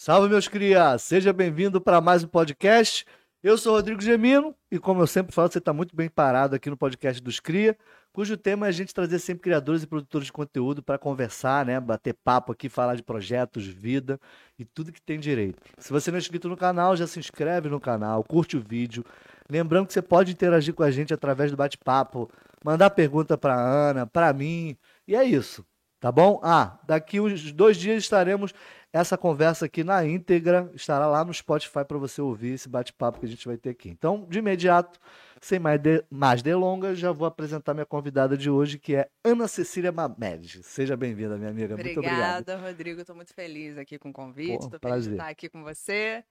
[0.00, 1.02] Salve, meus crias!
[1.02, 3.04] Seja bem-vindo para mais um podcast.
[3.42, 6.70] Eu sou Rodrigo Gemino e, como eu sempre falo, você está muito bem parado aqui
[6.70, 7.76] no podcast dos Cria,
[8.12, 11.80] cujo tema é a gente trazer sempre criadores e produtores de conteúdo para conversar, né?
[11.80, 14.20] Bater papo aqui, falar de projetos, vida
[14.56, 15.60] e tudo que tem direito.
[15.78, 19.04] Se você não é inscrito no canal, já se inscreve no canal, curte o vídeo.
[19.50, 22.30] Lembrando que você pode interagir com a gente através do bate-papo,
[22.64, 24.76] mandar pergunta para Ana, para mim,
[25.08, 25.66] e é isso.
[26.00, 26.40] Tá bom?
[26.44, 28.54] Ah, daqui uns dois dias estaremos.
[28.92, 33.26] Essa conversa aqui na íntegra estará lá no Spotify para você ouvir esse bate-papo que
[33.26, 33.90] a gente vai ter aqui.
[33.90, 34.98] Então, de imediato,
[35.40, 39.46] sem mais, de, mais delongas, já vou apresentar minha convidada de hoje, que é Ana
[39.46, 40.62] Cecília Mamed.
[40.62, 41.74] Seja bem-vinda, minha amiga.
[41.74, 42.56] Obrigada, muito obrigada.
[42.56, 43.00] Rodrigo.
[43.00, 44.64] Estou muito feliz aqui com o convite.
[44.64, 45.08] Estou feliz prazer.
[45.10, 46.24] de estar aqui com você.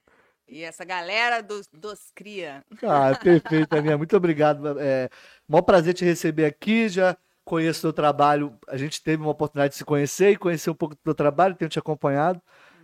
[0.48, 2.64] E essa galera dos, dos Cria.
[2.82, 3.98] Ah, perfeito, Aninha.
[3.98, 4.80] Muito obrigado.
[4.80, 5.10] É,
[5.48, 6.88] maior prazer te receber aqui.
[6.88, 7.18] Já
[7.48, 8.58] conheço o seu trabalho.
[8.68, 11.56] A gente teve uma oportunidade de se conhecer e conhecer um pouco do teu trabalho,
[11.56, 12.42] tenho te acompanhado.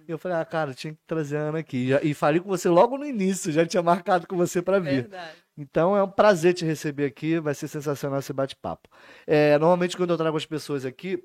[0.07, 1.87] E eu falei, ah, cara, tinha que trazer a Ana aqui.
[1.87, 5.03] Já- e falei com você logo no início, já tinha marcado com você para vir.
[5.03, 5.37] Verdade.
[5.57, 8.89] Então é um prazer te receber aqui, vai ser sensacional esse bate-papo.
[9.27, 11.23] É, normalmente, quando eu trago as pessoas aqui,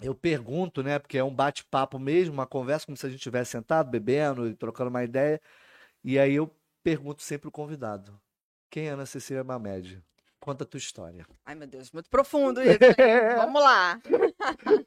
[0.00, 0.98] eu pergunto, né?
[0.98, 4.54] Porque é um bate-papo mesmo, uma conversa, como se a gente estivesse sentado, bebendo e
[4.54, 5.40] trocando uma ideia.
[6.04, 8.18] E aí eu pergunto sempre o convidado:
[8.70, 10.00] quem é Ana Cecília Mamed?
[10.40, 11.26] Conta a tua história.
[11.44, 12.78] Ai, meu Deus, muito profundo isso.
[13.36, 14.00] Vamos lá.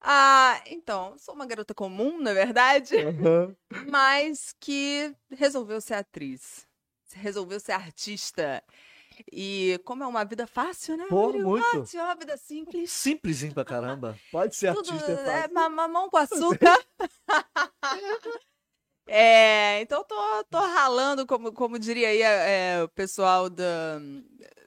[0.00, 3.54] ah, então, sou uma garota comum, na verdade, Aham.
[3.90, 6.66] mas que resolveu ser atriz.
[7.14, 8.62] Resolveu ser artista.
[9.32, 11.06] E como é uma vida fácil, né?
[11.08, 11.48] Pô, Rodrigo?
[11.48, 11.64] muito.
[11.80, 12.92] Fácil, é uma vida simples.
[12.92, 14.16] Simplesinho pra caramba.
[14.30, 15.54] Pode ser Tudo artista, é é fácil.
[15.54, 16.78] ma- mamão com açúcar.
[19.08, 23.98] É, então tô, tô ralando, como, como diria aí é, o pessoal da,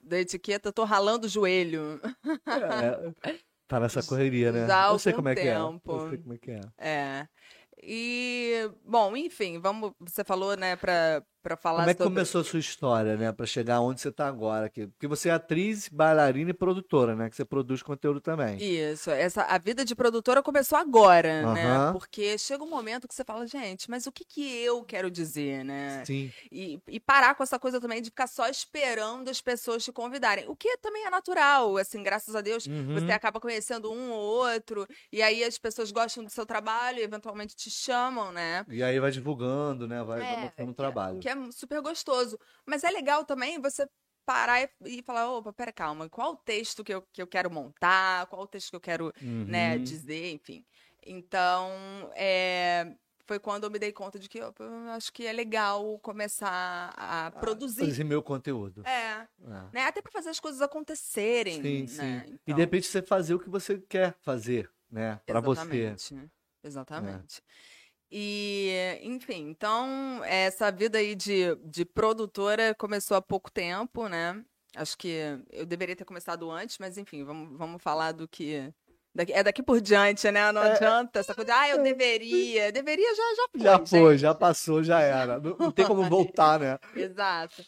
[0.04, 2.02] da etiqueta, tô ralando o joelho.
[2.48, 3.36] É,
[3.68, 4.68] tá nessa correria, né?
[4.68, 5.54] Já Eu sei como é que é.
[5.54, 5.92] tempo.
[5.92, 6.62] Eu sei como é que é.
[6.78, 7.28] É.
[7.84, 9.94] E, bom, enfim, vamos.
[10.00, 12.14] Você falou, né, pra, pra falar Como é que sobre.
[12.14, 13.32] começou a sua história, né?
[13.32, 14.88] Pra chegar onde você tá agora aqui?
[14.88, 17.30] Porque você é atriz, bailarina e produtora, né?
[17.30, 18.58] Que você produz conteúdo também.
[18.62, 21.92] Isso, essa, a vida de produtora começou agora, né?
[21.94, 25.64] Porque chega um momento que você fala, gente, mas o que que eu quero dizer,
[25.66, 26.04] né?
[26.06, 26.32] Sim.
[26.52, 30.46] E, e parar com essa coisa também de ficar só esperando as pessoas te convidarem.
[30.48, 32.94] O que também é natural, assim, graças a Deus, Uhum.
[32.94, 37.04] você acaba conhecendo um ou outro, e aí as pessoas gostam do seu trabalho e
[37.04, 38.66] eventualmente te chamam, né?
[38.70, 40.04] E aí vai divulgando, né?
[40.04, 41.20] Vai, É, mostrando o é- trabalho.
[41.20, 42.38] Que é super gostoso.
[42.66, 43.86] Mas é legal também você
[44.26, 47.50] parar e, e falar, opa, pera, calma, qual o texto que eu, que eu quero
[47.52, 49.84] montar, qual o texto que eu quero né, Uhum.
[49.84, 50.64] dizer, enfim.
[51.06, 51.72] Então,
[52.16, 52.96] é,
[53.26, 56.94] foi quando eu me dei conta de que opa, eu acho que é legal começar
[56.96, 57.80] a produzir.
[57.80, 58.84] Produzir meu conteúdo.
[58.86, 59.28] É, É.
[59.74, 59.86] né?
[59.86, 61.98] Até para fazer as coisas acontecerem, Sim, sim.
[61.98, 62.26] né?
[62.28, 65.20] E Então, de repente você fazer o que você quer fazer, né?
[65.26, 65.62] Pra você.
[65.62, 66.30] exatamente,
[66.64, 67.42] Exatamente.
[68.12, 74.44] E, enfim, então, essa vida aí de, de produtora começou há pouco tempo, né?
[74.76, 75.16] Acho que
[75.52, 78.72] eu deveria ter começado antes, mas enfim, vamos, vamos falar do que.
[79.16, 80.52] daqui- é daqui por diante, né?
[80.52, 80.74] Não É.
[80.74, 82.72] adianta essa coisa, ah, eu deveria.
[82.72, 83.62] Deveria já, já foi.
[83.62, 84.22] Já foi, gente.
[84.22, 85.40] já passou, já era.
[85.40, 86.78] Não, não tem como voltar, né?
[86.96, 87.64] Exato.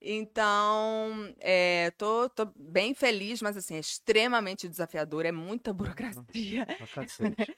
[0.00, 6.66] Então, é, tô, tô bem feliz, mas assim, é extremamente desafiador, é muita burocracia.
[6.94, 7.56] Cacete.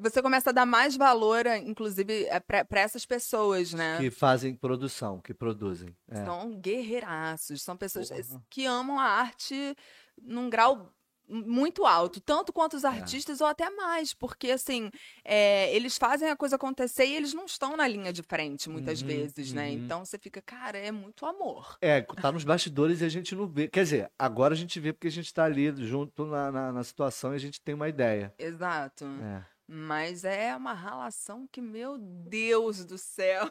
[0.00, 3.98] Você começa a dar mais valor, eh, inclusive, para essas pessoas, né?
[3.98, 5.94] Que fazem produção, que produzem.
[6.08, 6.24] É.
[6.24, 8.42] São guerreiraços, são pessoas Porra.
[8.50, 9.76] que amam a arte
[10.20, 10.92] num grau
[11.28, 12.78] muito alto, tanto quanto É.
[12.78, 14.90] os artistas ou até mais, porque assim,
[15.24, 19.00] é, eles fazem a coisa acontecer e eles não estão na linha de frente muitas
[19.00, 19.68] Uhum, vezes, né?
[19.68, 19.72] uhum.
[19.76, 21.78] Então você fica, cara, é muito amor.
[21.80, 23.68] É, tá nos bastidores e a gente não vê.
[23.68, 26.84] Quer dizer, agora a gente vê porque a gente tá ali junto na, na, na
[26.84, 28.34] situação e a gente tem uma ideia.
[28.38, 29.06] Exato.
[29.22, 29.51] É.
[29.66, 33.48] Mas é uma relação que, meu Deus do céu.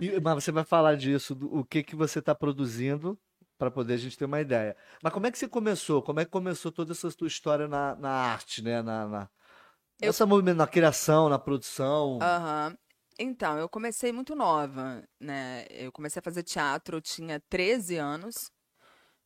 [0.00, 3.18] E- mas você vai falar disso, do, o que que você está produzindo,
[3.58, 4.76] para poder a gente ter uma ideia.
[5.02, 6.02] Mas como é que você começou?
[6.02, 8.82] Como é que começou toda essa tua história na, na arte, né?
[8.82, 9.30] Na, na,
[10.00, 12.18] Eu- essa movimento, na criação, na produção.
[12.20, 12.76] Aham.
[13.18, 15.66] Então, eu comecei muito nova, né?
[15.70, 18.50] Eu comecei a fazer teatro, eu tinha 13 anos,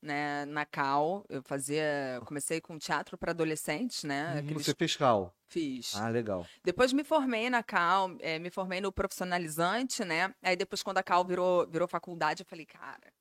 [0.03, 0.45] né?
[0.47, 4.33] Na Cal, eu fazia, comecei com teatro para adolescentes, né?
[4.33, 5.35] Uhum, Aqueles Você fez cal.
[5.49, 5.95] fiz.
[5.95, 6.47] Ah, legal.
[6.65, 10.35] Depois me formei na Cal, eh, me formei no profissionalizante, né?
[10.43, 13.13] Aí depois quando a Cal virou virou faculdade, eu falei, cara,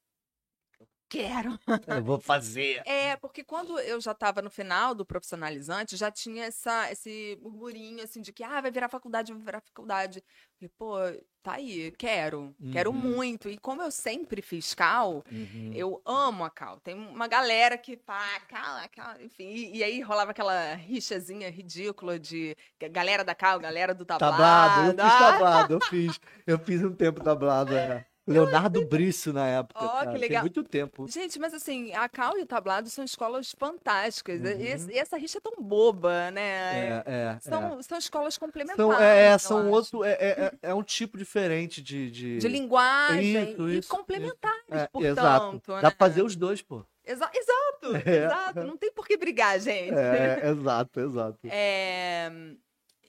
[0.80, 1.58] eu quero.
[2.02, 2.82] Eu vou fazer.
[2.86, 8.04] É, porque quando eu já estava no final do profissionalizante, já tinha essa, esse burburinho,
[8.04, 10.24] assim, de que, ah, vai virar faculdade, vai virar faculdade.
[10.58, 10.98] Falei, pô,
[11.46, 12.98] tá aí, quero, quero Uhum.
[12.98, 13.48] muito.
[13.48, 15.72] E como eu sempre fiz cal, Uhum.
[15.76, 16.80] eu amo a cal.
[16.80, 19.50] Tem uma galera que, pá, cal, cal, enfim.
[19.50, 22.58] E, e aí rolava aquela rixazinha ridícula de
[22.92, 24.34] galera da cal, galera do tablado.
[24.34, 26.20] Tablado, eu fiz tablado, eu fiz.
[26.48, 28.08] Eu fiz um tempo tablado, é.
[28.28, 29.80] Leonardo Brício na época.
[29.84, 30.12] Ó, que cara.
[30.12, 30.42] Tem legal.
[30.42, 31.08] muito tempo.
[31.08, 34.42] Gente, mas assim, a Cal e o Tablado são escolas fantásticas.
[34.42, 34.62] E, Uhum.
[34.62, 36.42] esse- e essa rixa é tão boba, né?
[36.42, 38.82] É, é, São, são escolas complementares.
[38.82, 39.70] São, é, eu são acho.
[39.70, 42.10] outro, é, é, é- é um tipo diferente de...
[42.10, 45.18] De, De linguagem Isso, e isso, complementares, É, portanto.
[45.20, 45.72] exato.
[45.74, 45.82] né?
[45.82, 46.84] Dá pra fazer os dois, pô.
[47.06, 48.26] Exa- exato, É.
[48.26, 48.64] exato.
[48.64, 49.94] Não tem por que brigar, gente.
[49.94, 51.40] É, exato, exato.
[51.52, 52.32] É,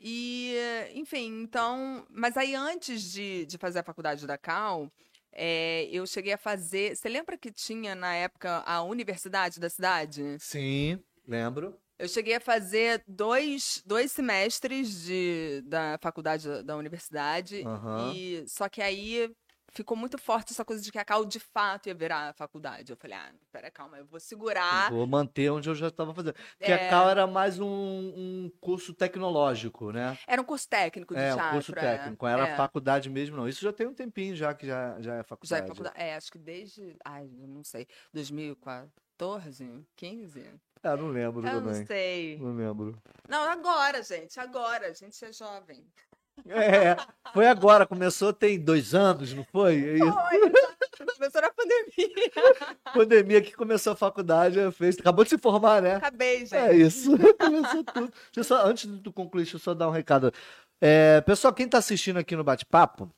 [0.01, 0.55] e,
[0.95, 2.05] enfim, então.
[2.11, 4.91] Mas aí, antes de, de fazer a faculdade da Cal,
[5.37, 6.97] é, eu cheguei a fazer.
[6.97, 10.37] Você lembra que tinha na época a universidade da cidade?
[10.41, 11.79] Sim, lembro.
[11.99, 17.63] Eu cheguei a fazer dois, dois semestres de, da faculdade da, da universidade.
[17.63, 18.13] Aham.
[18.15, 19.31] E, só que aí
[19.77, 22.91] ficou muito forte essa coisa de que a Cal de fato ia virar a faculdade.
[22.91, 24.91] Eu falei, ah, pera, calma, eu vou segurar.
[24.91, 26.35] Vou manter onde eu já estava fazendo.
[26.59, 26.87] Porque É.
[26.87, 30.19] a Cal era mais um, um curso tecnológico, né?
[30.27, 31.53] Era um curso técnico de É, um teatro.
[31.53, 32.27] curso é, técnico.
[32.27, 32.57] Era é.
[32.57, 33.47] faculdade mesmo, não.
[33.49, 35.65] Isso já tem um tempinho já que já, já é Já faculdade.
[35.65, 35.95] é faculdade.
[35.99, 36.97] É, acho que desde.
[37.05, 37.87] Ai, eu não sei.
[38.13, 39.85] 2014?
[39.97, 40.51] 15?
[40.83, 41.79] Ah, não lembro Eu também.
[41.81, 42.39] não sei.
[42.39, 43.03] Não lembro.
[43.29, 44.39] Não, agora, gente.
[44.39, 44.89] Agora.
[44.89, 45.85] A gente é jovem.
[46.49, 46.97] É,
[47.33, 49.75] foi agora, começou tem dois anos, não foi?
[49.77, 52.33] E Foi, começou na pandemia.
[52.93, 55.97] pandemia que começou a faculdade, fez, acabou de se formar, né?
[55.97, 56.55] Acabei, gente.
[56.55, 58.09] É isso, começou tudo.
[58.11, 60.33] Deixa eu só, antes de tu concluir, deixa eu só dar um recado.
[60.81, 63.11] É, pessoal, quem está assistindo aqui no Bate-Papo,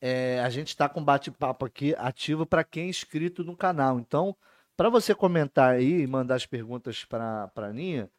[0.00, 3.98] é, a gente está com bate-papo aqui ativo para quem é inscrito no canal.
[4.00, 4.36] Então,
[4.76, 8.10] para você comentar aí e mandar as perguntas para a Aninha,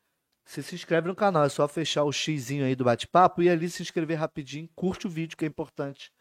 [0.46, 1.44] você se inscreve no canal.
[1.44, 5.10] É só fechar o xizinho aí do bate-papo e ali se inscrever rapidinho, curte o
[5.10, 6.12] vídeo que é importante.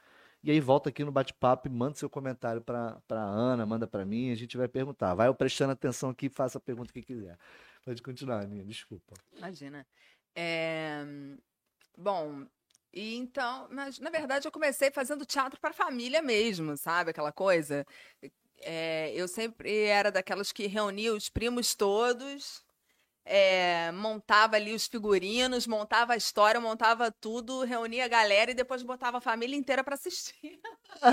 [0.43, 4.05] E aí volta aqui no bate-papo e manda seu comentário para a Ana, manda para
[4.05, 5.14] mim, a gente vai perguntar.
[5.14, 7.38] Vai prestando atenção aqui faça a pergunta que quiser.
[7.85, 9.14] Pode continuar, Aninha, desculpa.
[9.37, 9.87] Imagina.
[10.35, 11.05] É,
[11.97, 12.47] Bom,
[12.93, 17.11] e então, mas na verdade eu comecei fazendo teatro para família mesmo, sabe?
[17.11, 17.87] Aquela coisa.
[18.61, 22.64] É, eu sempre era daquelas que reunia os primos todos,
[23.25, 28.83] é, montava ali os figurinos, montava a história, montava tudo, reunia a galera e depois
[28.83, 30.61] botava a família inteira para assistir.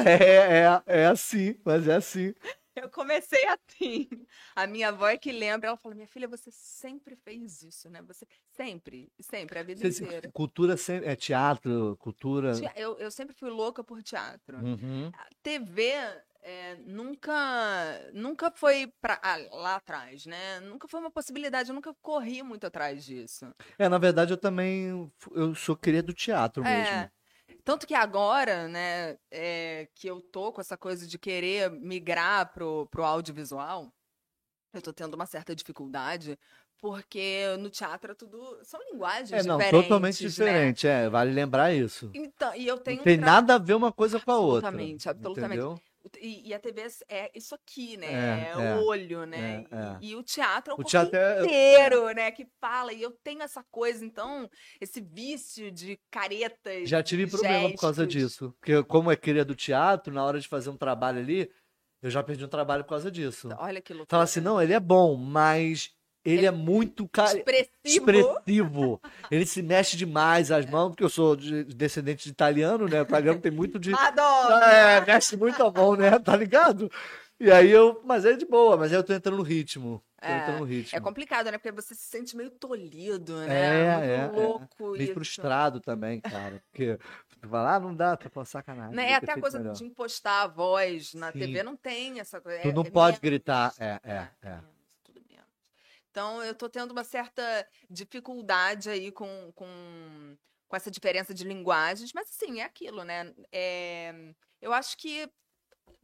[0.06, 2.34] É, é, é assim, mas é assim.
[2.76, 4.08] Eu comecei assim.
[4.56, 8.02] A minha avó é que lembra, ela fala: Minha filha, você sempre fez isso, né?
[8.04, 10.32] Você sempre, sempre, a vida Você- inteira.
[10.32, 12.54] Cultura é teatro, cultura.
[12.76, 14.58] Eu, eu sempre fui louca por teatro.
[14.58, 15.12] Uhum.
[15.44, 15.94] TV
[16.42, 17.34] é, nunca,
[18.14, 20.60] nunca foi pra, ah, lá atrás, né?
[20.62, 23.46] Nunca foi uma possibilidade, eu nunca corri muito atrás disso.
[23.78, 26.78] É, na verdade, eu também eu sou cria do teatro mesmo.
[26.80, 27.10] É.
[27.64, 32.88] Tanto que agora, né, é, que eu tô com essa coisa de querer migrar pro,
[32.88, 33.92] pro audiovisual,
[34.74, 36.38] eu tô tendo uma certa dificuldade,
[36.80, 38.60] porque no teatro é tudo.
[38.64, 39.84] São linguagens É, não, diferentes.
[39.84, 40.30] totalmente né?
[40.30, 42.10] diferente, é, vale lembrar isso.
[42.14, 44.38] Então, e eu tenho Não um tem tra- nada a ver uma coisa com a
[44.38, 44.70] outra.
[44.70, 45.58] Absolutamente, absolutamente.
[45.58, 45.82] Entendeu?
[46.22, 48.08] E, e a TV é isso aqui, né?
[48.08, 49.66] É, É, é, o olho, né?
[49.72, 49.98] é, é.
[50.02, 52.32] E, e o teatro é o, O corpo teatro é- inteiro, né?
[52.32, 52.94] Que fala.
[52.94, 56.88] E eu tenho essa coisa, então, esse vício de caretas.
[56.90, 58.22] Já tive de problema por causa gestos.
[58.32, 58.56] disso.
[58.60, 61.52] Porque como é cria do teatro, na hora de fazer um trabalho ali,
[62.02, 63.50] eu já perdi um trabalho por causa disso.
[63.58, 64.10] Olha que loucura.
[64.10, 67.70] Fala assim, não, ele é bom, mas ele é muito ca- Expressivo.
[67.86, 69.02] expressivo.
[69.32, 73.02] Ele se mexe demais as mãos, porque eu sou de- descendente de italiano, né?
[73.02, 73.94] O italiano tem muito de.
[73.94, 74.54] Adoro!
[74.66, 76.18] É, mexe muito a mão, né?
[76.20, 76.92] Tá ligado?
[77.40, 78.02] E aí eu.
[78.06, 80.04] Mas é de boa, mas aí eu tô entrando no ritmo.
[80.22, 80.98] É, entrando no ritmo.
[80.98, 81.58] É complicado, né?
[81.58, 83.96] Porque você se sente meio tolhido, É, né?
[83.96, 84.48] Muito é, é.
[84.48, 85.14] louco Meio isso.
[85.14, 86.62] frustrado também, cara.
[86.70, 87.00] Porque
[87.40, 88.94] tu fala, ah, não dá, tá com sacanagem.
[88.94, 89.12] Né?
[89.12, 89.74] É até a coisa melhor.
[89.74, 91.40] de impostar a voz na Sim.
[91.40, 92.60] TV, não tem essa coisa.
[92.62, 93.74] Tu é- não é pode gritar.
[93.80, 94.60] É, é, é.
[96.20, 97.42] Então, eu tô tendo uma certa
[97.90, 103.34] dificuldade aí com, com, com essa diferença de linguagens, mas assim, é aquilo, né?
[103.54, 104.14] É,
[104.62, 105.32] eu acho que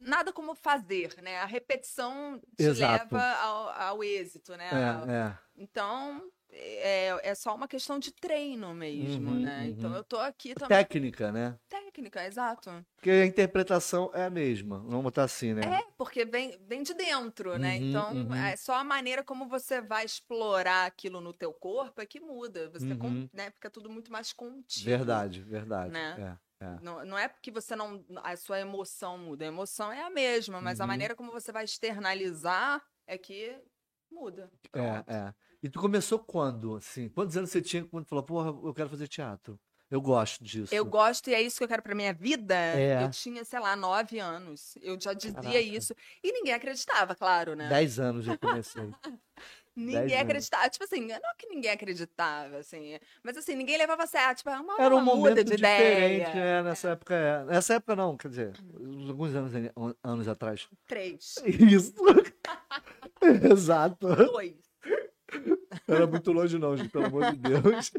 [0.00, 1.36] nada como fazer, né?
[1.40, 3.14] A repetição te Exato.
[3.14, 4.70] leva ao, ao êxito, né?
[4.70, 5.38] É, é.
[5.54, 6.26] Então,
[6.58, 9.66] é, é só uma questão de treino mesmo, Uhum, né?
[9.68, 9.96] Então, uhum.
[9.96, 10.76] eu tô aqui também.
[10.78, 11.58] Técnica, né?
[11.68, 12.84] Técnica, exato.
[12.96, 14.78] Porque a interpretação é a mesma.
[14.78, 15.62] Vamos botar assim, né?
[15.62, 17.76] É, porque vem, vem de dentro, né?
[17.78, 18.34] Uhum, Então, uhum.
[18.34, 22.68] é só a maneira como você vai explorar aquilo no teu corpo é que muda.
[22.70, 23.28] Você com- Uhum.
[23.32, 24.84] né, fica tudo muito mais contido.
[24.84, 25.92] Verdade, verdade.
[25.92, 26.38] Né?
[26.42, 26.46] é.
[26.58, 26.78] É.
[26.80, 28.02] Não, não é porque você não.
[28.24, 29.44] A sua emoção muda.
[29.44, 30.88] A emoção é a mesma, mas a Uhum.
[30.88, 33.54] maneira como você vai externalizar é que
[34.10, 34.50] muda.
[34.64, 35.10] É, Pronto.
[35.10, 35.34] é.
[35.66, 37.08] E tu começou quando, assim?
[37.08, 39.58] Quantos anos você tinha quando falou, porra, eu quero fazer teatro?
[39.90, 40.72] Eu gosto disso.
[40.72, 42.54] Eu gosto e é isso que eu quero pra minha vida.
[42.54, 43.02] É.
[43.02, 44.78] Eu tinha, sei lá, nove anos.
[44.80, 45.60] Eu já dizia Caraca.
[45.60, 45.92] isso.
[46.22, 47.68] E ninguém acreditava, claro, né?
[47.68, 48.88] Dez anos eu comecei.
[49.76, 50.70] Ninguém acreditava.
[50.70, 52.98] Tipo assim, não que ninguém acreditava, assim.
[53.22, 54.34] Mas assim, ninguém levava a sério.
[54.34, 56.60] Tipo, uma, Era um momento de diferente, ideia.
[56.60, 57.14] é, nessa época.
[57.14, 57.44] É.
[57.44, 58.52] Nessa época não, quer dizer,
[59.06, 59.52] alguns anos,
[60.02, 60.66] anos atrás.
[60.86, 61.34] Três.
[61.44, 61.92] Isso.
[63.52, 64.16] Exato.
[64.16, 64.65] Dois.
[65.88, 67.92] Era muito longe não, gente, pelo amor de Deus.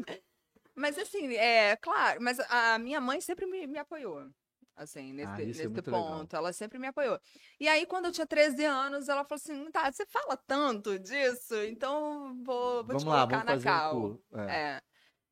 [0.74, 4.28] Mas assim, é claro, mas a minha mãe sempre me, me apoiou.
[4.76, 5.82] Assim, nesse, Ah, é nesse legal.
[5.82, 6.36] ponto.
[6.36, 7.18] Ela sempre me apoiou.
[7.58, 11.56] E aí, quando eu tinha 13 anos, ela falou assim: tá, você fala tanto disso,
[11.64, 13.90] então vou, vou Vamos te lá, colocar vamos na fazer um cal.
[13.90, 14.22] curso.
[14.34, 14.56] É.
[14.76, 14.82] É.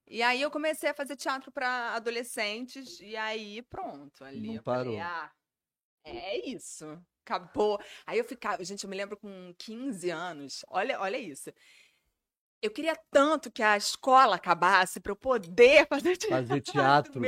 [0.08, 4.64] E aí eu comecei a fazer teatro para adolescentes, e aí pronto, ali Não eu
[4.64, 4.98] falei, parou.
[4.98, 5.32] ah,
[6.04, 6.86] é isso,
[7.25, 7.78] acabou.
[8.06, 11.52] Aí eu ficava, gente, eu me lembro com 15 anos, olha, olha isso.
[12.62, 16.48] Eu queria tanto que a escola acabasse para eu poder fazer teatro.
[16.48, 17.22] Fazer teatro.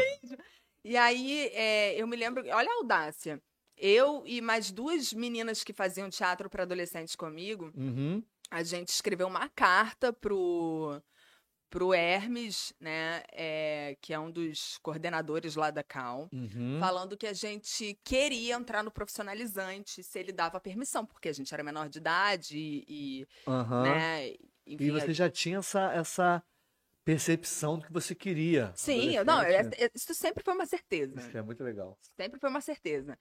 [0.85, 3.41] E aí é, eu me lembro, olha a audácia.
[3.77, 8.23] Eu e mais duas meninas que faziam teatro para adolescentes comigo, Uhum.
[8.51, 11.01] a gente escreveu uma carta pro,
[11.71, 16.79] pro Hermes, né, é, que é um dos coordenadores lá da Cal, Uhum.
[16.81, 21.53] falando que a gente queria entrar no profissionalizante se ele dava permissão, porque a gente
[21.55, 23.85] era menor de idade e, e, Aham.
[24.75, 26.43] E você já tinha essa, essa
[27.05, 28.73] percepção do que você queria.
[28.77, 31.19] Sim, não, é- é- isso sempre foi uma certeza.
[31.21, 31.99] Isso é muito legal.
[32.17, 33.19] Sempre foi uma certeza.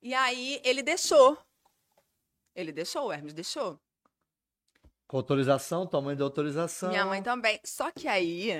[0.00, 1.36] E aí ele deixou.
[2.54, 3.80] Ele deixou, o Hermes deixou.
[5.08, 6.88] Com autorização, tua mãe deu autorização.
[6.90, 7.60] Minha mãe também.
[7.64, 8.50] Só que aí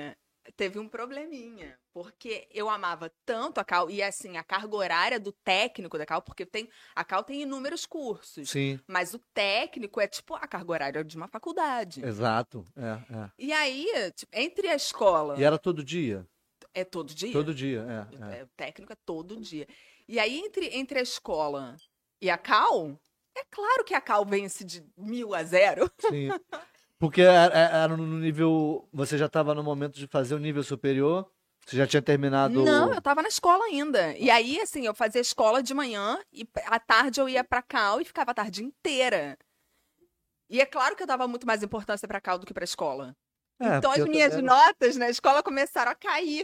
[0.55, 1.77] teve um probleminha.
[1.93, 6.21] Porque eu amava tanto a Cal, e assim, a carga horária do técnico da Cal,
[6.21, 8.49] porque tem, a Cal tem inúmeros cursos.
[8.49, 12.05] Sim, Mas o técnico é tipo a carga horária de uma faculdade.
[12.05, 12.67] exato.
[12.75, 13.31] É, é.
[13.39, 15.39] E aí, tipo, entre a escola.
[15.39, 16.27] E era todo dia?
[16.73, 17.31] É todo dia?
[17.31, 18.35] Todo dia, é.
[18.35, 18.39] é.
[18.39, 19.67] É, o técnico é todo dia.
[20.07, 21.75] E aí, entre, entre a escola
[22.21, 22.99] e a Cal,
[23.37, 25.89] é claro que a Cal vence de mil a zero.
[25.99, 26.29] Sim.
[26.99, 28.87] Porque era, era no nível.
[28.93, 31.29] Você já estava no momento de fazer o nível superior?
[31.65, 32.63] Você já tinha terminado.
[32.63, 34.15] Não, eu tava na escola ainda.
[34.17, 37.99] E aí, assim, eu fazia escola de manhã e à tarde eu ia pra Cal
[37.99, 39.37] e ficava a tarde inteira.
[40.49, 43.15] E é claro que eu dava muito mais importância pra Cal do que pra escola.
[43.59, 46.43] É, então porque as eu minhas também- notas na escola começaram a cair.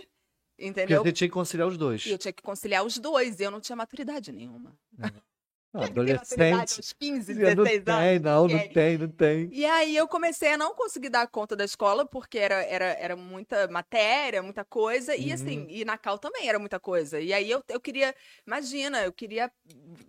[0.57, 1.03] Porque Entendeu?
[1.03, 2.05] você tinha que conciliar os dois.
[2.05, 3.39] E eu tinha que conciliar os dois.
[3.39, 4.75] E eu não tinha maturidade nenhuma.
[4.97, 5.30] Maturidade
[5.73, 6.79] adolescente.
[6.79, 7.83] aos 15, Não 16 anos.
[7.85, 8.69] tem, não, não Quem?
[8.73, 9.49] tem, não tem.
[9.53, 13.15] E aí eu comecei a não conseguir dar conta da escola, porque era, era, era
[13.15, 15.33] muita matéria, muita coisa, e Uhum.
[15.33, 17.19] assim, e na Cal também era muita coisa.
[17.19, 18.13] E aí eu, eu queria,
[18.45, 19.51] imagina, eu queria.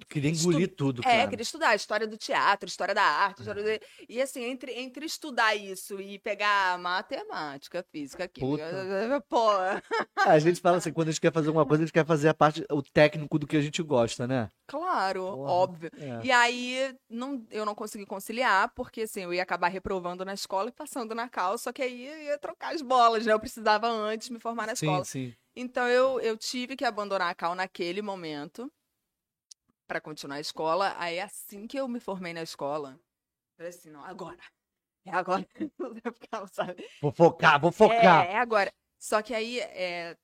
[0.09, 1.29] Queria Estu- engolir tudo, É, cara.
[1.29, 5.55] queria estudar história do teatro, história da arte, história do- e assim, entre, entre estudar
[5.57, 8.65] isso e pegar matemática, física, química,
[9.29, 9.49] pô,
[10.25, 12.29] A gente fala assim, quando a gente quer fazer alguma coisa, a gente quer fazer
[12.29, 14.49] a parte, o técnico do que a gente gosta, né?
[14.67, 15.91] claro, Porra, óbvio.
[15.97, 16.25] É.
[16.25, 20.69] E aí não, eu não consegui conciliar, porque assim, eu ia acabar reprovando na escola
[20.69, 23.33] e passando na cal, só que aí eu ia trocar as bolas, né?
[23.33, 25.05] Eu precisava antes me formar na sim, escola.
[25.05, 25.35] sim.
[25.55, 28.73] Então eu, eu tive que abandonar a cal naquele momento
[29.87, 30.95] para continuar a escola.
[30.99, 34.41] Aí assim que eu me formei na escola, eu falei assim, não, agora.
[35.05, 35.47] É agora.
[37.03, 38.27] Vou focar, vou focar.
[38.27, 38.73] É, é agora.
[38.99, 40.17] Só que aí, é,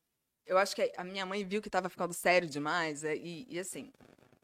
[0.47, 3.03] eu acho que a minha mãe viu que tava ficando sério demais.
[3.03, 3.93] é, E, e assim,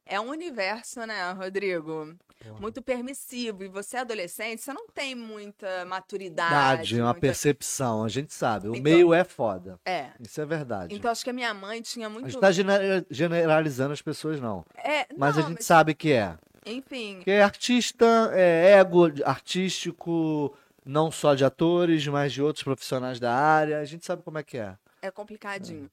[0.06, 2.14] é um universo, né, Rodrigo?
[2.44, 2.60] Porra.
[2.60, 3.64] Muito permissivo.
[3.64, 6.50] E você é adolescente, você não tem muita maturidade.
[6.54, 8.68] Verdade, é uma muita- percepção, a gente sabe.
[8.68, 9.80] O Então- meio é foda.
[9.84, 10.08] É.
[10.20, 10.94] Isso é verdade.
[10.94, 12.28] Então acho que a minha mãe tinha a muito.
[12.28, 14.64] gente tá genera- generalizando as pessoas, não.
[14.76, 16.36] É, Mas não, a gente sabe que é.
[16.66, 17.20] Enfim.
[17.24, 23.32] Que é artista, é ego artístico, não só de atores, mas de outros profissionais da
[23.34, 23.80] área.
[23.80, 24.76] A gente sabe como é que é.
[25.00, 25.90] É complicadinho.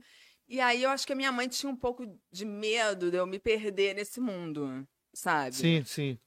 [0.52, 3.26] E aí eu acho que a minha mãe tinha um pouco de medo de eu
[3.26, 5.56] me perder nesse mundo, sabe?
[5.56, 6.20] Sim, sim.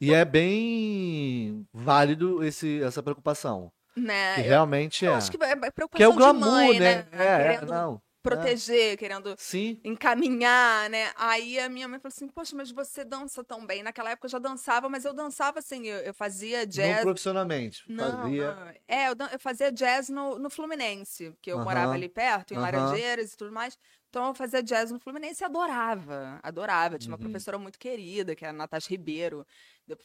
[0.00, 3.70] E é bem válido esse, essa preocupação.
[3.96, 4.34] Né?
[4.34, 5.14] Que realmente eu, é.
[5.14, 7.04] acho que é preocupação Que é o glamour, mãe, né?
[7.04, 7.08] né?
[7.12, 8.02] É, é, querendo não.
[8.28, 9.80] Proteger, querendo Sim.
[9.84, 11.12] encaminhar, né?
[11.16, 13.82] Aí a minha mãe falou assim: Poxa, mas você dança tão bem.
[13.82, 17.02] Naquela época eu já dançava, mas eu dançava assim, eu, eu fazia Não jazz.
[17.02, 17.84] profissionalmente.
[17.88, 18.54] Não, fazia.
[18.54, 18.68] não.
[18.86, 22.58] É, eu, eu fazia jazz no, no Fluminense, porque eu morava ali perto, em.
[22.58, 23.78] Laranjeiras e tudo mais.
[24.10, 26.98] Então eu fazia jazz no Fluminense e adorava, adorava.
[26.98, 27.24] Tinha uma Uhum.
[27.24, 29.46] professora muito querida, que era a Natasha Ribeiro.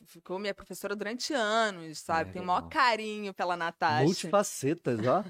[0.07, 2.29] Ficou minha professora durante anos, sabe?
[2.29, 4.03] É, Tenho o maior carinho pela Natasha.
[4.05, 5.23] Multifacetas, ó.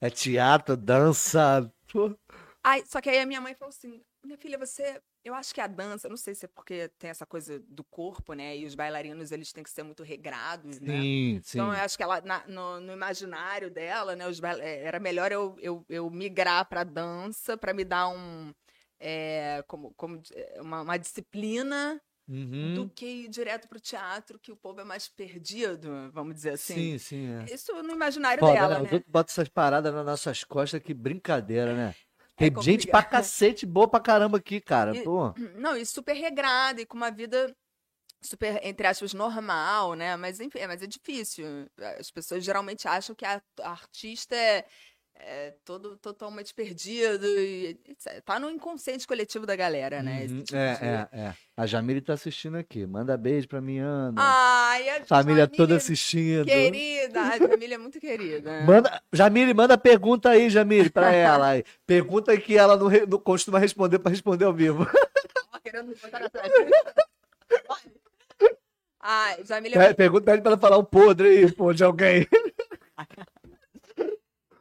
[0.00, 1.70] É teatro, dança.
[1.92, 2.16] Pô.
[2.62, 5.00] Aí, só que aí a minha mãe falou assim: minha filha, você.
[5.24, 8.32] Eu acho que a dança, não sei se é porque tem essa coisa do corpo,
[8.32, 8.56] né?
[8.56, 11.06] E os bailarinos, eles têm que ser muito regrados, né?
[11.06, 11.58] Sim, sim.
[11.60, 14.26] Então, eu acho que ela, na- no, no imaginário dela, né?
[14.26, 18.52] Os eh, era melhor eu, eu, eu migrar pra dança pra me dar um.
[18.98, 22.74] eh, como, como eh, uma, uma disciplina Uhum.
[22.74, 26.74] do que ir direto pro teatro, que o povo é mais perdido, vamos dizer assim.
[26.74, 27.52] Sim, sim, é.
[27.52, 28.88] Isso no imaginário Foda, dela, né?
[28.92, 29.04] Né?
[29.08, 31.94] botam essas paradas nas nossas costas, que brincadeira, né?
[32.36, 34.96] Tem É gente pra cacete boa pra caramba aqui, cara.
[34.96, 35.34] E- Pô.
[35.56, 37.52] Não, e super regrada e com uma vida
[38.22, 40.16] super, entre aspas, normal, né?
[40.16, 41.44] Mas enfim, é- mas é difícil.
[41.98, 44.64] As pessoas geralmente acham que a, a artista é,
[45.22, 47.78] é todo totalmente perdido e
[48.24, 50.26] tá no inconsciente coletivo da galera, né?
[50.28, 50.42] Uhum.
[50.42, 51.34] tipo É, de- é, é.
[51.56, 52.86] A Jamile tá assistindo aqui.
[52.86, 54.14] Manda beijo pra mim, Ana.
[54.20, 56.46] Ai, a Família toda Jamile, assistindo.
[56.46, 58.62] Querida, a família é muito querida.
[58.62, 61.62] Manda, Jamile, manda pergunta aí, Jamile, pra ela.
[61.86, 64.86] Pergunta que ela não, re- não costuma responder pra responder ao vivo.
[65.62, 66.30] Querendo botar na.
[69.02, 72.26] Ai, Jamile é Pergunta pra ela falar um podre aí, pô, de alguém.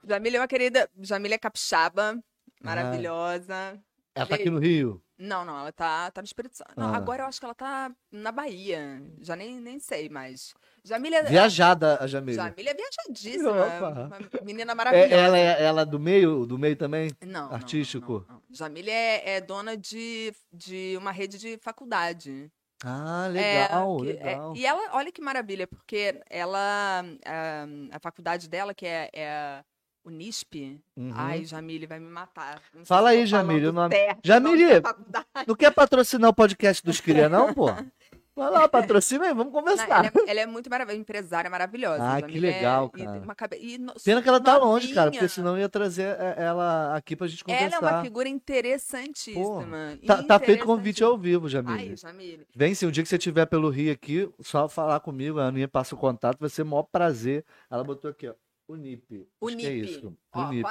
[0.10, 0.89] Jamile é uma querida.
[1.02, 2.17] Jamile é capixaba,
[2.63, 3.80] maravilhosa.
[4.15, 5.02] Ela tá aqui no Rio.
[5.17, 6.72] Não, não, ela tá, tá no Espírito Santo.
[6.78, 6.98] Não, Ah.
[6.98, 9.02] agora eu acho que ela tá na Bahia.
[9.19, 10.54] Já nem, nem sei mais.
[10.84, 12.36] Jamile é, Viajada, a Jamile.
[12.38, 13.52] Jamile é viajadíssima.
[13.52, 13.89] Opa.
[14.34, 15.13] Uma menina É, maravilhosa.
[15.15, 17.12] ela é ela do meio, do meio também?
[17.22, 18.26] Não, não, não, artístico?
[18.28, 18.43] não, não.
[18.50, 22.50] Jamile é, é dona de, de uma rede de faculdade.
[22.84, 24.54] Ah, É, legal, é- legal.
[24.56, 29.10] e ela, olha que maravilha, porque ela, a, a faculdade dela, que é,
[30.06, 30.56] é a Unisp,
[30.98, 31.12] Uhum.
[31.14, 32.62] ai, Jamile vai me matar.
[32.74, 34.82] Não Fala aí, Jamile, o nome- certo, Jamile!
[35.48, 37.66] Não quer patrocinar o podcast dos Cria, não, pô?
[38.36, 40.06] Vai lá, patrocina aí, vamos Não, conversar.
[40.06, 42.02] ela, é, ela é muito maravilhosa, empresária maravilhosa.
[42.02, 43.20] Ah, que legal, é- e cara.
[43.20, 45.28] uma cabe- e no- Pena que ela tá longe, cara, porque novinha.
[45.30, 47.94] senão eu ia trazer é, ela aqui pra gente Ela é conversar.
[47.96, 50.00] uma figura interessantíssima.
[50.08, 51.90] Tá, tá feito convite ao vivo, Jamile.
[51.90, 52.48] Ai, Jamile.
[52.56, 55.68] Vem, se um dia que você estiver pelo Rio aqui, só falar comigo, a Aninha
[55.68, 57.44] passa o contato, vai ser o maior prazer.
[57.70, 58.34] Ela botou aqui, ó,
[58.69, 59.03] Unip.
[59.21, 59.82] É Unip.
[59.82, 60.13] isso.
[60.34, 60.63] Ó, Unip.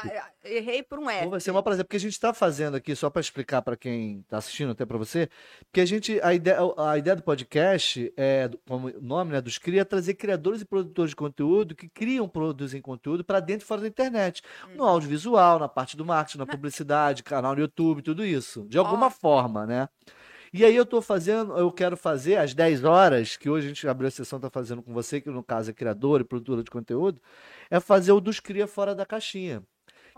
[0.44, 1.24] errei por um F.
[1.24, 3.76] Pô, vai ser um prazer, porque a gente está fazendo aqui, só para explicar para
[3.76, 5.28] quem está assistindo, até para você,
[5.64, 9.58] porque a gente, a ideia, a ideia do podcast, é, como o nome né, dos
[9.58, 13.66] CRIA, é trazer criadores e produtores de conteúdo que criam, produzem conteúdo para dentro e
[13.66, 14.42] fora da internet.
[14.76, 14.88] No Uhum.
[14.90, 18.64] audiovisual, na parte do marketing, na publicidade, canal no YouTube, tudo isso.
[18.68, 19.10] De alguma Ó.
[19.10, 19.88] forma, né?
[20.50, 23.86] E aí eu tô fazendo, eu quero fazer às 10 horas, que hoje a gente
[23.86, 26.70] abriu a sessão, tá fazendo com você, que no caso é criador e produtora de
[26.70, 27.20] conteúdo,
[27.70, 29.62] é fazer o dos Cria Fora da Caixinha.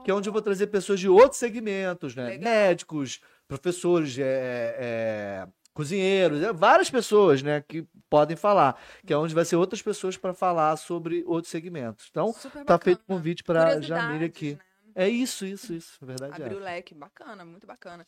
[0.04, 2.30] Que é onde eu vou trazer pessoas de outros segmentos, né?
[2.30, 2.44] Legal.
[2.44, 8.80] Médicos, professores, é, é, cozinheiros, é, várias pessoas, né, que podem falar.
[9.06, 12.08] Que é onde vai ser outras pessoas para falar sobre outros segmentos.
[12.10, 12.34] Então,
[12.64, 14.54] tá feito convite para Curiosidades, Jamile aqui.
[14.54, 14.60] né?
[14.94, 15.98] É isso, isso, isso.
[16.02, 16.60] A verdade Abriu é.
[16.60, 18.04] o leque, bacana, muito bacana.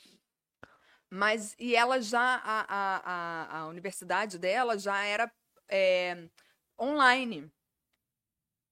[1.11, 5.31] Mas, e ela já, a, a, a, a universidade dela já era
[5.69, 6.29] é,
[6.81, 7.51] online.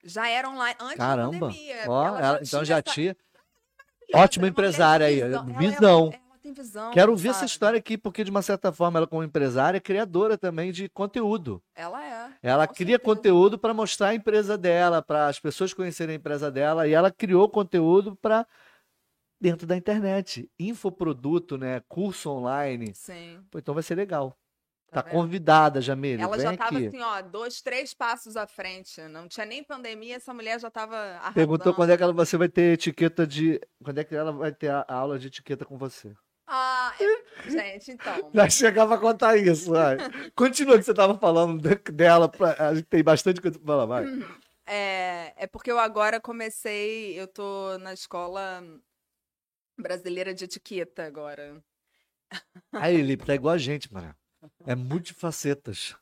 [0.03, 1.33] Já era online, antes Caramba.
[1.33, 1.77] da pandemia.
[1.87, 3.17] Ó, Ela ela- então já essa- tinha.
[4.15, 5.23] Ótima é empresária aí,
[5.59, 6.11] visão.
[6.43, 6.91] Tem visão.
[6.91, 10.39] Quero ouvir essa história aqui, porque de uma certa forma ela, como empresária, é criadora
[10.39, 11.63] também de conteúdo.
[11.75, 12.31] Ela é.
[12.43, 13.05] Ela com cria certeza.
[13.05, 17.11] conteúdo para mostrar a empresa dela, para as pessoas conhecerem a empresa dela, e ela
[17.11, 18.47] criou conteúdo para
[19.39, 22.95] dentro da internet, infoproduto, né, curso online.
[22.95, 23.39] Sim.
[23.51, 24.35] Pô, então vai ser legal.
[24.91, 25.13] Tá, vendo?
[25.13, 26.87] convidada, Jamile, Ela vem já tava aqui.
[26.89, 29.01] assim, ó, dois, três passos à frente.
[29.03, 31.35] Não tinha nem pandemia, essa mulher já tava arrasando.
[31.35, 34.53] Perguntou quando é que ela, você vai ter etiqueta de, quando é que ela vai
[34.53, 36.13] ter a, a aula de etiqueta com você.
[36.47, 38.31] Ah, é- gente, então.
[38.35, 39.97] Já chegava a contar isso, vai.
[40.35, 43.87] Continua que você tava falando de- dela, pra- a gente tem bastante coisa pra falar,
[43.87, 44.07] vai.
[44.67, 48.63] É, é porque eu agora comecei, eu tô na escola
[49.79, 51.63] brasileira de etiqueta agora.
[52.73, 54.15] Aí, Lipe, tá igual a gente, mano.
[54.67, 55.97] É multifacetas.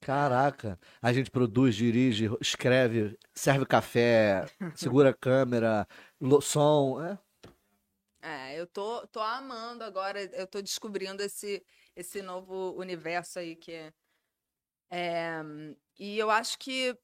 [0.00, 0.78] Caraca.
[1.02, 5.86] A gente produz, dirige, escreve, serve café, segura a câmera,
[6.40, 7.02] som.
[7.02, 7.18] É.
[8.20, 13.72] É, eu tô, tô amando agora, eu tô descobrindo esse, esse novo universo aí que
[13.72, 13.92] é,
[14.90, 15.40] é,
[15.98, 16.96] e eu acho que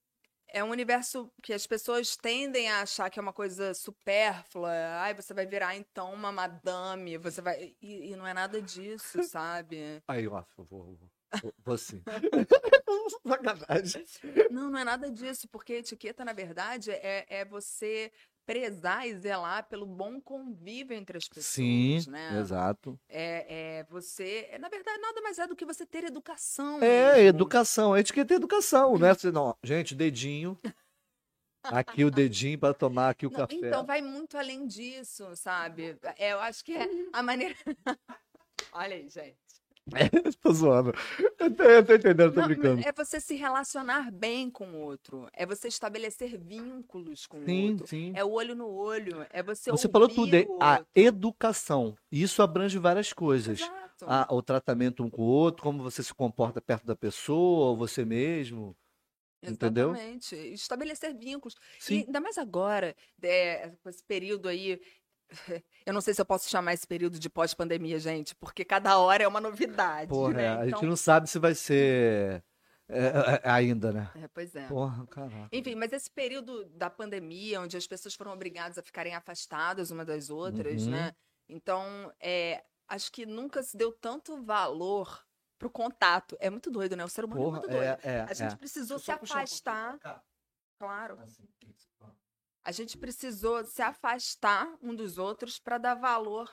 [0.55, 4.71] é um universo que as pessoas tendem a achar que é uma coisa supérflua.
[5.01, 9.19] Ai, você vai virar então uma madame, você vai e, e não é nada disso,
[9.29, 10.01] sabe?
[10.07, 10.97] Aí, ó, eu vou,
[11.43, 12.01] vou, vou sim.
[13.27, 14.05] Sacanagem.
[14.49, 18.13] Não, não é nada disso, porque etiqueta, na verdade, é, é você
[18.47, 22.39] prezar e zelar pelo bom convívio entre as pessoas, Sim, né?
[22.39, 22.99] exato.
[23.09, 26.83] É, é você, é, na verdade, nada mais é do que você ter educação.
[26.83, 27.29] É, mesmo.
[27.29, 27.93] educação.
[27.93, 29.15] A etiqueta é educação, né?
[29.15, 30.59] Você, não, gente, dedinho.
[31.63, 33.55] aqui o dedinho para tomar aqui o Não, café.
[33.55, 35.97] então vai muito além disso, sabe?
[36.19, 37.55] É, eu acho que é a maneira.
[38.73, 39.39] Olha aí, gente.
[40.43, 40.93] tô zoando.
[41.39, 42.83] Eu tô, eu tô entendendo, tô Não, brincando.
[42.83, 45.29] é você se relacionar bem com o outro.
[45.33, 47.87] É você estabelecer vínculos com o Sim, outro.
[47.87, 48.13] sim.
[48.15, 49.27] É o olho no olho.
[49.31, 51.95] É você Você falou tudo, o a educação.
[52.11, 53.61] Isso abrange várias coisas.
[53.61, 54.07] Exato.
[54.07, 57.77] Ah, o tratamento um com o outro, como você se comporta perto da pessoa, ou
[57.77, 58.77] você mesmo.
[59.47, 59.93] entendeu?
[59.93, 60.35] Exatamente.
[60.37, 61.55] Estabelecer vínculos.
[61.55, 62.05] E Sim.
[62.07, 64.81] ainda mais agora, é, com esse período aí.
[65.87, 69.23] Eu não sei se eu posso chamar esse período de pós-pandemia, gente, porque cada hora
[69.23, 70.09] é uma novidade.
[70.09, 70.45] Porra, né?
[70.45, 72.43] é, a gente Então- não sabe se vai ser
[72.89, 74.11] é, é, é, ainda, né?
[74.17, 74.67] É, pois é.
[74.67, 75.49] Porra, caraca.
[75.53, 80.07] Enfim, mas esse período da pandemia, onde as pessoas foram obrigadas a ficarem afastadas umas
[80.07, 80.91] das outras, Uhum.
[80.93, 81.15] né?
[81.49, 85.23] Então, é, acho que nunca se deu tanto valor
[85.59, 86.37] pro contato.
[86.41, 87.05] É muito doido, né?
[87.05, 87.85] O ser humano é Porra, muito doido.
[87.85, 88.57] é, é, A gente é.
[88.57, 90.23] precisou se um afastar, cá.
[90.79, 91.19] claro.
[91.23, 91.47] Assim.
[92.65, 96.51] A gente precisou se afastar um dos outros para dar valor,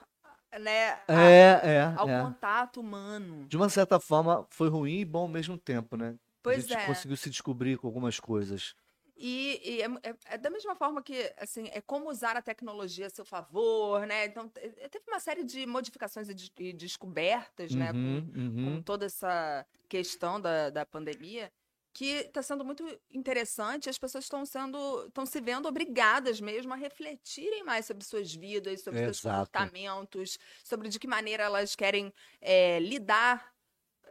[0.60, 2.21] né, a- É, é, ao é.
[2.21, 3.47] contato humano.
[3.47, 6.15] De uma certa forma, foi ruim e bom ao mesmo tempo, né?
[6.43, 6.86] Pois a gente é.
[6.86, 8.74] conseguiu se descobrir com algumas coisas.
[9.15, 13.06] E, e é, é- é da mesma forma que, assim, é como usar a tecnologia
[13.06, 14.26] a seu favor, né?
[14.26, 17.93] Então, te- teve uma série de modificações e, des- e descobertas, né?
[17.93, 18.76] Com, Uhum, uhum.
[18.78, 21.52] com toda essa questão da, da pandemia,
[21.93, 23.89] que está sendo muito interessante.
[23.89, 28.82] As pessoas estão sendo, estão se vendo obrigadas mesmo a refletirem mais sobre suas vidas,
[28.84, 29.51] sobre seus Exato.
[29.51, 33.51] comportamentos, sobre de que maneira elas querem é, lidar.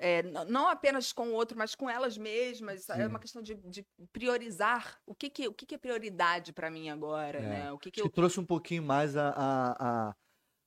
[0.03, 2.89] é, não apenas com o outro, mas com elas mesmas.
[2.89, 3.07] É Sim.
[3.07, 6.89] uma questão de, de priorizar o que, que, o que, que é prioridade para mim
[6.91, 7.43] agora, É.
[7.43, 7.73] né?
[7.73, 8.09] O que, que eu.
[8.09, 10.15] trouxe um pouquinho mais a, a, a,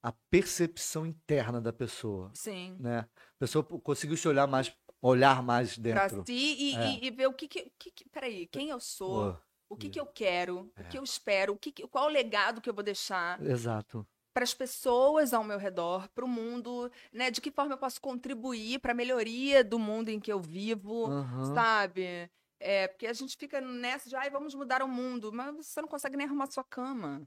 [0.04, 2.76] a percepção interna da pessoa, Sim.
[2.80, 2.99] né?
[2.99, 4.71] A pessoa conseguiu se olhar mais,
[5.04, 6.24] olhar mais Pra dentro.
[6.26, 6.88] si e, É.
[6.88, 8.10] e- e ver o que, que, que, que.
[8.10, 9.34] Peraí, quem eu sou?
[9.34, 9.39] Pô,
[9.70, 10.72] O que, que eu quero?
[10.78, 10.82] É.
[10.82, 11.54] O que eu espero?
[11.54, 14.06] O que qual o legado que eu vou deixar exato.
[14.34, 17.30] para as pessoas ao meu redor, para o mundo, né?
[17.32, 21.08] De que forma eu posso contribuir para a melhoria do mundo em que eu vivo,
[21.08, 21.54] Aham.
[21.54, 22.30] sabe?
[22.60, 25.88] É, porque a gente fica nessa de, ai, vamos mudar o mundo, mas você não
[25.88, 27.22] consegue nem arrumar sua cama.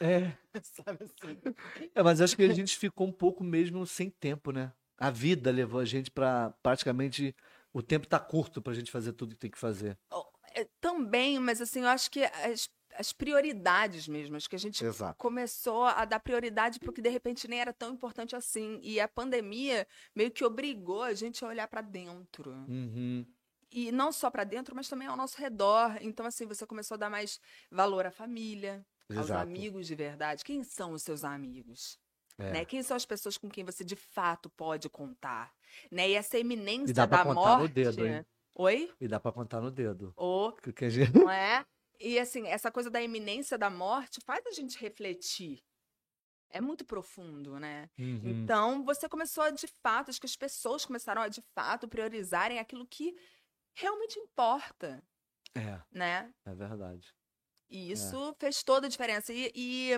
[0.00, 1.40] É, Sabe assim?
[1.94, 4.72] é, mas acho que a gente ficou um pouco mesmo sem tempo, né?
[4.98, 7.34] A vida levou a gente pra praticamente.
[7.72, 9.98] O tempo tá curto pra gente fazer tudo que tem que fazer.
[10.54, 14.82] É, também, mas assim, eu acho que as, as prioridades mesmo, acho que a gente
[14.84, 15.18] Exato.
[15.18, 18.80] começou a dar prioridade para o que de repente nem era tão importante assim.
[18.82, 22.52] E a pandemia meio que obrigou a gente a olhar para dentro.
[22.68, 23.26] Uhum.
[23.70, 25.98] E não só para dentro, mas também ao nosso redor.
[26.00, 27.38] Então, assim, você começou a dar mais
[27.70, 29.42] valor à família, aos Exato.
[29.42, 30.44] amigos de verdade.
[30.44, 31.98] Quem são os seus amigos?
[32.38, 32.50] É.
[32.52, 32.64] Né?
[32.64, 35.52] Quem são as pessoas com quem você de fato pode contar?
[35.90, 36.10] Né?
[36.10, 37.62] E essa eminência E dá pra da contar morte.
[37.62, 38.26] no dedo, hein?
[38.54, 38.92] Oi?
[39.00, 40.12] E dá pra contar no dedo.
[40.16, 41.64] Ô, Que- gente- não é?
[41.98, 45.62] E assim, essa coisa da iminência da morte faz a gente refletir.
[46.50, 47.90] É muito profundo, né?
[47.98, 48.20] Uhum.
[48.24, 52.58] Então, você começou a, de fato, acho que as pessoas começaram a, de fato, priorizarem
[52.58, 53.14] aquilo que
[53.74, 55.02] realmente importa,
[55.54, 56.32] É, né?
[56.44, 57.12] é verdade.
[57.68, 59.32] E isso fez toda a diferença.
[59.32, 59.90] E, e,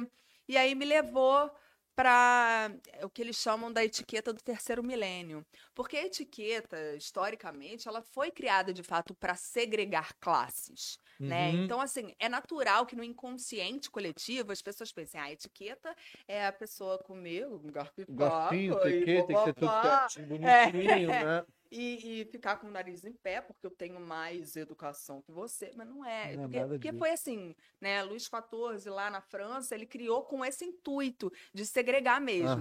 [0.48, 1.50] e aí me levou
[1.98, 2.70] para
[3.02, 5.44] o que eles chamam da etiqueta do terceiro milênio.
[5.74, 11.50] Porque a etiqueta, historicamente, ela foi criada, de fato, para segregar classes né?
[11.50, 11.64] Uhum.
[11.64, 15.92] Então, assim, é natural que no inconsciente coletivo as pessoas pensem, ah, a etiqueta
[16.28, 19.74] é a pessoa comer um garfo e Garfinho, faca tem que, tem que ser tudo
[19.80, 20.66] certinho, É.
[20.68, 21.44] bonitinho, né?
[21.70, 25.70] E, e ficar com o nariz em pé, porque eu tenho mais educação que você,
[25.76, 26.36] mas não é.
[26.36, 28.02] Não é porque nada porque foi assim, né?
[28.02, 32.56] Luís XIV, lá na França, ele criou com esse intuito de segregar mesmo.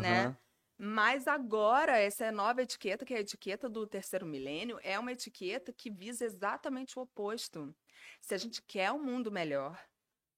[0.00, 0.36] Né?
[0.78, 5.72] Mas agora, essa nova etiqueta, que é a etiqueta do terceiro milênio, é uma etiqueta
[5.72, 7.74] que visa exatamente o oposto.
[8.20, 9.80] Se a gente quer um mundo melhor,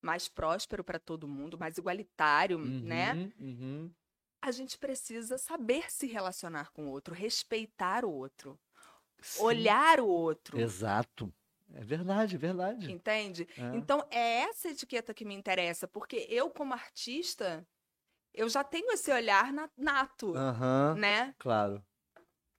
[0.00, 3.14] mais próspero para todo mundo, mais igualitário, né?
[3.14, 3.94] Uhum, uhum.
[4.42, 8.58] A gente precisa saber se relacionar com o outro, respeitar o outro,
[9.20, 10.58] Sim, olhar o outro.
[10.58, 11.32] Exato.
[11.74, 12.96] É verdade, é verdade.
[12.96, 13.46] Entende?
[13.56, 13.62] É.
[13.72, 17.66] Então, é essa etiqueta que me interessa, porque eu, como artista,
[18.34, 21.34] eu já tenho esse olhar na- nato, Aham, né?
[21.38, 21.84] claro.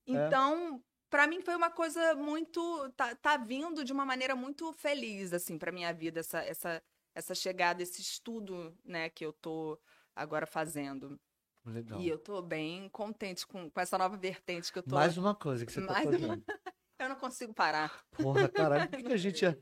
[0.05, 5.33] Então, pra mim foi uma coisa muito tá, tá vindo de uma maneira muito feliz
[5.33, 6.83] assim para minha vida essa essa
[7.15, 9.79] essa chegada, esse estudo, né, que eu tô
[10.15, 11.19] agora fazendo.
[11.69, 11.99] Legal.
[11.99, 14.95] E eu tô bem contente com, com essa nova vertente que eu tô.
[14.95, 16.43] Mais uma coisa que você tá Mais uma- fazendo.
[16.99, 18.03] Eu não consigo parar.
[18.11, 19.57] Porra, caralho, o que, que a gente é?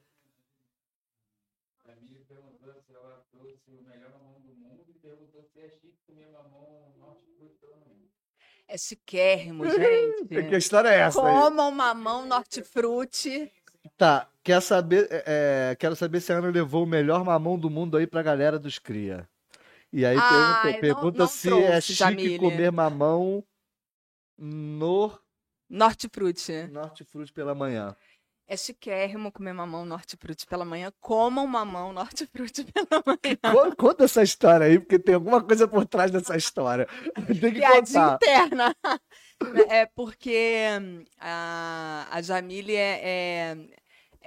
[1.88, 5.70] A amiga perguntou se ela trouxe o melhor mamão do mundo e perguntou se é
[5.70, 8.10] chique comer mamão norte fruto pelo menos.
[8.68, 9.64] É chiquérrimo,
[10.28, 10.56] Que gente.
[10.58, 11.32] história é essa aí?
[11.32, 13.52] Comam mamão norte-frute.
[13.96, 17.70] Tá, quer saber, é, é, quero saber se a Ana levou o melhor mamão do
[17.70, 19.30] mundo aí pra galera dos cria.
[19.94, 22.40] E aí Ai, pergunta, não- pergunta não se é trouxe, chique Jamile.
[22.40, 23.44] comer mamão
[24.38, 25.18] no
[25.70, 26.68] Norte-frute.
[26.72, 27.96] Norte Fruit pela manhã.
[28.50, 30.90] É chiquérrimo comer mamão norte-frute pela manhã.
[31.02, 33.38] Comam mamão norte-frute pela manhã.
[33.54, 36.88] Con- Conta essa história aí, porque tem alguma coisa por trás dessa história.
[37.28, 38.16] Tem que Piadinha contar.
[38.16, 38.76] interna.
[39.70, 43.58] É porque hum, a, a Jamile é, é,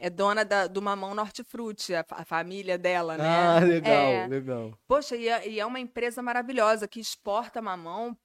[0.01, 3.25] é dona da- do Mamão Norte-Frute, a, a família dela, né?
[3.27, 4.27] Ah, legal, É.
[4.27, 4.73] legal.
[4.89, 8.17] Poxa, e é, e é uma empresa maravilhosa que exporta mamão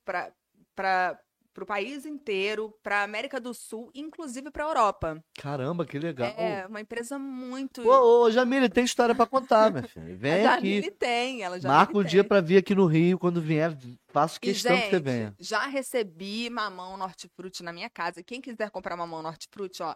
[0.76, 1.20] para
[1.62, 5.24] o país inteiro, para América do Sul, inclusive para a Europa.
[5.40, 6.28] Caramba, que legal.
[6.38, 7.88] É uma empresa muito.
[7.88, 10.04] Ô, ô, Jamile, tem história pra contar, minha filha.
[10.14, 10.92] a Vem Jamile aqui.
[10.92, 13.74] tem, ela já Marca um dia pra vir aqui no Rio, quando vier,
[14.10, 15.34] faço E, questão que você gente, venha.
[15.40, 18.22] já recebi mamão Norte-Frute na minha casa.
[18.22, 19.96] Quem quiser comprar mamão Norte-Frute, ó,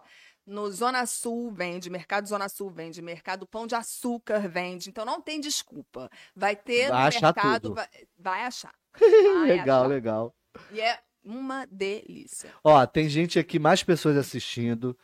[0.50, 4.90] no Zona Sul vende, Mercado Zona Sul vende, Mercado Pão de Açúcar vende.
[4.90, 6.10] Então não tem desculpa.
[6.36, 7.76] Vai ter Vai no achar mercado, tudo.
[7.76, 8.74] vai, vai achar.
[9.00, 9.88] Vai Legal, achar.
[9.88, 10.36] legal.
[10.72, 12.52] E é uma delícia.
[12.64, 14.98] Ó, tem gente aqui, mais pessoas assistindo.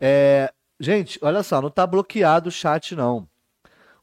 [0.00, 3.28] É, Gente, olha só, não tá bloqueado o chat, não.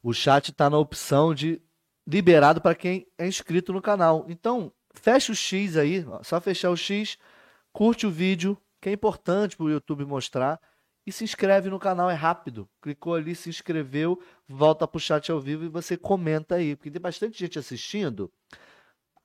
[0.01, 1.62] O chat tá na opção de
[2.08, 4.25] liberado para quem é inscrito no canal.
[4.30, 7.17] Então, fecha o X aí, ó, só fechar o X,
[7.73, 10.60] curte o vídeo, que é importante pro YouTube mostrar,
[11.05, 12.69] e se inscreve no canal, é rápido.
[12.81, 17.01] Clicou ali, se inscreveu, volta pro chat ao vivo e você comenta aí, porque tem
[17.01, 18.31] bastante gente assistindo.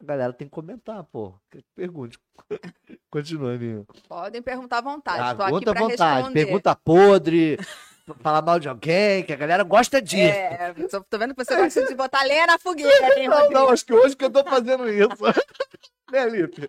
[0.00, 1.34] A galera tem que comentar, pô.
[1.74, 2.18] Pergunte.
[3.10, 3.84] Continua, Aninha.
[4.08, 5.20] Podem perguntar à vontade.
[5.22, 6.16] Aqui Pergunta à vontade.
[6.16, 6.44] responder.
[6.44, 7.58] Pergunta podre,
[8.20, 10.34] falar mal de alguém, que a galera gosta disso.
[10.34, 10.74] É,
[11.08, 13.92] tô, vendo que você gosta de botar lenha na fogueira, hein, não, não, acho que
[13.94, 15.08] hoje que eu tô fazendo isso.
[16.12, 16.68] né, Lipe?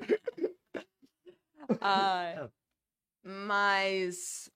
[1.81, 2.49] Ai.
[3.23, 4.49] Mas.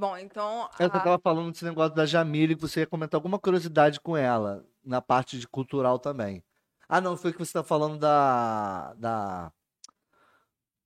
[0.00, 0.66] Bom, então.
[0.74, 4.16] Você a- tava falando desse negócio da Jamile, que você ia comentar alguma curiosidade com
[4.16, 6.42] ela, na parte de cultural também.
[6.88, 8.94] Ah, não, foi que você tá falando da.
[8.94, 9.52] da.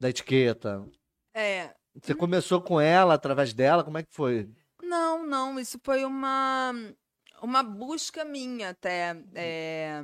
[0.01, 0.85] da etiqueta.
[1.33, 1.73] É.
[2.03, 4.51] Você começou com ela, através dela, como é que foi?
[4.83, 6.73] Não, não, isso foi uma,
[7.41, 9.17] uma busca minha até.
[9.33, 10.03] é,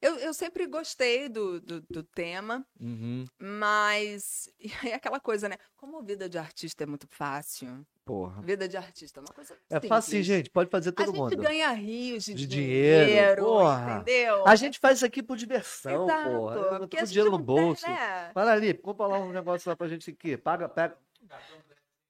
[0.00, 3.24] eu, eu sempre gostei do, do, do tema, Uhum.
[3.40, 4.46] mas.
[4.92, 5.56] É aquela coisa, né?
[5.74, 7.86] Como vida de artista é muito fácil.
[8.04, 8.42] Porra.
[8.42, 9.54] Vida de artista é uma coisa.
[9.70, 9.88] É simples.
[9.88, 11.36] fácil, gente, pode fazer A todo gente mundo.
[11.36, 13.92] ganha rios de, De dinheiro, dinheiro, porra.
[14.00, 14.44] entendeu?
[14.46, 16.54] A gente faz isso aqui por diversão, Exato, porra.
[16.56, 17.88] Eu tô com a gente dinheiro no não tem, bolso.
[17.88, 18.30] né?
[18.34, 20.36] Fala ali, compra lá um negócio lá pra gente aqui.
[20.36, 20.96] Paga, pega.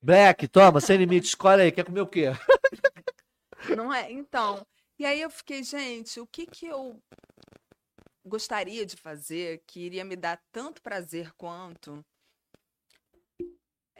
[0.00, 1.70] Black, toma, sem limite, escolhe aí.
[1.72, 2.28] Quer comer o quê?
[3.76, 4.10] Não é?
[4.10, 4.66] Então,
[4.98, 6.98] e aí eu fiquei, gente, o que que eu
[8.24, 12.04] gostaria de fazer que iria me dar tanto prazer quanto?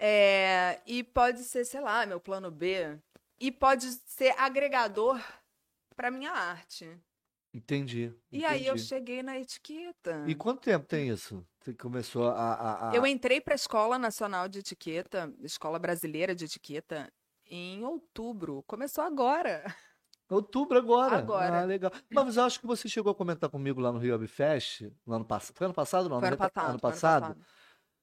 [0.05, 2.99] É, e pode ser, sei lá, meu plano B.
[3.39, 5.21] E pode ser agregador
[5.95, 6.91] para minha arte.
[7.55, 8.13] Entendi.
[8.33, 8.89] E aí eu entendi.
[8.89, 10.25] cheguei na etiqueta.
[10.27, 11.47] E quanto tempo tem isso?
[11.61, 12.55] Você começou a.
[12.55, 17.13] a, a- Eu entrei para a Escola Nacional de Etiqueta, Escola Brasileira de Etiqueta,
[17.49, 18.65] em outubro.
[18.67, 19.63] Começou agora.
[20.29, 21.19] Outubro agora.
[21.19, 21.61] Agora.
[21.61, 21.93] Ah, legal.
[22.11, 25.25] Mas eu acho que você chegou a comentar comigo lá no Rio Fest, no ano
[25.27, 25.55] passado.
[25.57, 26.19] Foi ano passado, não?
[26.19, 26.71] Foi ano No reta- passado.
[26.71, 27.47] Ano foi ano passado.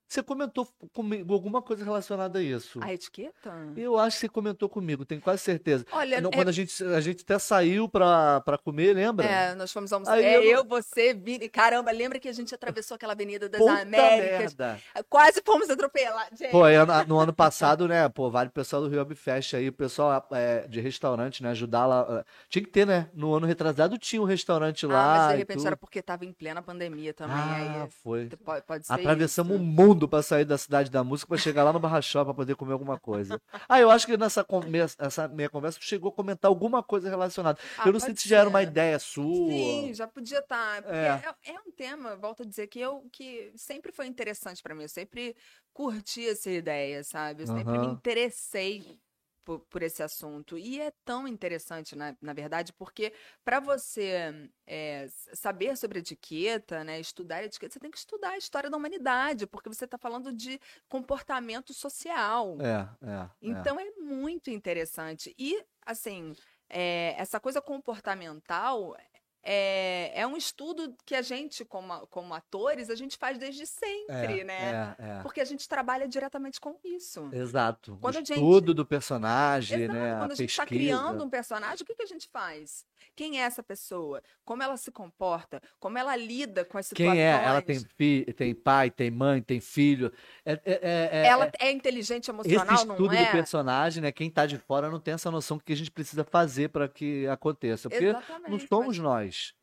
[0.10, 2.80] Você comentou comigo alguma coisa relacionada a isso.
[2.82, 3.54] A etiqueta?
[3.78, 5.86] Eu acho que você comentou comigo, tenho quase certeza.
[5.92, 9.24] Olha, Não, é- Quando a gente, a gente até saiu pra, pra comer, lembra?
[9.28, 10.14] É, nós fomos almoçar.
[10.14, 11.48] Aí é, eu- eu, você, Vini.
[11.48, 14.56] Caramba, lembra que a gente atravessou aquela Avenida das Puta Américas?
[14.56, 14.80] merda.
[15.08, 16.40] Quase fomos atropelados.
[16.50, 18.10] Pô, é, no no ano passado, né?
[18.10, 21.50] Pô, vale o pessoal do Rio Hub Fest aí, o pessoal é, de restaurante, né?
[21.52, 22.08] Ajudar lá.
[22.22, 23.10] é, Tinha que ter, né?
[23.14, 25.18] No ano retrasado tinha um restaurante ah, lá.
[25.18, 27.36] mas de repente era porque tava em plena pandemia também.
[27.38, 28.26] Ah, aí foi.
[28.44, 29.64] pode, pode ser Atravessamos o isso.
[29.64, 32.56] mundo pra sair da cidade da música pra chegar lá no Barra Shop pra poder
[32.56, 33.42] comer alguma coisa.
[33.68, 37.60] Ah, eu acho que nessa come- essa minha conversa chegou a comentar alguma coisa relacionada.
[37.78, 39.26] Ah, eu não sei se já era uma ideia sua.
[39.52, 40.84] Sim, já podia estar.
[40.86, 41.22] É.
[41.46, 41.52] É.
[41.54, 44.84] É, um tema, volto a dizer, que eu que sempre foi interessante para mim.
[44.84, 45.36] Eu sempre
[45.74, 47.44] curti essa ideia, sabe?
[47.44, 47.92] Eu sempre me Aham.
[47.94, 49.00] interessei
[49.44, 50.58] por, por esse assunto.
[50.58, 57.00] E é tão interessante, na, na verdade, porque para você é, saber sobre etiqueta, né,
[57.00, 60.60] estudar etiqueta, você tem que estudar a história da humanidade, porque você está falando de
[60.88, 62.58] comportamento social.
[62.62, 63.14] É, é.
[63.14, 63.30] é.
[63.42, 65.34] Então é muito interessante.
[65.38, 66.34] E, assim,
[66.70, 68.96] é, essa coisa comportamental
[69.44, 73.66] é, é um estudo que a gente, como, a- como atores, a gente faz desde
[73.66, 74.96] sempre, é, né?
[75.00, 75.22] É, é.
[75.22, 77.30] Porque a gente trabalha diretamente com isso.
[77.32, 77.98] Exato.
[78.02, 80.18] Quando o a gente- estudo do personagem, Exato, né?
[80.20, 82.86] quando a gente está criando um personagem, o que, que a gente faz?
[83.16, 84.22] Quem é essa pessoa?
[84.44, 85.62] Como ela se comporta?
[85.80, 87.14] Como ela lida com as situações?
[87.14, 87.32] Quem é?
[87.44, 88.26] Ela tem, fi...
[88.36, 90.12] tem pai, tem mãe, tem filho.
[90.46, 93.26] É, é- é- é- Ela é- é inteligente Esse emocional, não estudo é?
[93.26, 94.12] do personagem, né?
[94.12, 96.88] Quem tá de fora não tem essa noção do que a gente precisa fazer para
[96.88, 97.90] que aconteça.
[97.90, 98.50] Porque Exatamente.
[98.52, 99.54] não somos nós.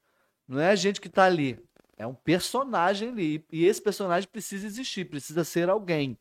[0.46, 1.58] Não é a gente que tá ali.
[1.96, 3.44] É um personagem ali.
[3.50, 6.18] E esse personagem precisa existir, precisa ser alguém.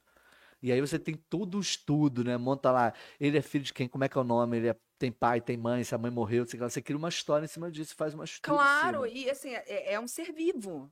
[0.65, 2.37] E aí você tem todo o estudo, né?
[2.37, 4.75] Monta lá, ele é filho de quem, como é que é o nome, ele é-
[4.97, 6.67] tem pai, tem mãe, se a mãe morreu, sei lá.
[6.67, 8.57] Você cria uma história em cima disso, faz uma história.
[8.59, 10.91] Claro, e assim, é, é um ser vivo.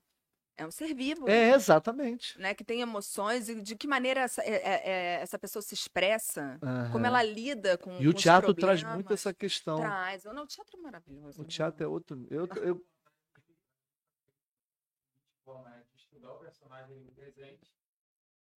[0.55, 1.27] É um ser vivo.
[1.27, 2.37] É, exatamente.
[2.37, 5.73] Né, que tem emoções e de que maneira essa, é- é- é- essa pessoa se
[5.73, 6.59] expressa,
[6.91, 7.07] como Aham.
[7.07, 9.77] ama lida com E o com os teatro traz muito essa questão.
[9.77, 10.23] Traz.
[10.25, 11.41] Não, o teatro é maravilhoso.
[11.41, 11.49] O né?
[11.49, 12.27] teatro é outro.
[12.29, 12.85] Eu, eu,
[15.47, 17.73] é estudar o personagem presente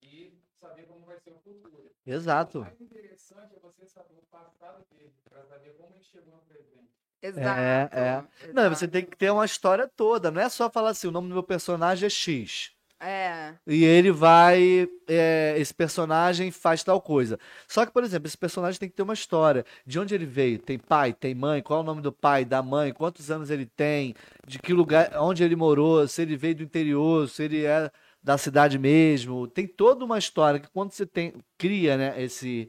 [0.02, 1.90] e saber como vai ser o futuro.
[2.06, 2.58] exato.
[2.58, 6.42] O mais interessante é você saber o passado dele, para saber como ele chegou no
[6.42, 6.90] presente.
[7.22, 7.96] Exato.
[7.96, 8.24] é.
[8.52, 8.76] Não, exato.
[8.76, 10.30] você tem que ter uma história toda.
[10.30, 12.76] Não é só falar assim, o nome do meu personagem é X.
[12.98, 13.54] É.
[13.66, 14.88] E ele vai.
[15.06, 17.38] é, esse personagem faz tal coisa.
[17.68, 19.66] Só que, por exemplo, esse personagem tem que ter uma história.
[19.84, 20.58] De onde ele veio?
[20.58, 21.62] Tem pai, tem mãe?
[21.62, 22.92] Qual é o nome do pai, da mãe?
[22.94, 24.14] Quantos anos ele tem?
[24.46, 26.08] De que lugar, onde ele morou?
[26.08, 27.28] Se ele veio do interior?
[27.28, 27.90] Se ele é
[28.26, 29.46] da cidade mesmo?
[29.46, 32.68] Tem toda uma história que quando você tem, cria, né, esse,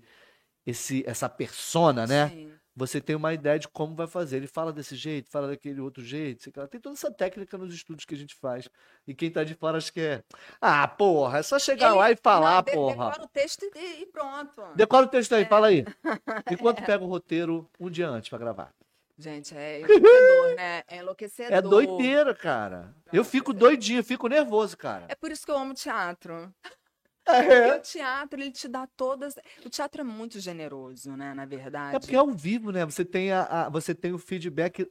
[0.63, 2.29] esse, essa persona, né?
[2.29, 2.53] Sim.
[2.75, 4.37] Você tem uma ideia de como vai fazer.
[4.37, 6.43] Ele fala desse jeito, fala daquele outro jeito.
[6.43, 6.67] sei lá.
[6.67, 8.69] Tem toda essa técnica nos estudos que a gente faz.
[9.07, 10.23] E quem tá de fora acha que é.
[10.61, 13.05] Ah, porra, é só chegar Ele- lá e falar, não, de- porra.
[13.09, 14.61] Decora o texto e, e pronto.
[14.75, 15.37] Decora o texto É.
[15.39, 15.83] aí, fala aí.
[16.51, 18.71] Enquanto pega o roteiro um dia antes pra gravar.
[19.17, 20.83] Gente, é enlouquecedor, né?
[20.87, 21.57] É enlouquecedor.
[21.57, 22.95] É doideira, cara.
[23.11, 25.05] Eu fico doidinho, eu fico nervoso, cara.
[25.09, 26.53] É por isso que eu amo teatro.
[27.25, 29.35] É, Porque o teatro, ele te dá todas.
[29.65, 31.33] O teatro é muito generoso, né?
[31.33, 31.97] Na verdade.
[31.97, 32.85] é porque é ao vivo, né?
[32.85, 34.89] Você tem, a, a- você tem o feedback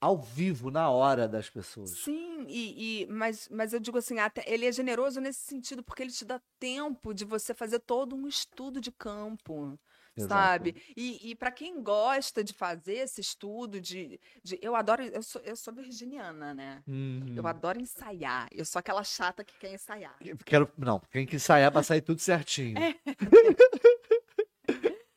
[0.00, 1.90] ao vivo, na hora das pessoas.
[1.90, 6.02] Sim, e, e- mas, mas eu digo assim, até, ele é generoso nesse sentido, porque
[6.02, 9.78] ele te dá tempo de você fazer todo um estudo de campo,
[10.16, 10.32] Exato.
[10.32, 10.82] sabe?
[10.96, 15.40] E, e para quem gosta de fazer esse estudo, de, de eu adoro, eu sou,
[15.42, 16.82] eu sou virginiana, né?
[16.86, 17.34] Uhum.
[17.36, 18.48] Eu adoro ensaiar.
[18.52, 20.16] Eu sou aquela chata que quer ensaiar.
[20.44, 22.78] Quero, não, tem que ensaiar pra sair tudo certinho.
[22.78, 22.94] É.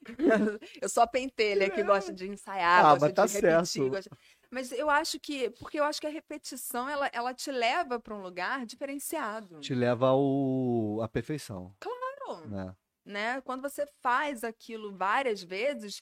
[0.81, 3.65] Eu sou a pentelha que gosta de ensaiar, Ah, gosta mas tá de repetir.
[3.65, 3.89] certo.
[3.89, 4.17] gosta-
[4.49, 8.15] Mas eu acho que, porque eu acho que a repetição, ela, ela te leva para
[8.15, 9.59] um lugar diferenciado.
[9.59, 12.73] Te leva ao, à perfeição, Claro, né?
[13.07, 13.41] Né?
[13.41, 16.01] Quando você faz aquilo várias vezes,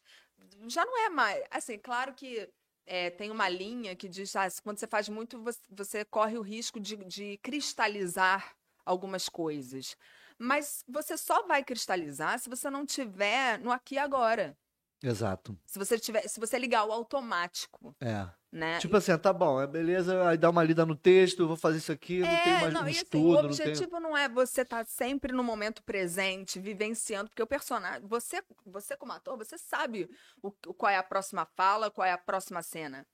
[0.68, 1.44] já não é mais.
[1.52, 2.50] Assim, claro que
[2.86, 6.42] é, tem uma linha que diz, ah, quando você faz muito, você, você corre o
[6.42, 9.96] risco de, de cristalizar algumas coisas.
[10.38, 14.58] Mas você só vai cristalizar se você não tiver no aqui e agora.
[15.02, 15.58] Exato.
[15.66, 18.28] Se você tiver, se você ligar o automático, É.
[18.56, 18.80] né?
[18.80, 21.80] Tipo assim, ah, tá bom, é beleza, aí dá uma lida no texto, vou fazer
[21.80, 23.70] isso aqui, eu não tenho mais não, um e assim, estudo, o não tenho...
[23.70, 28.96] objetivo não é você estar sempre no momento presente, vivenciando, porque o personagem, você, você
[28.96, 30.10] como ator, você sabe
[30.42, 33.06] o, qual é a próxima fala, qual é a próxima cena.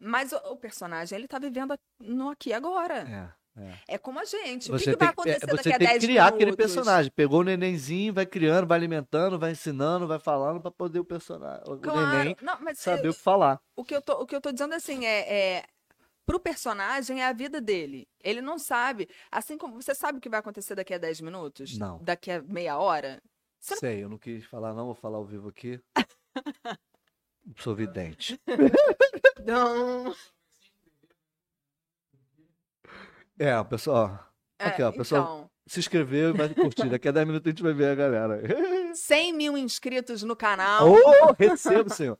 [0.00, 3.00] Mas o, o personagem, ele tá vivendo no aqui e agora.
[3.00, 3.78] É, é.
[3.94, 4.70] É como a gente.
[4.70, 6.06] o que, Você que tem, vai que- é, acontecer você daqui a tem 10 que
[6.06, 6.64] criar aquele minutos?
[6.66, 7.10] personagem.
[7.14, 11.62] Pegou o nenenzinho, vai criando, vai alimentando, vai ensinando, vai falando pra poder o personagem,
[11.66, 12.18] o Claro.
[12.18, 13.60] neném Não, mas saber eu- o que falar.
[13.76, 15.64] o que eu tô, o que eu tô dizendo assim é, é
[16.26, 18.06] pro personagem é a vida dele.
[18.22, 19.08] Ele não sabe.
[19.32, 21.76] Assim como você sabe o que vai acontecer daqui a 10 minutos?
[21.78, 21.98] Não.
[22.02, 23.20] Daqui a meia hora?
[23.58, 25.80] Você não- Sei, eu não quis falar não, vou falar ao vivo aqui.
[27.58, 28.40] Sou vidente.
[29.44, 30.14] Não.
[33.40, 34.28] É, o pessoal,
[34.60, 36.90] ó, aqui, ó, pessoal Então, se inscreveu e vai curtir.
[36.90, 38.42] Daqui a 10 minutos a gente vai ver a galera.
[38.94, 42.18] 100 mil inscritos no canal, Oh, recebo, senhor.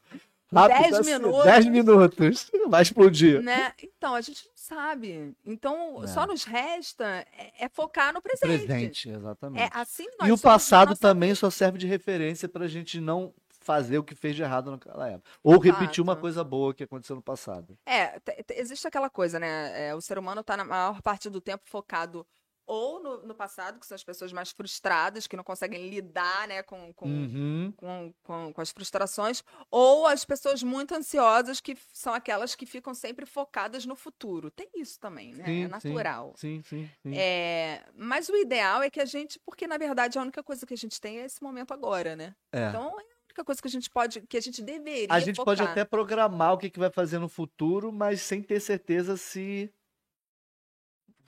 [0.53, 1.45] Rápido, 10 assim, minutos.
[1.45, 2.51] 10 minutos.
[2.69, 3.41] Vai explodir.
[3.41, 3.73] né?
[3.81, 5.33] Então, a gente não sabe.
[5.47, 6.09] Então, É.
[6.09, 7.05] só nos resta
[7.39, 8.67] é, é focar no presente.
[8.67, 9.63] Presente, exatamente.
[9.63, 13.99] É assim nós E o passado também só serve de referência pra gente não fazer
[13.99, 15.31] o que fez de errado naquela época.
[15.43, 17.77] Ou repetir uma coisa boa que aconteceu no passado.
[17.87, 19.89] É, te- te- existe aquela coisa, né?
[19.89, 22.27] É, o ser humano está na maior parte do tempo focado
[22.67, 26.63] ou no, no passado, que são as pessoas mais frustradas, que não conseguem lidar, né,
[26.63, 27.73] com, com, Uhum.
[27.77, 29.43] com, com, com as frustrações,
[29.73, 34.53] ou as pessoas muito ansiosas, que são aquelas que ficam sempre focadas no futuro.
[34.53, 35.47] Tem isso também, né?
[35.47, 36.33] Sim, é natural.
[36.37, 37.13] Sim, sim, sim.
[37.13, 40.75] É, mas o ideal é que a gente, porque na verdade a única coisa que
[40.75, 42.37] a gente tem é esse momento agora, né?
[42.53, 42.69] É.
[42.69, 42.95] Então
[43.31, 45.73] única coisa que a gente pode, que a gente deveria A gente pode focar.
[45.73, 49.73] até programar o que, que vai fazer no futuro, mas sem ter certeza se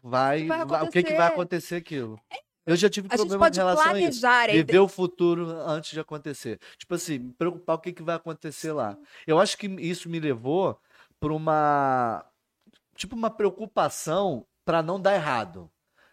[0.02, 2.20] vai, Vai o que, que vai acontecer aquilo.
[2.64, 4.26] Eu já tive A problema em pode relação a isso.
[4.26, 6.60] é Viver o futuro antes de acontecer.
[6.78, 8.96] Tipo assim, me preocupar o que, que vai acontecer lá.
[9.26, 10.78] Eu acho que isso me levou
[11.18, 12.24] por uma
[12.94, 15.71] tipo uma preocupação para não dar errado.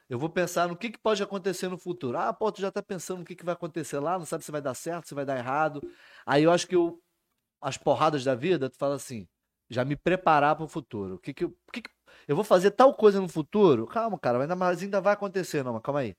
[0.10, 2.18] Eu vou pensar no que, que pode acontecer no futuro.
[2.18, 4.52] Ah, pô, tu já tá pensando no que, que vai acontecer lá, não sabe se
[4.52, 5.82] vai dar certo, se vai dar errado.
[6.26, 7.00] Aí eu acho que eu,
[7.62, 9.28] as porradas da vida, tu fala assim,
[9.70, 11.16] já me preparar para o futuro.
[11.16, 11.90] O que que, eu, que que
[12.28, 13.88] eu vou fazer tal coisa no futuro?
[13.88, 16.16] Calma, cara, ainda ainda vai acontecer, não, mas calma aí.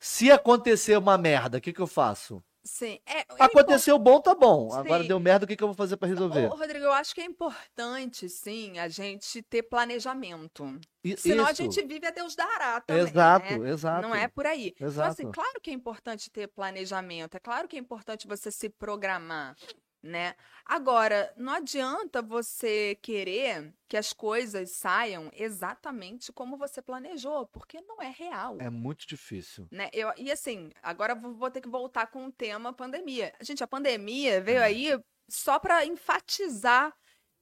[0.00, 2.42] Se acontecer uma merda, o que que eu faço?
[2.62, 2.98] Sim.
[3.06, 4.72] É, é Aconteceu bom, tá bom.
[4.72, 5.08] Agora Sim.
[5.08, 6.46] deu merda, o que que eu vou fazer para resolver?
[6.46, 10.78] Ô, Rodrigo, eu acho que é importante, sim, a gente ter planejamento.
[11.02, 11.62] I- Senão a isso.
[11.62, 13.70] gente vive a Deus dará também, Exato, né?
[13.70, 14.02] exato.
[14.06, 14.74] Não é por aí.
[14.76, 15.30] Então, assim, Exato.
[15.32, 19.56] claro que é importante ter planejamento, é claro que é importante você se programar,
[20.02, 20.34] né?
[20.64, 28.00] Agora, não adianta você querer que as coisas saiam exatamente como você planejou, porque não
[28.00, 28.56] é real.
[28.60, 29.66] É muito difícil.
[29.70, 29.90] Né?
[29.92, 33.32] Eu, e assim, agora vou, ter que voltar com o tema pandemia.
[33.40, 34.98] Gente, a pandemia veio aí
[35.28, 36.94] só para enfatizar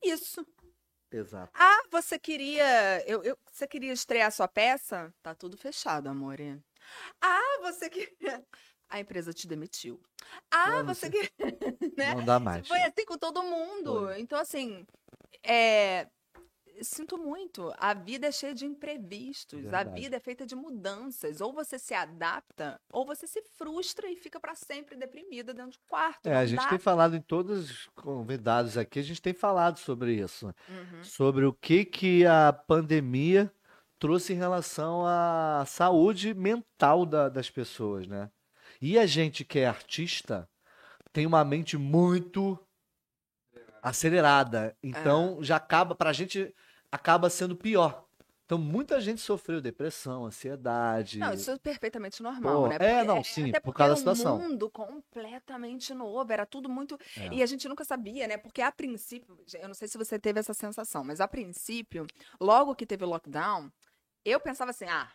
[0.03, 0.47] isso.
[1.11, 1.51] Exato.
[1.55, 5.13] Ah, você queria, eu, eu- você queria estrear sua peça?
[5.23, 6.39] Tá tudo fechado, amor.
[7.21, 8.45] Ah, você queria,
[8.89, 10.01] a empresa te demitiu.
[10.51, 11.31] Ah, você queria,
[11.97, 12.15] né?
[12.15, 12.67] Não dá mais.
[12.67, 14.07] Foi assim com todo mundo.
[14.07, 14.21] Foi.
[14.21, 14.87] Então, assim,
[15.43, 16.09] é,
[16.81, 17.73] sinto muito.
[17.79, 19.61] A vida é cheia de imprevistos.
[19.61, 19.91] Verdade.
[19.91, 21.41] A vida é feita de mudanças.
[21.41, 25.87] Ou você se adapta, ou você se frustra e fica para sempre deprimida dentro do
[25.89, 26.27] quarto.
[26.27, 26.69] É, a gente dá.
[26.69, 30.47] tem falado em todos os convidados aqui, a gente tem falado sobre isso.
[30.69, 31.05] Uhum.
[31.05, 33.53] Sobre o que que a pandemia
[33.99, 38.31] trouxe em relação à saúde mental da- das pessoas, né?
[38.81, 40.49] E a gente que é artista
[41.13, 42.59] tem uma mente muito
[43.83, 44.77] acelerada.
[44.83, 46.55] Então já acaba, pra gente
[46.91, 48.05] acaba sendo pior.
[48.45, 51.19] Então muita gente sofreu depressão, ansiedade.
[51.19, 52.77] Não, isso é perfeitamente normal, Pô, né?
[52.77, 54.39] é, Porque- não, sim, por causa da era um situação.
[54.39, 56.99] mundo completamente novo, era tudo muito.
[57.19, 57.29] É.
[57.35, 58.39] E a gente nunca sabia, né?
[58.39, 62.07] Porque a princípio, eu não sei se você teve essa sensação, mas a princípio,
[62.41, 63.71] logo que teve o lockdown,
[64.25, 65.11] eu pensava assim: ah,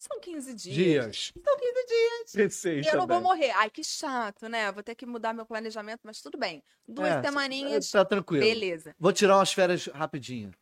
[0.00, 0.74] são 15 dias.
[0.74, 1.32] Dias.
[1.44, 2.32] São 15 dias.
[2.32, 3.50] Pensei E eu não vou morrer.
[3.50, 4.72] Ai, que chato, né?
[4.72, 6.62] Vou ter que mudar meu planejamento, mas tudo bem.
[6.88, 8.42] Duas É, semaninhas, Tá tranquilo.
[8.44, 8.94] beleza.
[8.98, 10.52] Vou tirar umas férias rapidinho.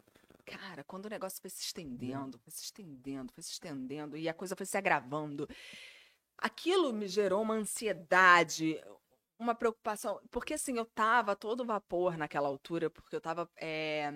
[0.44, 4.34] Cara, quando o negócio foi se estendendo, foi se estendendo, foi se estendendo, e a
[4.34, 5.46] coisa foi se agravando,
[6.38, 8.82] aquilo me gerou uma ansiedade,
[9.38, 14.10] uma preocupação, porque assim, eu tava todo vapor naquela altura, porque eu tava é,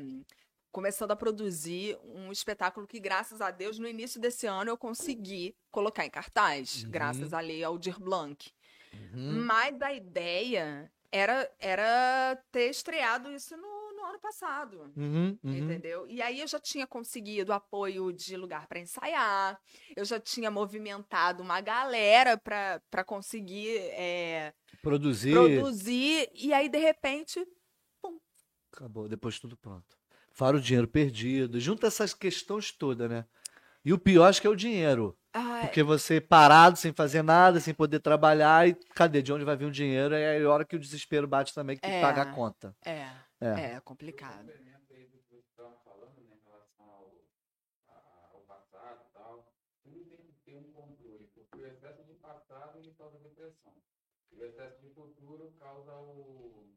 [0.72, 5.54] começando a produzir um espetáculo que, graças a Deus, no início desse ano eu consegui
[5.70, 6.90] colocar em cartaz, Uhum.
[6.90, 8.50] graças à lei Aldir Blanc.
[8.92, 9.44] Uhum.
[9.44, 14.92] Mas a ideia era, era ter estreado isso no, no ano passado.
[14.96, 15.54] Uhum, uhum.
[15.56, 16.06] Entendeu?
[16.08, 19.60] E aí eu já tinha conseguido apoio de lugar para ensaiar,
[19.94, 25.32] eu já tinha movimentado uma galera para conseguir é, Produzir.
[25.34, 27.46] produzir, e aí de repente.
[28.72, 30.01] Acabou, depois tudo pronto.
[30.34, 33.24] Fora o dinheiro perdido, junta essas questões todas, né?
[33.84, 35.16] E o pior acho que é o dinheiro.
[35.32, 39.20] ai, Porque você parado, sem fazer nada, sem poder trabalhar, e cadê?
[39.22, 40.14] De onde vai vir o dinheiro?
[40.14, 42.00] É a hora que o desespero bate também, que tem que É.
[42.00, 42.74] pagar a conta.
[42.84, 43.08] é,
[43.40, 43.74] É.
[43.74, 44.38] é complicado.
[44.46, 47.12] complemento aí do que vocês estavam falando, né, em relação ao,
[47.88, 49.52] a- ao passado e tal,
[49.82, 53.74] tudo tem que ter um controle, porque o excesso de passado ele causa depressão.
[54.30, 56.72] E o excesso de futuro causa o.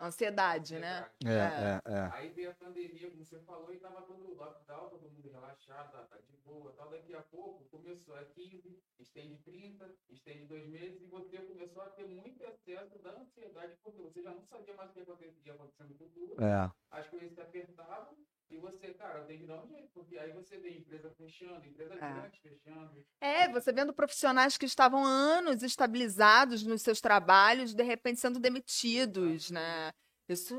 [0.00, 1.10] Ansiedade, né?
[1.24, 2.10] É, é, é.
[2.12, 6.02] Aí veio a pandemia, como você falou, e tava todo lockdown, todo mundo relaxado, tá,
[6.04, 6.88] tá de boa, tal.
[6.90, 11.90] Daqui a pouco começou a 15, estende 30, estende dois meses, e você começou a
[11.90, 15.84] ter muito excesso da ansiedade, porque você já não sabia mais o que acontecia acontecer
[15.84, 16.70] no futuro É.
[16.90, 18.16] as coisas se apertavam
[18.50, 21.94] e você, cara, tem que dar um jeito, porque aí você vê empresa fechando, empresa
[21.94, 21.98] É.
[21.98, 23.06] grande fechando.
[23.20, 29.50] É, você vendo profissionais que estavam anos estabilizados nos seus trabalhos, de repente sendo demitidos,
[29.50, 29.92] né?
[30.28, 30.56] Isso,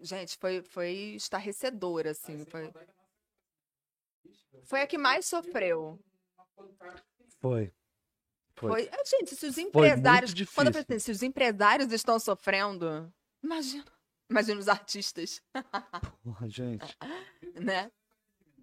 [0.00, 2.44] gente, foi, foi estarrecedor, assim.
[2.44, 2.72] Foi,
[4.64, 5.98] foi a que mais sofreu.
[7.40, 7.72] Foi.
[8.54, 8.70] Foi.
[8.70, 8.90] Foi.
[9.06, 10.34] Gente, se os muito empresários.
[10.34, 10.54] difícil.
[10.54, 13.99] Quando eu falei assim, se os empresários estão sofrendo, imagina.
[14.30, 15.42] Imagina os artistas,
[16.22, 16.96] Porra, gente.
[17.54, 17.90] né?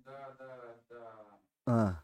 [0.06, 1.26] Da, da, da,
[1.66, 2.04] Ah,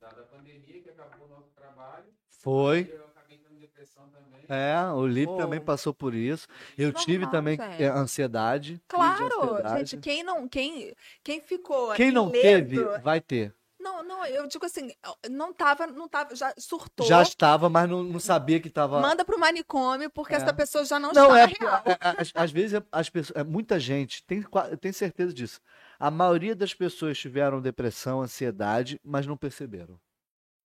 [0.00, 2.06] da, da pandemia que acabou o nosso trabalho.
[2.28, 2.90] foi.
[2.92, 4.40] Eu acabei entrando em depressão também.
[4.48, 5.36] É, o Lipe Oh.
[5.36, 6.48] também passou por isso.
[6.76, 7.82] Eu Normal, tive também gente.
[7.84, 8.82] é, ansiedade.
[8.88, 9.90] Claro, ansiedade.
[9.90, 13.54] gente, quem não, quem, quem ficou Quem não teve, vai ter.
[13.80, 14.90] Não, não, eu digo assim,
[15.30, 17.06] não tava, não tava, já surtou.
[17.06, 19.00] Já estava, mas não, não sabia que estava.
[19.00, 20.36] Manda pro manicômio, porque É.
[20.36, 21.82] essa pessoa já não, Não, está é, real.
[21.86, 24.44] é- é- às, às vezes as pessoas, é, muita gente, tem,
[24.80, 25.60] tenho certeza disso.
[25.98, 29.98] A maioria das pessoas tiveram depressão, ansiedade, mas não perceberam.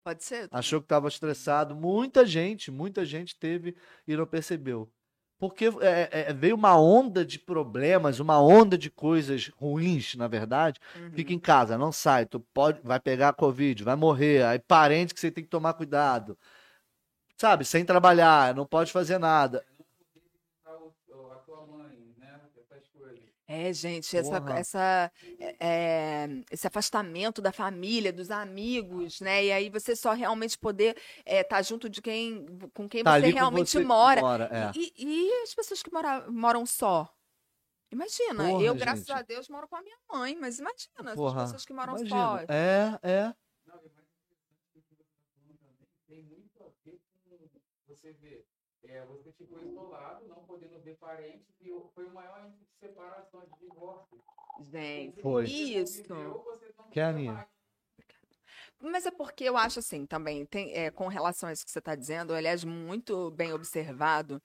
[0.05, 0.47] Pode ser?
[0.51, 1.75] Achou que estava estressado.
[1.75, 3.75] Muita gente, muita gente teve
[4.07, 4.89] e não percebeu.
[5.43, 10.79] Porque é, é, veio uma onda de problemas, uma onda de coisas ruins, na verdade.
[10.95, 11.11] Uhum.
[11.11, 15.13] Fica em casa, não sai, tu pode, vai pegar a Covid, vai morrer, aí parente
[15.13, 16.37] que você tem que tomar cuidado.
[17.35, 19.65] Sabe, sem trabalhar, não pode fazer nada.
[20.65, 22.39] A tua mãe, né?
[22.57, 23.19] Essas coisas.
[23.53, 24.57] É, gente, essa, Porra.
[24.59, 29.45] essa, é, é, esse afastamento da família, dos amigos, né?
[29.45, 33.69] E aí você só realmente poder estar junto de quem, com quem Tá você realmente
[33.69, 34.21] você mora.
[34.21, 34.71] mora, é.
[34.75, 37.07] E, e as pessoas que mora, moram só?
[37.91, 39.17] Imagina, Porra, eu, graças gente.
[39.19, 42.09] a Deus, moro com a minha mãe, mas imagina, Porra, as pessoas que moram imagina.
[42.09, 42.39] só.
[42.49, 43.33] É, é.
[47.87, 48.52] Você está
[48.85, 53.41] É, você ficou isolado, não podendo ver parentes, e foi o maior índice de separação,
[53.45, 54.21] de divórcio.
[54.59, 55.45] Gente, Foi.
[55.45, 56.03] isso.
[56.03, 57.33] Conviveu, você não Que é a minha.
[57.33, 57.47] mais.
[58.79, 61.79] Mas é porque eu acho assim também, tem, é, com relação a isso que você
[61.79, 64.41] está dizendo, aliás, muito bem observado,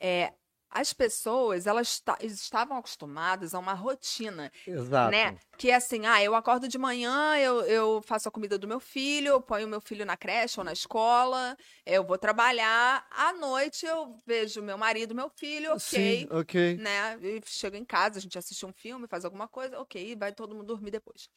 [0.00, 0.32] é,
[0.74, 5.10] as pessoas, elas ta- estavam acostumadas a uma rotina, Exato.
[5.10, 5.38] né?
[5.56, 8.80] Que é assim, ah, eu acordo de manhã, eu, eu faço a comida do meu
[8.80, 11.56] filho, eu ponho meu filho na creche ou na escola,
[11.86, 16.80] eu vou trabalhar, à noite eu vejo meu marido, meu filho, ok, Sim, ok.
[16.80, 17.18] né?
[17.22, 20.54] E chego em casa, a gente assiste um filme, faz alguma coisa, ok, vai todo
[20.56, 21.28] mundo dormir depois.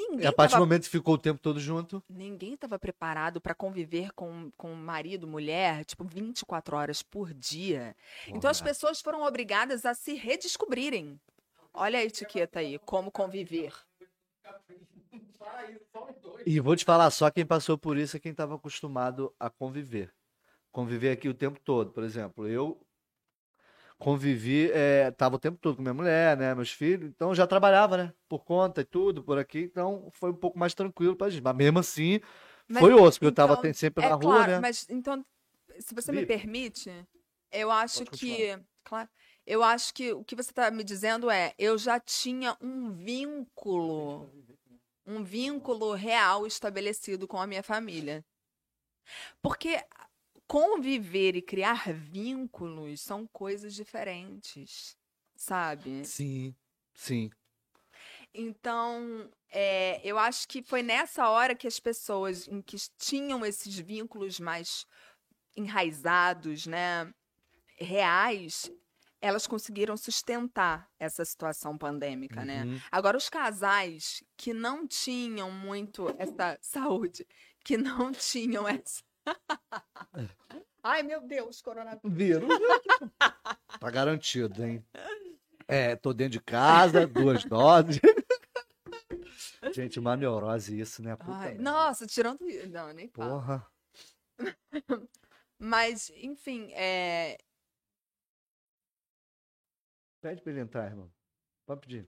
[0.00, 2.78] E Ninguém a partir do tava momento que ficou o tempo todo junto, Ninguém estava
[2.78, 7.94] preparado para conviver com, com marido, mulher, tipo, 24 horas por dia.
[8.28, 8.70] Então as Porra.
[8.70, 11.20] pessoas foram obrigadas a se redescobrirem.
[11.72, 13.72] Olha a etiqueta aí, como conviver.
[16.46, 20.12] E vou te falar, só quem passou por isso é quem estava acostumado a conviver.
[20.72, 21.92] Conviver aqui o tempo todo.
[21.92, 22.80] Por exemplo, eu
[24.00, 27.96] convivi, é, tava o tempo todo com minha mulher, né, meus filhos, então já trabalhava,
[27.96, 31.42] né, por conta e tudo, por aqui, então foi um pouco mais tranquilo pra gente.
[31.42, 32.18] Mas mesmo assim,
[32.66, 34.60] Mas, foi osso, porque eu tava então, tem- sempre É na rua, claro, né?
[34.60, 35.24] mas então,
[35.78, 36.90] se você me permite,
[37.52, 38.58] eu acho que.
[38.82, 39.08] Claro.
[39.46, 44.30] Eu acho que o que você está me dizendo é, eu já tinha um vínculo,
[45.06, 48.24] um vínculo real estabelecido com a minha família.
[49.42, 49.82] Porque
[50.50, 54.96] conviver e criar vínculos são coisas diferentes,
[55.36, 56.04] sabe?
[56.04, 56.56] Sim,
[56.92, 57.30] sim.
[58.34, 63.78] Então, é, eu acho que foi nessa hora que as pessoas em que tinham esses
[63.78, 64.88] vínculos mais
[65.56, 67.14] enraizados, né,
[67.78, 68.72] reais,
[69.20, 72.64] elas conseguiram sustentar essa situação pandêmica, né?
[72.64, 72.80] Uhum.
[72.90, 77.24] Agora, os casais que não tinham muito essa saúde,
[77.64, 79.08] que não tinham essa.
[80.82, 82.00] Ai, meu Deus, coronavírus.
[82.04, 82.48] Vírus.
[83.78, 84.84] tá garantido, hein?
[85.68, 88.00] É, tô dentro de casa, duas doses.
[89.72, 91.14] Gente, uma neurose isso, né?
[91.16, 92.40] Puta Ai, nossa, tirando.
[92.70, 93.30] Não, nem falo.
[93.30, 93.66] Porra.
[95.58, 97.36] Mas, enfim, é,
[100.20, 101.10] Pede pra ele entrar, irmão.
[101.66, 102.06] Pode pedir.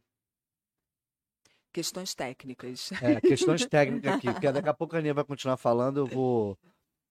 [1.73, 2.91] questões técnicas.
[3.01, 6.59] É, questões técnicas aqui, porque daqui a pouco a Aninha vai continuar falando, eu vou.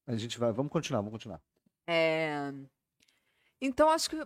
[0.08, 0.52] A gente vai.
[0.52, 1.41] Vamos continuar, vamos continuar.
[1.88, 2.52] É,
[3.62, 4.18] Então, acho que.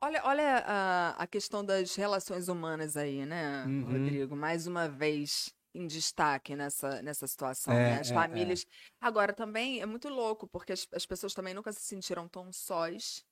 [0.00, 3.84] Olha, olha a, a questão das relações humanas aí, né, Uhum.
[3.84, 4.36] Rodrigo?
[4.36, 7.72] Mais uma vez em destaque nessa, nessa situação.
[7.72, 8.00] É, né?
[8.00, 8.66] As é, famílias.
[9.00, 13.24] Agora, também é muito louco, porque as, as pessoas também nunca se sentiram tão sós.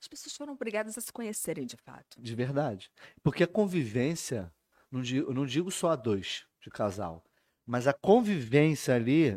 [0.00, 2.20] As pessoas foram obrigadas a se conhecerem de fato.
[2.20, 2.88] De verdade.
[3.22, 4.52] Porque a convivência,
[4.90, 7.24] não digo, eu não digo só a dois de casal,
[7.66, 9.36] mas a convivência ali,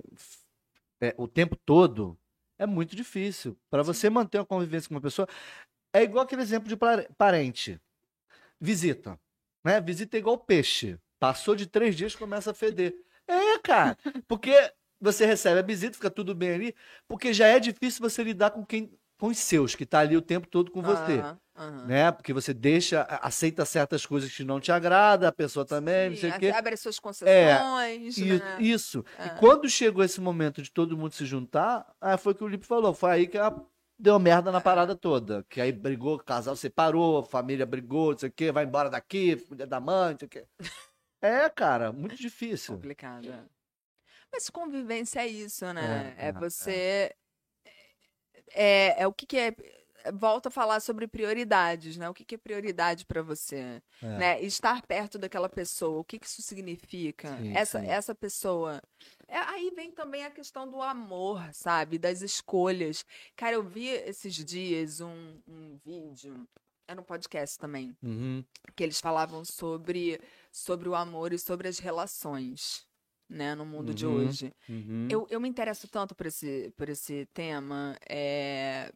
[1.01, 2.17] é, o tempo todo,
[2.57, 3.57] é muito difícil.
[3.69, 5.27] Para você manter uma convivência com uma pessoa,
[5.93, 7.79] é igual aquele exemplo de pare- parente.
[8.59, 9.19] Visita.
[9.63, 9.81] Né?
[9.81, 10.97] Visita é igual peixe.
[11.19, 12.95] Passou de três dias, começa a feder.
[13.27, 13.97] É, cara.
[14.27, 14.51] Porque
[14.99, 16.75] você recebe a visita, fica tudo bem ali,
[17.07, 18.91] porque já é difícil você lidar com quem.
[19.17, 21.85] Com os seus, que tá ali o tempo todo com você Aham, aham.
[21.85, 22.11] né?
[22.11, 26.31] Porque você deixa, aceita certas coisas que não te agrada, a pessoa também, não sei
[26.31, 26.49] Sim, o quê.
[26.49, 28.57] Abre as suas concessões, I- né?
[28.59, 29.03] Isso.
[29.19, 29.27] É.
[29.27, 32.47] E quando chegou esse momento de todo mundo se juntar, ah, foi o que o
[32.47, 32.93] Lipe falou.
[32.93, 33.55] Foi aí que a-
[33.97, 35.43] deu merda na parada toda.
[35.49, 39.37] Que aí brigou, o casal separou, família brigou, não sei o quê, vai embora daqui,
[39.37, 40.45] filha da mãe, não sei o quê.
[41.21, 42.75] É, cara, muito difícil.
[42.75, 43.27] complicado.
[43.27, 43.43] é.
[44.31, 46.13] Mas convivência é isso, né?
[46.17, 47.15] É, É, é, você.
[48.53, 49.55] É, é o que, que é.
[50.13, 52.09] Volta a falar sobre prioridades, né?
[52.09, 53.81] O que, que é prioridade para você?
[54.01, 54.17] É.
[54.17, 54.41] Né?
[54.41, 57.37] Estar perto daquela pessoa, o que, que isso significa?
[57.37, 57.87] Sim, essa, sim.
[57.87, 58.81] essa pessoa.
[59.27, 61.97] É, aí vem também a questão do amor, sabe?
[61.97, 63.05] Das escolhas.
[63.35, 66.47] Cara, eu vi esses dias um, um vídeo,
[66.87, 68.43] era um podcast também, Uhum.
[68.75, 70.19] que eles falavam sobre,
[70.51, 72.85] sobre o amor e sobre as relações,
[73.27, 74.13] né, no mundo de Uhum.
[74.27, 74.53] hoje.
[74.69, 75.07] Uhum.
[75.09, 77.97] Eu, eu me interesso tanto por esse, por esse tema.
[78.07, 78.91] é,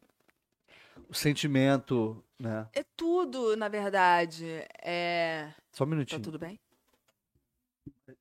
[1.08, 2.68] o sentimento, né?
[2.72, 4.46] É tudo, na verdade.
[4.82, 5.52] É...
[5.72, 6.22] Só um Tá minutinho.
[6.22, 6.58] tudo bem?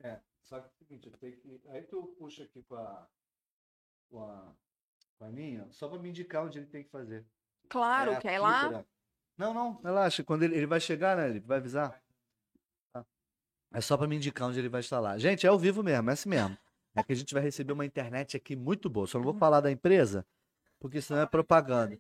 [0.02, 1.62] É, só que é o seguinte, eu tenho que.
[1.70, 3.08] Aí tu puxa aqui com a.
[4.10, 4.54] com a.
[5.18, 7.26] com a Aninha, só pra me indicar onde ele tem que fazer.
[7.68, 8.68] Claro, É quer ir lá?
[8.70, 8.86] Pedro.
[9.38, 10.24] Não, não, relaxa.
[10.24, 11.30] Quando ele, ele vai chegar, né?
[11.30, 12.02] Ele vai avisar.
[12.94, 13.06] Tá.
[13.74, 15.18] É só pra me indicar onde ele vai estar lá.
[15.18, 16.58] Gente, é ao vivo mesmo, é assim mesmo.
[16.96, 19.08] É que a gente vai receber uma internet aqui muito boa.
[19.08, 19.40] Só não vou Uhum.
[19.40, 20.26] falar da empresa,
[20.80, 21.98] porque senão é propaganda.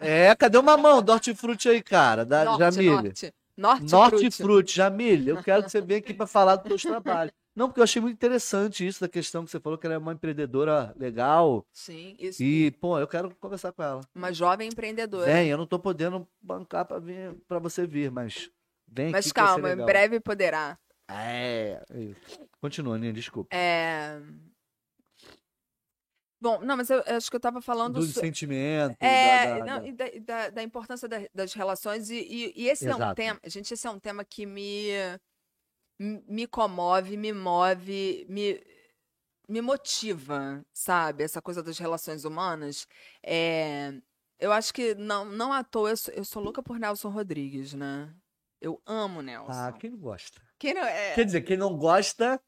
[0.00, 2.24] É, cadê uma mão do hortifruti aí, cara?
[2.24, 3.34] Da Norte, norte.
[3.56, 7.32] Norte, Norte Jamile, eu quero que você venha aqui para falar dos seus trabalhos.
[7.58, 9.98] Não, porque eu achei muito interessante isso da questão que você falou que ela é
[9.98, 11.66] uma empreendedora legal.
[11.72, 12.40] Sim, isso.
[12.40, 14.00] E, pô, eu quero conversar com ela.
[14.14, 15.26] Uma jovem empreendedora.
[15.26, 18.48] Vem, eu não tô podendo bancar para vir para você vir, mas
[18.86, 20.78] vem Mas aqui ser calma, em breve poderá.
[21.10, 21.82] É.
[22.60, 23.48] Continua, Aninha, desculpa.
[23.52, 24.20] É...
[26.40, 27.94] Bom, não, mas eu, eu acho que eu tava falando...
[27.94, 32.16] Do so- sentimento, É, da- da- não, da- da, da- importância da- das relações, e,
[32.16, 33.14] e- e esse é um Exato.
[33.16, 34.88] tema, gente, esse é um tema que me,
[35.98, 38.62] me comove, me move, me,
[39.48, 41.24] me motiva, sabe?
[41.24, 42.86] Essa coisa das relações humanas.
[43.20, 43.94] É,
[44.38, 47.74] eu acho que não, não à toa, eu sou, eu sou louca por Nelson Rodrigues,
[47.74, 48.14] né?
[48.60, 49.50] Eu amo Nelson.
[49.52, 50.40] Ah, quem não gosta?
[50.56, 51.14] Quem não é?
[51.14, 52.40] Quer dizer, quem não gosta,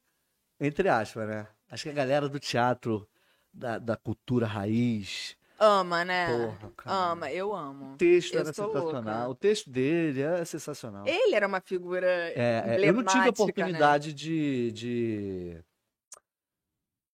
[0.61, 1.49] entre aspas, né?
[1.69, 3.09] Acho que a galera do teatro,
[3.53, 6.27] da, da cultura raiz, Ama, né?
[6.47, 6.97] porra, cara.
[7.13, 7.93] Ama, eu amo.
[7.93, 8.93] O texto Eu era sensacional.
[9.19, 9.29] louca.
[9.29, 11.07] O texto dele é sensacional.
[11.07, 13.29] Ele era uma figura É, é, eu não tive a né?
[13.29, 15.61] oportunidade de, de,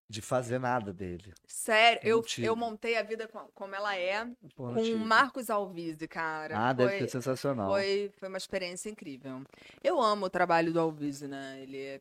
[0.08, 1.34] de fazer nada dele.
[1.44, 4.94] Sério, Eu eu, eu montei a vida com- como ela é não com tive.
[4.94, 6.56] o Marcos Alvise, cara.
[6.68, 7.68] Ah, deve foi, ser sensacional.
[7.72, 9.42] foi, foi uma experiência incrível.
[9.82, 11.58] Eu amo o trabalho do Alvise, né?
[11.60, 12.00] Ele, é-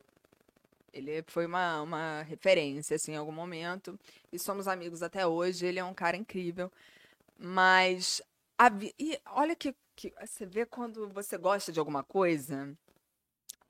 [0.95, 3.99] ele foi uma, uma referência, assim, em algum momento.
[4.31, 5.65] E somos amigos até hoje.
[5.65, 6.71] Ele é um cara incrível.
[7.39, 8.21] Mas,
[8.57, 12.75] a vi- e olha que, que você vê quando você gosta de alguma coisa,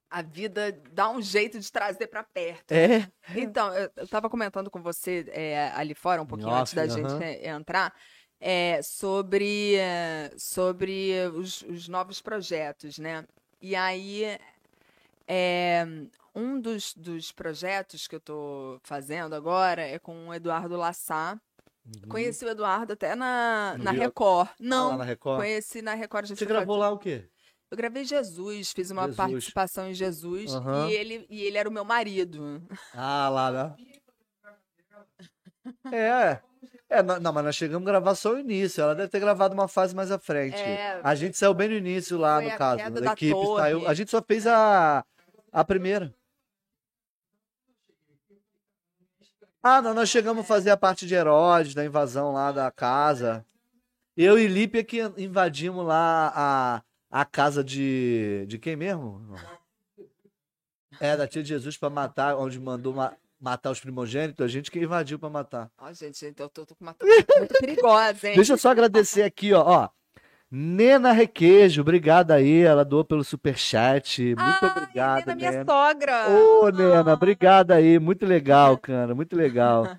[0.09, 2.73] a vida dá um jeito de trazer pra perto.
[2.73, 3.07] É?
[3.33, 6.87] Então, eu, eu tava comentando com você é, ali fora, um pouquinho antes Nossa, da
[6.87, 7.21] gente aham.
[7.21, 7.93] é, entrar,
[8.39, 9.77] é, sobre,
[10.37, 13.25] sobre os, os novos projetos, né?
[13.61, 14.37] E aí,
[15.27, 15.85] é,
[16.35, 21.39] um dos, dos projetos que eu tô fazendo agora é com o Eduardo Lassá.
[21.85, 22.09] Uhum.
[22.09, 24.49] Conheci o Eduardo até na, No na Rio- Record.
[24.49, 25.39] Ah, Não, lá na Record.
[25.39, 26.27] conheci na Record.
[26.27, 27.29] Você gravou lá o quê?
[27.71, 29.17] Eu gravei Jesus, fiz uma Jesus.
[29.17, 30.87] participação em Jesus Aham.
[30.89, 32.61] e, ele, e ele era o meu marido.
[32.93, 33.75] Ah, lá, né?
[35.91, 36.39] É.
[36.87, 38.81] É, não, não, mas nós chegamos a gravar só o início.
[38.81, 40.55] Ela deve ter gravado uma fase mais à frente.
[40.57, 40.99] É.
[41.03, 42.81] A gente saiu bem no início lá, no caso.
[42.83, 43.87] A da equipe saiu.
[43.87, 45.03] A gente só fez a,
[45.51, 46.13] a primeira.
[49.67, 53.43] Ah, não, nós chegamos a fazer a parte de Herodes, da invasão lá da casa.
[54.15, 58.45] Eu e Lípia que invadimos lá a, a casa de.
[58.47, 59.25] De quem mesmo?
[60.99, 64.69] É, da tia de Jesus pra matar, onde mandou ma- matar os primogênitos, a gente
[64.69, 65.71] que invadiu pra matar.
[65.79, 68.35] Ó, gente, então eu tô, tô com uma muito perigosa, hein?
[68.35, 69.63] Deixa eu só agradecer aqui, ó.
[69.65, 69.89] ó.
[70.57, 72.61] Nena Requeijo, obrigada aí.
[72.61, 74.23] Ela doou pelo superchat.
[74.23, 75.65] Muito Ai, obrigada, Nena, minha Nena.
[75.65, 76.29] sogra.
[76.29, 77.99] Ô, Nena, obrigada aí.
[77.99, 79.13] Muito legal, cara.
[79.13, 79.97] Muito legal.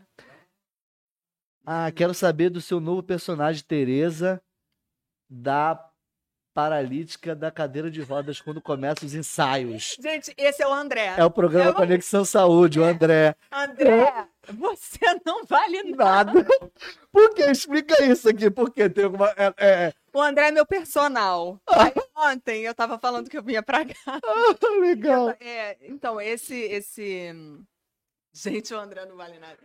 [1.67, 4.41] Ah, quero saber do seu novo personagem, Tereza,
[5.29, 5.79] da
[6.55, 9.95] paralítica da cadeira de rodas, quando começam os ensaios.
[10.01, 11.15] Gente, esse é o André.
[11.19, 13.37] É o programa Eu- Conexão Saúde, o André.
[13.53, 16.32] André, você não vale nada.
[16.32, 16.47] Nada.
[17.12, 17.42] Por que?
[17.44, 18.51] Explica isso aqui.
[18.51, 18.88] Por quê?
[18.88, 19.28] Tem alguma.
[19.36, 19.92] É, é...
[20.12, 21.61] O André é meu personal.
[21.68, 23.94] Aí, ontem eu tava falando que eu vinha pra cá.
[24.07, 25.30] Ah, legal.
[25.40, 27.32] É, então, esse, esse...
[28.34, 29.59] Gente, o André não vale nada.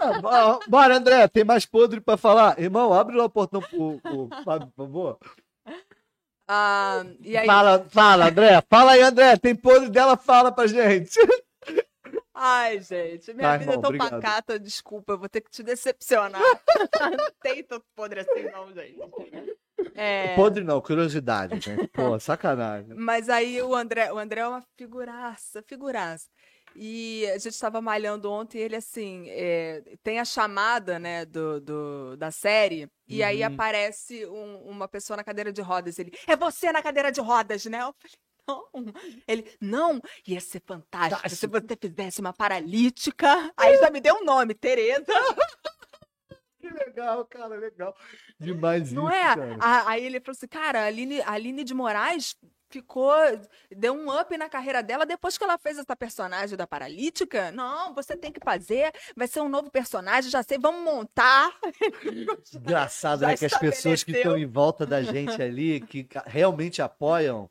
[0.00, 2.58] Ah, bo- Bora, André, tem mais podre pra falar?
[2.58, 5.18] Irmão, abre lá o portão pro, pro Fábio, por favor.
[6.46, 8.62] Ah, aí, Fala, fala, André.
[8.70, 9.36] Fala aí, André.
[9.36, 11.18] Tem podre dela, fala pra gente.
[12.38, 14.20] Ai, gente, minha Vai, vida é irmão, tão obrigado.
[14.22, 16.40] pacata, desculpa, eu vou ter que te decepcionar.
[17.20, 18.98] não tem tanto podre assim, não, gente.
[19.94, 20.34] É...
[20.34, 21.86] Podre não, curiosidade, gente.
[21.88, 22.94] Pô, sacanagem.
[22.94, 26.26] Mas aí o André, o André é uma figuraça, figuraça.
[26.76, 31.60] E a gente estava malhando ontem e ele assim, é, tem a chamada, né, do,
[31.60, 33.46] do- da série, e aí Uhum.
[33.46, 35.98] aparece um- uma pessoa na cadeira de rodas.
[35.98, 37.78] Ele, é você na cadeira de rodas, né?
[37.78, 38.16] Eu falei,
[38.48, 38.92] não.
[39.26, 43.52] Ele, não, ia ser fantástico se você fizesse uma paralítica.
[43.56, 45.06] Aí já me deu um nome, Tereza.
[46.60, 47.96] Que legal, cara, legal.
[48.38, 49.34] Demais Não isso, é?
[49.36, 49.88] cara.
[49.88, 52.36] Aí ele falou assim, cara, a Aline, a Aline de Moraes
[52.70, 53.12] ficou.
[53.74, 57.50] Deu um up na carreira dela depois que ela fez essa personagem da paralítica.
[57.52, 61.50] Não, você tem que fazer, vai ser um novo personagem, já sei, vamos montar.
[62.54, 63.36] Engraçado, Já né?
[63.36, 67.48] Que as pessoas que estão em volta da gente ali, que realmente apoiam,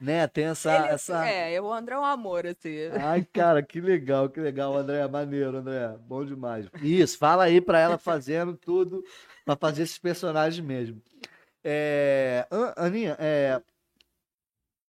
[0.00, 0.26] né?
[0.26, 0.74] Tem essa.
[0.76, 1.26] Ele- essa...
[1.26, 2.76] É, o André é um amor, assim.
[3.00, 5.06] Ai, cara, que legal, que legal, André.
[5.08, 5.96] Maneiro, André.
[6.00, 6.66] Bom demais.
[6.82, 9.02] Isso, fala aí pra ela fazendo tudo,
[9.44, 11.00] pra fazer esses personagens mesmo.
[11.64, 13.60] É, An- Aninha, é,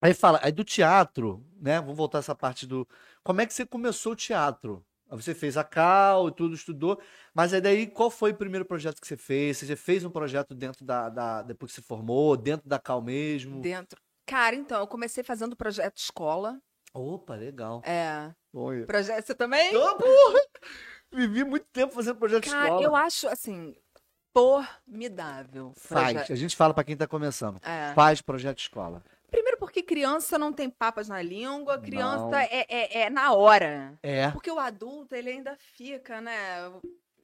[0.00, 1.80] aí fala, aí do teatro, né?
[1.80, 2.86] Vamos voltar essa parte do.
[3.22, 4.84] Como é que você começou o teatro?
[5.08, 7.00] Você fez a Cal e tudo, estudou,
[7.32, 9.58] mas aí daí qual foi o primeiro projeto que você fez?
[9.58, 13.00] Você já fez um projeto dentro da, da- depois que você formou, dentro da Cal
[13.00, 13.60] mesmo?
[13.60, 14.00] Dentro.
[14.26, 16.60] Cara, então, eu comecei fazendo projeto escola.
[16.92, 17.82] Opa, legal.
[17.84, 18.34] É.
[18.52, 18.84] Olha.
[18.84, 19.76] Projeto, você também?
[19.76, 20.40] Ô, porra!
[21.12, 22.82] Vivi muito tempo fazendo projeto Cara, escola.
[22.82, 23.76] eu acho, assim,
[24.34, 25.72] formidável.
[25.76, 26.10] Faz.
[26.12, 26.32] projeto.
[26.32, 27.60] A gente fala pra quem tá começando.
[27.62, 27.92] É.
[27.94, 29.02] Faz projeto escola.
[29.30, 33.98] Primeiro porque criança não tem papas na língua, criança é, é, é na hora.
[34.02, 34.30] É.
[34.30, 36.70] Porque o adulto, ele ainda fica, né?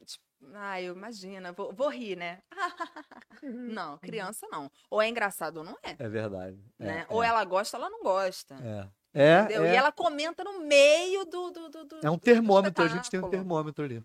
[0.05, 0.25] Tipo,
[0.55, 2.41] ah, eu imagina, vou, vou rir, né?
[3.43, 4.71] não, criança não.
[4.91, 6.59] Ou é engraçado ou não é, É verdade.
[6.79, 7.07] É, né?
[7.09, 8.57] é, ou ela gosta ou ela não gosta.
[8.63, 8.89] É.
[9.15, 9.65] É, Entendeu?
[9.65, 9.75] é.
[9.75, 11.51] E ela comenta no meio do.
[11.51, 14.03] do, do, do É um termômetro, a gente tem um termômetro ali.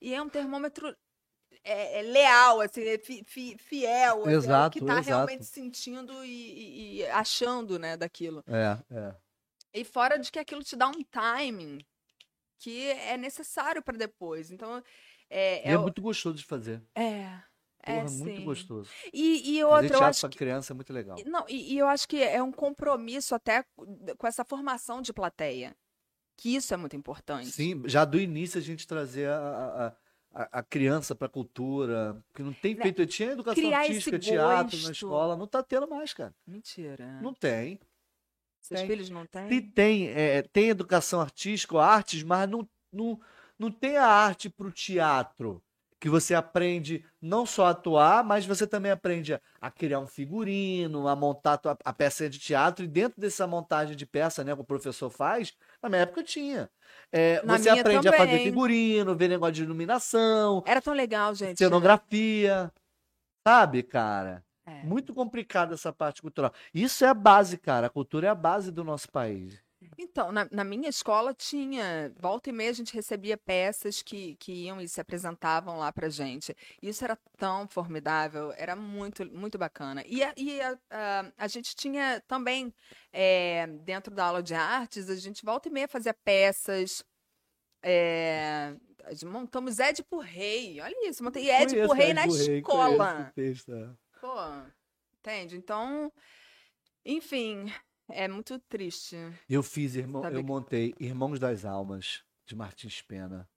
[0.00, 0.94] E é um termômetro
[1.64, 4.22] é, é leal, assim, é fi- fi- fiel.
[4.24, 5.08] é o Exato, que tá exato.
[5.08, 8.42] realmente sentindo e, e- e achando, né, daquilo.
[8.46, 9.14] É, é.
[9.72, 11.78] E fora de que aquilo te dá um timing
[12.58, 14.50] que é necessário para depois.
[14.50, 14.82] Então,
[15.28, 15.68] é.
[15.68, 16.82] E é o- muito gostoso de fazer.
[16.94, 17.40] é,
[17.82, 18.44] é, Porra, muito sim.
[18.44, 18.90] gostoso.
[19.12, 20.36] E, e outra, eu acho que.
[20.38, 21.16] criança é muito legal.
[21.24, 23.64] Não, e, e eu acho que é um compromisso até
[24.18, 25.74] com essa formação de plateia.
[26.36, 27.50] Que isso é muito importante.
[27.50, 29.96] Sim, já do início a gente trazer a, a, a,
[30.32, 32.22] a criança pra cultura.
[32.28, 32.82] Porque não tem Né?
[32.82, 33.06] feito.
[33.06, 35.36] Tinha educação Criar artística, teatro na escola.
[35.36, 36.34] Não tá tendo mais, cara.
[36.46, 37.20] Mentira.
[37.20, 37.80] Não tem.
[38.60, 38.88] Seus tem.
[38.88, 39.48] filhos não têm?
[39.48, 43.20] Se tem, é, tem educação artística artes, mas não, não,
[43.58, 45.62] não tem a arte para o teatro.
[46.00, 51.06] Que você aprende não só a atuar, mas você também aprende a, criar um figurino,
[51.06, 52.84] a montar a, peça de teatro.
[52.84, 56.70] E dentro dessa montagem de peça, né, que o professor faz, na minha época tinha.
[57.12, 58.44] É, você aprende a fazer também.
[58.44, 61.58] figurino, ver negócio de iluminação, Era tão legal, gente.
[61.58, 62.72] cenografia.
[63.46, 64.44] Sabe, cara?
[64.66, 64.82] É.
[64.84, 66.52] Muito complicado essa parte cultural.
[66.72, 67.88] Isso é a base, cara.
[67.88, 69.60] A cultura é a base do nosso país.
[70.02, 74.50] Então, na, na minha escola tinha, volta e meia a gente recebia peças que, que
[74.50, 76.56] iam e se apresentavam lá pra gente.
[76.80, 80.02] Isso era tão formidável, era muito, muito bacana.
[80.06, 82.72] E a, e a, a, a gente tinha também,
[83.12, 87.04] é, dentro da aula de artes, a gente volta e meia fazia peças.
[87.82, 88.74] é,
[89.26, 93.32] montamos Édipo Rei, olha isso, montei Édipo Conheço Rei na escola.
[93.36, 94.18] é.
[94.18, 94.34] Pô,
[95.18, 95.58] entende?
[95.58, 96.10] Então,
[97.04, 97.70] enfim,
[98.12, 99.16] é muito triste.
[99.48, 103.48] Eu fiz, irmão, eu montei Irmãos das Almas, de Martins Pena.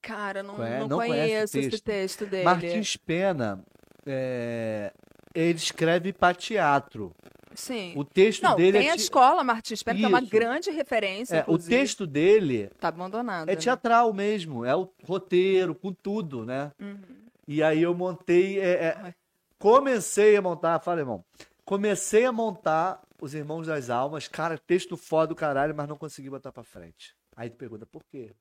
[0.00, 1.84] Cara, não, Conhe- não, não conheço esse texto?
[1.84, 2.44] texto dele.
[2.44, 3.64] Martins Pena,
[4.04, 4.92] é,
[5.34, 7.12] ele escreve para teatro.
[7.54, 7.92] Sim.
[7.96, 10.30] O texto Não, dele tem é, a ti- escola Martins Pena, que é uma Isso.
[10.30, 13.52] grande referência, é, o texto dele Tá abandonada.
[13.52, 16.72] é teatral mesmo, é o roteiro com tudo, né?
[16.80, 16.98] Uhum.
[17.46, 19.14] E aí eu montei, é, é,
[19.58, 21.22] comecei a montar, fala irmão,
[21.64, 26.28] comecei a montar os Irmãos das Almas, cara, texto foda do caralho, mas não consegui
[26.28, 27.14] botar pra frente.
[27.36, 28.32] Aí tu pergunta, por quê?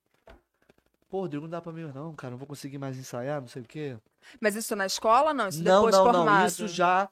[1.07, 3.61] Pô, Rodrigo, não dá pra mim não, cara, não vou conseguir mais ensaiar, não sei
[3.61, 3.95] o quê.
[4.39, 5.49] Mas isso na escola, não?
[5.49, 6.39] Isso não, depois não, formado?
[6.39, 7.07] não, isso já...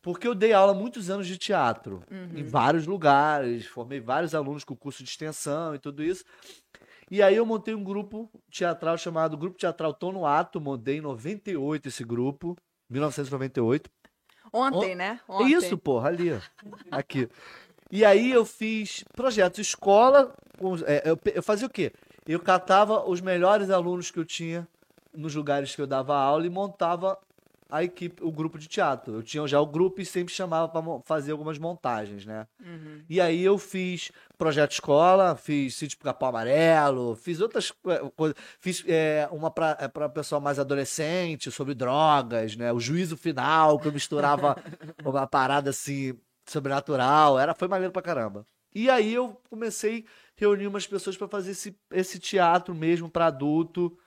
[0.00, 2.38] Porque eu dei aula muitos anos de teatro, Uhum.
[2.38, 6.24] em vários lugares, formei vários alunos com curso de extensão e tudo isso.
[7.10, 11.00] E aí eu montei um grupo teatral chamado Grupo Teatral Tô no Ato, montei em
[11.00, 12.56] 98 esse grupo,
[12.88, 13.90] 1998.
[14.52, 15.20] Ontem, né?
[15.28, 15.52] Ontem.
[15.52, 16.40] Isso, porra, ali,
[16.90, 17.28] aqui.
[17.90, 20.34] E aí eu fiz projetos escola,
[20.86, 21.02] é,
[21.34, 21.92] eu fazia o quê?
[22.26, 24.68] Eu catava os melhores alunos que eu tinha
[25.14, 27.18] nos lugares que eu dava aula e montava
[27.68, 29.14] a equipe, o grupo de teatro.
[29.14, 32.46] Eu tinha já o grupo e sempre chamava para fazer algumas montagens, né?
[32.60, 33.04] Uhum.
[33.08, 38.36] E aí eu fiz projeto escola, fiz sítio Capão Amarelo, fiz outras co- coisas.
[38.58, 42.72] Fiz é, uma para pessoal mais adolescente, sobre drogas, né?
[42.72, 44.56] O juízo final, que eu misturava
[45.04, 47.38] uma parada assim, sobrenatural.
[47.38, 48.46] Era, foi maneiro pra caramba.
[48.74, 53.26] E aí eu comecei a reunir umas pessoas para fazer esse, esse teatro mesmo para
[53.26, 53.98] adulto,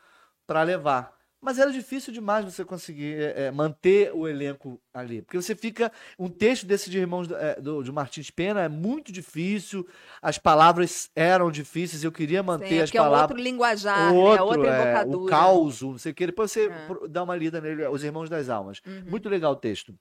[0.47, 1.20] para levar.
[1.43, 5.23] Mas era difícil demais você conseguir é, é, manter o elenco ali.
[5.23, 5.91] Porque você fica.
[6.19, 9.87] Um texto desse de Irmãos do, é, do- de Martins Pena é muito difícil,
[10.21, 13.31] as palavras eram difíceis, eu queria manter Sim, é as porque é um palavras.
[13.31, 14.19] outro linguajar, né?
[14.19, 16.27] Outro, Outra é, o caos, não sei o que.
[16.27, 17.07] Depois você É.
[17.09, 18.79] dá uma lida nele, Os Irmãos das Almas.
[18.85, 19.05] Uhum.
[19.07, 19.95] Muito legal o texto.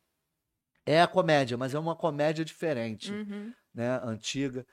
[0.84, 3.10] É a comédia, mas é uma comédia diferente.
[3.12, 3.52] Uhum.
[3.72, 4.66] né, antiga.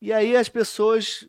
[0.00, 1.28] E aí as pessoas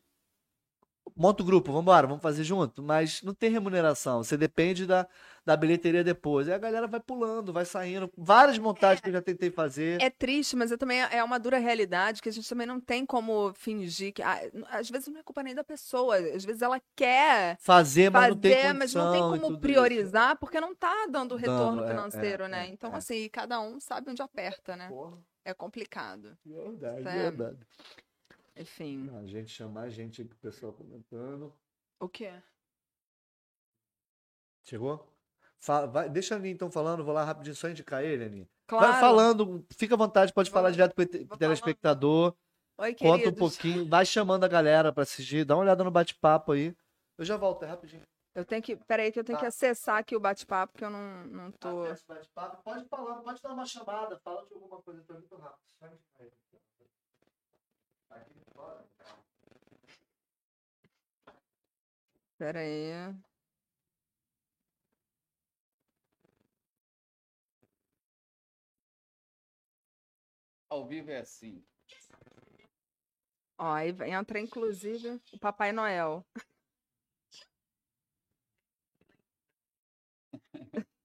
[1.16, 5.08] monta o grupo, vamos embora, vamos fazer junto, mas não tem remuneração, você depende da,
[5.46, 6.48] da bilheteria depois.
[6.48, 8.12] E a galera vai pulando, vai saindo.
[8.18, 10.02] Várias montagens é, que eu já tentei fazer.
[10.02, 13.06] É triste, mas eu também é uma dura realidade que a gente também não tem
[13.06, 14.22] como fingir que.
[14.22, 14.40] Ah,
[14.72, 18.34] às vezes não é culpa nem da pessoa, às vezes ela quer fazer, mas fazer,
[18.34, 20.40] não tem mas não tem como priorizar isso.
[20.40, 22.66] porque não tá dando retorno dando, é, financeiro, é, né?
[22.66, 22.98] É, então, é.
[22.98, 24.88] assim, cada um sabe onde aperta, né?
[24.90, 25.18] Porra.
[25.46, 26.36] É complicado.
[26.44, 27.58] Verdade, verdade.
[28.56, 29.10] Enfim.
[29.18, 31.54] A gente chamar a gente o pessoal comentando.
[32.00, 32.32] O quê?
[34.64, 35.08] Chegou?
[35.58, 38.50] Fala, vai, deixa a Aninha então falando, vou lá rapidinho só indicar ele, Aninha.
[38.68, 38.92] Claro.
[38.92, 42.36] Vai falando, fica à vontade, pode falar direto pro telespectador.
[42.78, 43.18] Oi, queridos.
[43.18, 46.76] Conta um pouquinho, vai chamando a galera para assistir, dá uma olhada no bate-papo aí.
[47.18, 48.02] Eu já volto, é rapidinho.
[48.34, 48.76] Eu tenho que.
[48.76, 49.44] Peraí, que eu tenho tá.
[49.44, 51.84] que acessar aqui o bate-papo, porque eu não, não tô.
[52.08, 52.62] bate-papo.
[52.64, 55.66] Pode falar, pode dar uma chamada, fala de alguma coisa, tô muito rápido.
[62.38, 63.16] Peraí.
[70.70, 71.64] Ao vivo é assim.
[73.58, 76.26] Ó, aí entra inclusive o Papai Noel.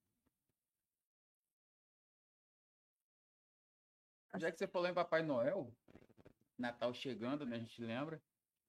[4.38, 5.72] Já que você falou em Papai Noel,
[6.60, 7.56] Natal chegando, né?
[7.56, 8.20] A gente lembra.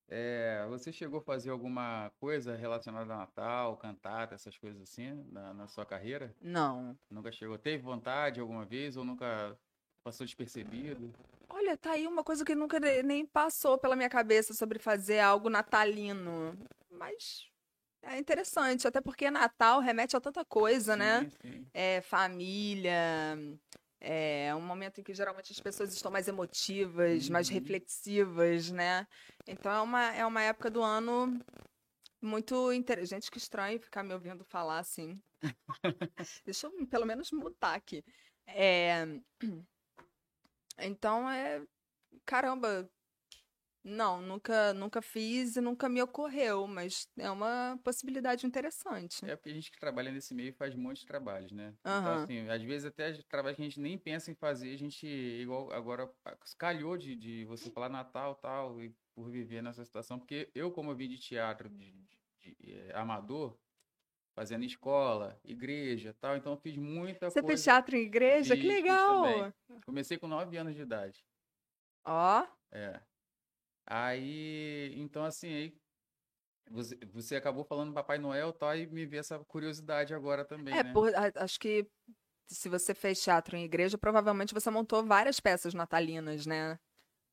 [0.08, 5.54] É, você chegou a fazer alguma coisa relacionada a Natal, cantata, essas coisas assim, na,
[5.54, 6.36] na sua carreira?
[6.42, 6.98] Não.
[7.10, 7.58] Nunca chegou?
[7.58, 9.58] Teve vontade alguma vez ou nunca
[10.04, 11.14] Passou despercebido?
[11.48, 15.50] Olha, tá aí uma coisa que nunca nem passou pela minha cabeça sobre fazer algo
[15.50, 16.58] natalino.
[16.90, 17.48] Mas
[18.02, 21.20] é interessante, até porque Natal remete a tanta coisa, né?
[21.20, 21.32] sim, né?
[21.42, 21.68] Sim.
[21.74, 23.38] É família,
[24.02, 27.34] é um momento em que geralmente as pessoas estão mais emotivas, uhum.
[27.34, 29.08] mais reflexivas, né?
[29.48, 31.40] Então é uma, é uma época do ano
[32.20, 33.22] muito interessante.
[33.22, 35.22] Gente, que estranho ficar me ouvindo falar assim.
[36.46, 38.04] Deixa eu pelo menos mutar aqui.
[38.48, 39.06] É...
[40.80, 41.62] Então é.
[42.26, 42.90] Caramba.
[43.84, 49.26] Não, nunca, nunca fiz e nunca me ocorreu, mas é uma possibilidade interessante.
[49.26, 51.74] É porque a gente que trabalha nesse meio faz um monte de trabalhos, né?
[51.86, 52.00] Uhum.
[52.00, 55.08] Então, assim, às vezes até trabalhos que a gente nem pensa em fazer, a gente,
[55.08, 56.12] igual agora,
[56.60, 60.92] calhou de, de você falar Natal tal, e por viver nessa situação, porque eu, como
[60.92, 61.92] eu vim de teatro de,
[62.40, 63.58] de, de é, amador,
[64.34, 66.38] fazendo escola, igreja tal.
[66.38, 67.42] Então eu fiz muita Você coisa.
[67.42, 68.56] Você fez teatro em igreja?
[68.56, 69.54] Fiz, que legal!
[69.86, 71.26] Comecei com nove anos de idade.
[72.06, 72.46] Ó.
[72.72, 73.02] É.
[73.86, 75.78] Aí, então assim, aí
[76.70, 80.84] você, você acabou falando Papai Noel, tal, e me veio essa curiosidade agora também, é,
[80.84, 80.94] né?
[80.94, 81.88] Por, acho que
[82.48, 86.78] se você fez teatro em igreja, provavelmente você montou várias peças natalinas, né?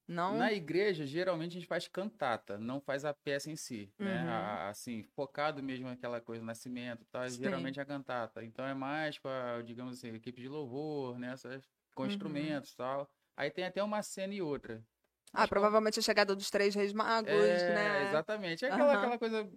[0.06, 0.38] Não...
[0.38, 4.20] Na igreja, geralmente a gente faz cantata, não faz a peça em si, né?
[4.20, 4.24] uhum.
[4.24, 4.30] né?
[4.30, 7.28] A, assim, focado mesmo naquela coisa, nascimento, tá?
[7.28, 8.42] geralmente a cantata.
[8.42, 11.32] Então é mais para, digamos assim, equipe de louvor, né?
[11.32, 12.08] Essas, com uhum.
[12.08, 13.06] instrumentos e tal.
[13.36, 14.82] Aí tem até uma cena e outra.
[15.32, 18.08] Ah, Mas, provavelmente a chegada dos três reis magos, é, né?
[18.08, 18.64] Exatamente.
[18.64, 18.98] É aquela, uhum.
[18.98, 19.50] aquela coisa.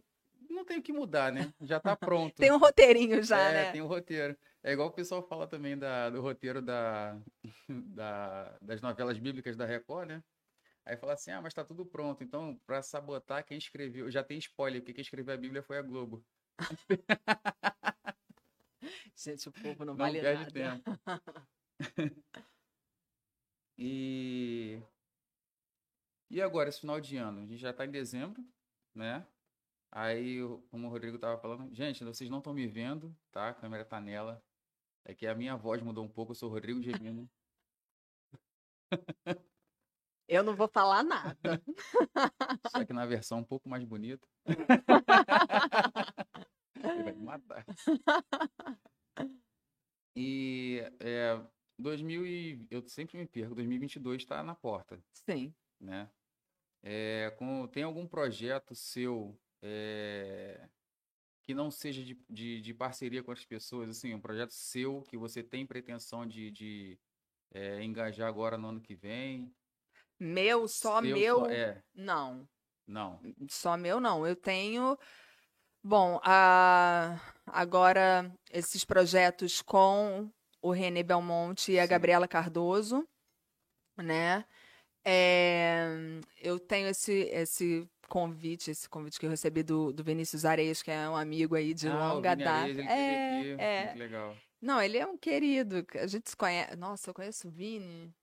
[0.49, 1.53] Não tem o que mudar, né?
[1.61, 2.35] Já tá pronto.
[2.35, 3.71] tem um roteirinho já, é, né?
[3.71, 4.37] Tem um roteiro.
[4.63, 7.17] É igual o pessoal fala também da, do roteiro da,
[7.69, 10.23] da, das novelas bíblicas da Record, né?
[10.85, 12.23] Aí fala assim: ah, mas tá tudo pronto.
[12.23, 14.09] Então, para sabotar, quem escreveu.
[14.11, 16.23] Já tem spoiler, porque quem escreveu a Bíblia foi a Globo.
[19.15, 20.81] Gente, o povo não, não vale perde nada.
[20.83, 20.99] tempo.
[23.77, 24.81] e.
[26.31, 27.41] E agora, esse final de ano?
[27.41, 28.41] A gente já tá em dezembro,
[28.95, 29.27] né?
[29.91, 33.49] Aí, como o Rodrigo tava falando, gente, vocês não estão me vendo, tá?
[33.49, 34.41] A câmera tá nela.
[35.03, 37.29] É que a minha voz mudou um pouco, eu sou o Rodrigo Gemino.
[40.25, 41.61] Eu não vou falar nada.
[42.71, 44.25] Só que na versão um pouco mais bonita.
[46.77, 47.65] Ele vai me matar.
[50.15, 51.37] E é,
[51.77, 55.03] 2000 e, eu sempre me perco, 2022 está na porta.
[55.11, 55.53] Sim.
[55.77, 56.09] Né?
[56.83, 60.67] É, com, tem algum projeto seu é,
[61.43, 65.17] que não seja de, de, de, parceria com as pessoas, assim, um projeto seu que
[65.17, 66.99] você tem pretensão de, de
[67.53, 69.53] é, engajar agora no ano que vem?
[70.19, 71.39] Meu, só Seu, meu?
[71.39, 71.83] Só, é.
[71.93, 72.47] Não.
[72.87, 73.19] Não.
[73.49, 74.25] Só meu, não.
[74.25, 74.97] Eu tenho.
[75.83, 77.19] Bom, a...
[77.45, 81.89] agora esses projetos com o René Belmonte e a Sim.
[81.89, 83.07] Gabriela Cardoso,
[83.97, 84.45] né?
[85.05, 85.87] É...
[86.39, 90.91] Eu tenho esse, esse convite, esse convite que eu recebi do, do Vinícius Areias, que
[90.91, 92.51] é um amigo aí de ah, longa data.
[92.51, 93.85] Areias, é, é.
[93.85, 94.37] Muito legal.
[94.61, 95.85] Não, ele é um querido.
[95.95, 96.75] A gente se conhece.
[96.75, 98.13] Nossa, eu conheço o Vini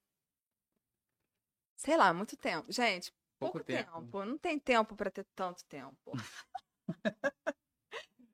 [1.76, 2.72] Sei lá, muito tempo.
[2.72, 4.00] Gente, Pouco pouco, tempo.
[4.00, 4.24] tempo.
[4.24, 6.12] Não tem tempo pra ter tanto tempo.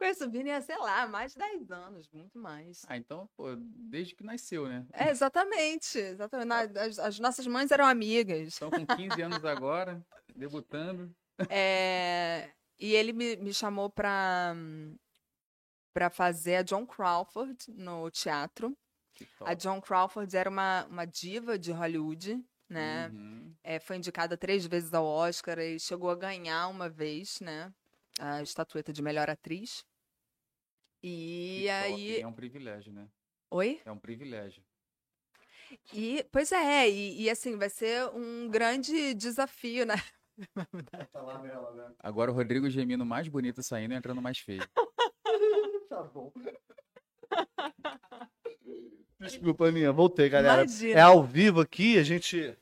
[0.04, 2.84] Há, sei lá, mais de 10 anos, muito mais.
[2.88, 4.86] Ah, então, pô, desde que nasceu, né?
[4.92, 5.98] É, exatamente.
[5.98, 6.46] exatamente.
[6.46, 8.48] Na- as, as nossas mães eram amigas.
[8.48, 11.14] Estão com 15 anos agora, debutando.
[11.48, 14.54] É, e ele me, me chamou pra,
[15.92, 18.76] pra fazer a John Crawford no teatro.
[19.40, 19.54] A.
[19.54, 23.08] John Crawford era uma, uma diva de Hollywood, né?
[23.12, 23.54] Uhum.
[23.62, 27.72] É, foi indicada três vezes ao Oscar e chegou a ganhar uma vez, né?
[28.18, 29.84] A estatueta de melhor atriz.
[31.06, 32.20] E Que aí.
[32.22, 33.06] É um privilégio, né?
[33.50, 33.78] Oi?
[33.84, 34.62] É um privilégio.
[35.92, 39.96] E, pois é, e, e, assim, vai ser um grande desafio, né?
[41.12, 41.94] Tá né?
[42.00, 44.66] Agora o Rodrigo Gemino mais bonito saindo e entrando mais feio.
[45.88, 46.32] Tá bom.
[49.20, 49.92] Desculpa, Aninha.
[49.92, 50.62] Voltei, galera.
[50.62, 50.98] Imagina.
[50.98, 52.56] É ao vivo aqui, a gente.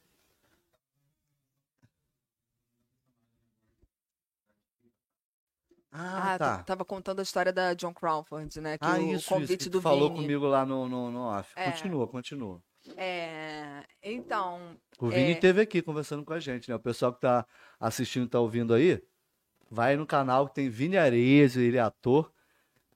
[5.92, 6.62] Ah, Ah, tá.
[6.62, 8.78] tava contando a história da John Crawford, né?
[8.78, 10.22] Que Ah, o isso, isso convite que tu do falou Vini.
[10.22, 11.52] comigo lá no, no, no off.
[11.54, 11.70] É.
[11.70, 12.62] Continua, continua.
[12.96, 15.32] É, então, O Vini É.
[15.32, 16.74] esteve aqui conversando com a gente, né?
[16.74, 17.46] O pessoal que tá
[17.78, 19.02] assistindo, tá ouvindo aí,
[19.70, 22.32] vai no canal que tem Vini Arezzo, ele é ator,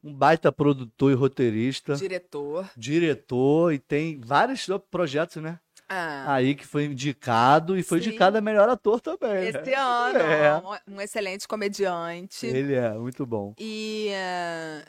[0.03, 2.69] um baita produtor e roteirista, diretor.
[2.77, 5.61] diretor e tem vários projetos, né?
[5.89, 8.09] Ah, Aí que foi indicado e foi Sim.
[8.09, 9.31] indicado a melhor ator também.
[9.35, 9.49] né?
[9.49, 10.57] esse ano, É.
[10.89, 12.47] um, um excelente comediante.
[12.47, 13.55] Ele é, muito bom.
[13.59, 14.85] E, eh,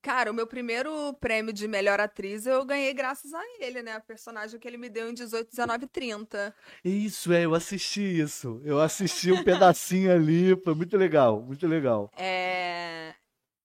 [0.00, 3.92] cara, o meu primeiro prêmio de melhor atriz eu ganhei graças a ele, né?
[3.92, 6.54] A personagem que ele me deu em 18, 19 e 30.
[6.82, 8.60] Isso, é, eu assisti isso.
[8.64, 12.10] Eu assisti um pedacinho ali, foi muito legal, muito legal.
[12.16, 13.12] É,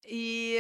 [0.06, 0.58] e.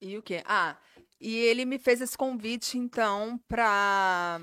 [0.00, 0.42] E o quê?
[0.44, 0.76] Ah,
[1.20, 4.38] e ele me fez esse convite, então, pra,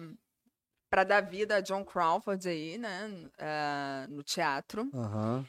[0.89, 3.29] pra dar vida a John Crawford aí, né?
[3.37, 4.89] eh, no teatro.
[4.93, 5.45] Aham.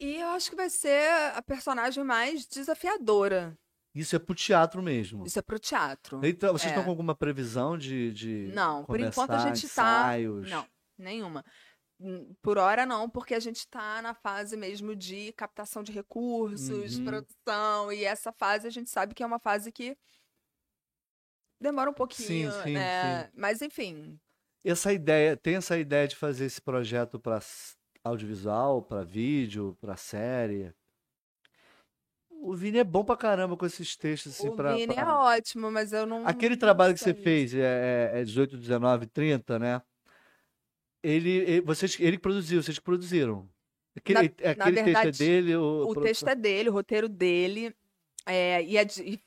[0.00, 3.58] E eu acho que vai ser a personagem mais desafiadora.
[3.94, 5.26] Isso é pro teatro mesmo.
[5.26, 6.20] Isso é pro teatro.
[6.24, 6.68] Então, vocês É.
[6.68, 9.64] estão com alguma previsão de, de Não, por enquanto a gente tá.
[9.66, 10.48] ensaios?
[10.48, 11.44] Não, nenhuma.
[12.00, 16.94] Hum, Por hora não, porque a gente tá na fase mesmo de captação de recursos,
[16.96, 17.04] Uhum.
[17.04, 19.96] produção, e essa fase a gente sabe que é uma fase que
[21.60, 23.30] demora um pouquinho, sim, né?
[23.34, 24.18] Mas enfim,
[24.64, 27.40] Essa ideia, tem essa ideia de fazer esse projeto para
[28.04, 30.72] audiovisual, para vídeo, para série.
[32.30, 35.06] O Vini é bom pra caramba com esses textos assim o pra, Vini pra- é
[35.06, 36.26] ótimo, mas eu não.
[36.26, 37.22] Aquele não trabalho que você sei.
[37.22, 39.82] fez é, é- é 18, 19, 30, né?
[41.02, 43.48] Ele, ele, vocês, ele produziu, vocês produziram.
[43.96, 45.56] Aquele, aquele texto é verdade, dele?
[45.56, 47.74] O texto é dele, o roteiro dele.
[48.28, 48.82] É, e, a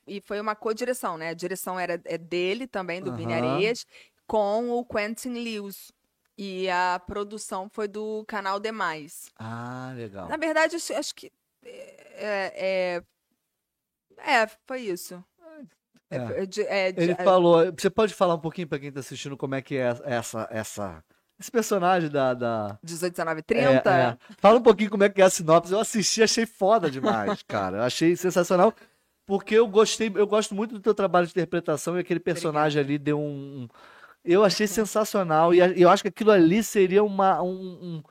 [0.08, 1.30] e- foi uma co-direção, né?
[1.30, 3.34] A direção era é dele também, do Vini.
[3.34, 3.86] Areias,
[4.28, 5.92] com o Quentin Lewis.
[6.38, 9.30] E a produção foi do canal Demais.
[9.38, 10.28] Ah, legal.
[10.28, 11.32] Na verdade, acho, acho que.
[11.64, 13.04] É,
[14.18, 15.24] é, é, foi isso.
[16.10, 16.18] É.
[16.18, 17.72] É, é, Ele falou.
[17.78, 21.04] Você pode falar um pouquinho pra quem tá assistindo como é que é essa, essa,
[21.40, 22.34] esse personagem da.
[22.34, 22.80] da...
[22.84, 23.70] 18, 19, 30.
[23.70, 24.18] É, é.
[24.38, 25.72] Fala um pouquinho como é que é a sinopse.
[25.72, 27.78] Eu assisti, achei foda demais, cara.
[27.78, 28.74] Eu achei sensacional.
[29.26, 32.98] Porque eu gostei, eu gosto muito do teu trabalho de interpretação e aquele personagem ali
[32.98, 33.68] deu um.
[34.24, 35.54] Eu achei sensacional.
[35.54, 38.04] E eu acho que aquilo ali seria uma, um, um,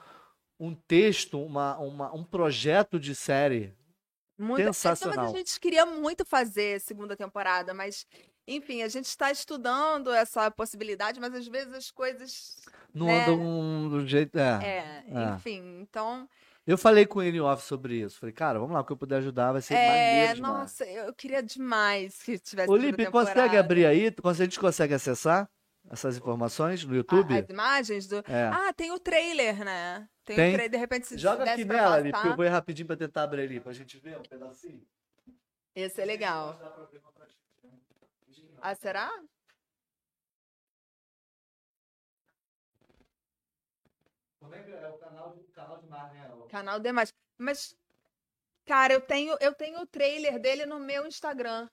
[0.69, 3.75] um texto, uma, uma, um projeto de série.
[4.39, 5.27] Muito, é, Sensacional.
[5.27, 8.07] mas a gente queria muito fazer segunda temporada, mas,
[8.49, 12.57] enfim, a gente está estudando essa possibilidade, mas às vezes as coisas.
[12.95, 13.25] Não Né?
[13.27, 14.39] andam do jeito.
[14.39, 14.59] É.
[14.65, 15.35] É, É.
[15.35, 16.27] enfim, então.
[16.67, 18.19] Eu falei com ele off sobre isso.
[18.19, 20.55] Falei, cara, vamos lá, o que eu puder ajudar vai ser É, maneiro demais.
[20.55, 22.71] nossa, eu queria demais que tivesse.
[22.73, 24.15] Segunda consegue abrir aí?
[24.25, 25.51] A gente consegue acessar
[25.91, 27.35] essas informações no A- YouTube?
[27.39, 28.19] as imagens do.
[28.19, 28.51] É.
[28.53, 30.07] Ah, tem o trailer, né?
[30.25, 30.49] Tem, Tem?
[30.51, 33.23] o trailer, de repente se Joga aqui nela, passar, eu vou ir rapidinho pra tentar
[33.25, 34.87] abrir ali, pra gente ver um pedacinho.
[35.75, 36.61] Esse é legal.
[38.63, 39.11] Ah, será?
[44.53, 46.29] É que é o canal, canal de mar, né?
[46.33, 47.13] O- Canal Demais.
[47.39, 47.77] Mas,
[48.67, 51.69] cara, eu tenho, eu tenho o trailer dele no meu Instagram.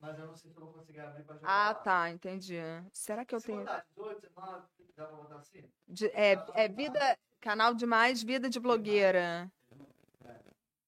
[0.00, 1.74] Mas eu não sei se eu vou conseguir abrir pra jogar Ah, lá.
[1.74, 2.56] tá, entendi.
[2.92, 3.60] Será que eu Se tenho.
[3.64, 4.62] botar 18, 19,
[4.96, 5.62] dá pra botar assim?
[5.88, 7.18] De- é, é vida.
[7.40, 9.50] Canal Demais, Vida de Blogueira.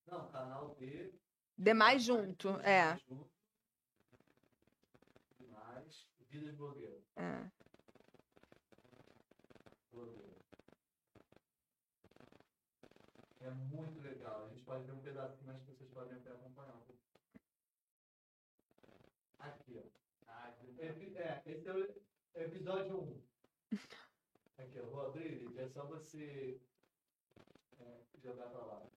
[0.07, 1.13] Não, canal B.
[1.59, 2.99] Demais junto, é.
[5.53, 7.03] Mais, vida de blogueiro.
[7.17, 7.64] é.
[13.45, 14.45] É muito legal.
[14.45, 16.85] A gente pode ver um pedacinho, mas as pessoas podem até acompanhar.
[19.39, 19.85] Aqui, ó.
[20.27, 21.87] Ah, epi- É, esse é o
[22.35, 23.25] episódio 1.
[24.59, 26.61] Aqui, ó, Rodrigo, é só você
[27.79, 28.91] é, jogar pra lá.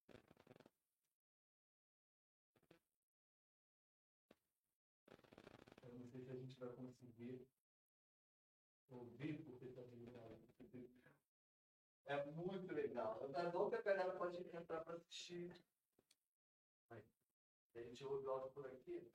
[5.84, 7.48] Eu não sei se a gente vai conseguir
[8.89, 10.38] ouvir porque tá ligado.
[12.06, 12.66] É muito
[12.98, 13.20] legal.
[13.36, 15.56] É bom que a galera pode entrar pra assistir.
[16.89, 17.04] Aí.
[17.76, 19.12] A gente ouve o áudio por aqui.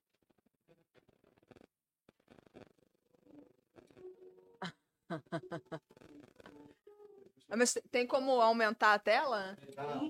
[7.50, 9.58] Ah, Mas tem como aumentar a tela?
[9.76, 10.00] Tá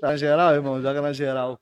[0.00, 0.80] na geral, irmão?
[0.82, 1.58] Joga na geral.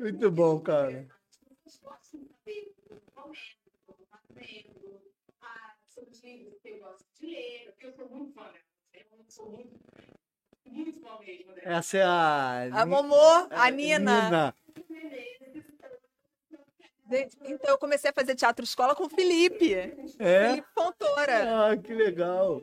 [0.00, 1.06] Muito bom, cara.
[11.64, 12.82] Essa é a.
[12.82, 14.54] A Momô, a Nina.
[17.10, 19.74] Gente, Então eu comecei a fazer teatro escola com o Felipe.
[19.74, 20.48] É?
[20.48, 21.70] Felipe Fontoura.
[21.70, 22.62] Ah, que legal.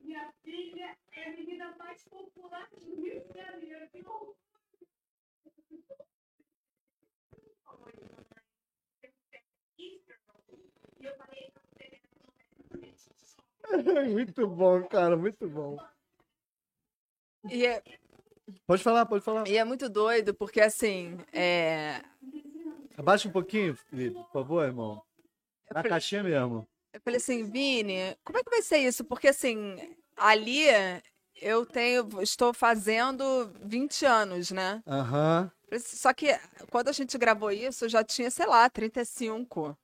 [0.00, 3.88] Minha filha é a menina mais popular do Rio de Janeiro.
[3.90, 4.34] Que horror!
[9.78, 11.52] E eu falei,
[14.12, 15.78] Muito bom, cara, muito bom.
[17.48, 17.80] E é,
[18.66, 19.46] Pode falar, pode falar.
[19.46, 22.02] e é muito doido, porque assim, é,
[22.98, 25.00] Abaixa um pouquinho, Felipe, por favor, irmão.
[25.72, 26.66] Na caixinha mesmo.
[26.92, 29.04] eu falei assim, Vini, como é que vai ser isso?
[29.04, 29.76] Porque assim,
[30.16, 30.64] ali
[31.40, 34.82] eu tenho, estou fazendo 20 anos, né?
[34.84, 35.48] Aham.
[35.78, 36.26] Só que
[36.72, 39.78] quando a gente gravou isso, eu já tinha, sei lá, 35.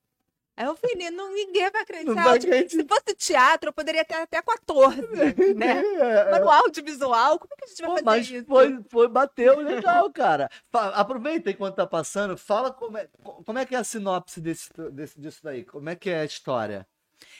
[0.56, 2.22] Aí eu falei, não, ninguém vai acreditar.
[2.22, 2.82] Vai Tipo, acreditar.
[2.82, 5.00] Se fosse teatro, eu poderia ter até 14,
[5.56, 5.82] né?
[6.30, 8.46] Mas no audiovisual, como é que a gente vai Pô, fazer mas isso?
[8.46, 10.48] foi, foi, bateu legal, cara.
[10.72, 13.08] Aproveita enquanto tá passando, fala como é,
[13.44, 15.64] como é que é a sinopse desse, desse, disso daí.
[15.64, 16.86] Como é que é a história?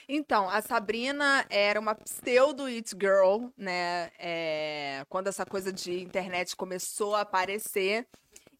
[0.09, 4.11] Então, a Sabrina era uma pseudo it girl, né?
[4.19, 8.07] É, quando essa coisa de internet começou a aparecer.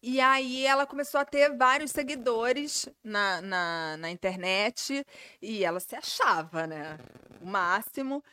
[0.07, 5.03] E aí ela começou a ter vários seguidores na, na, na internet
[5.41, 6.99] e ela se achava, né?
[7.41, 8.23] O máximo.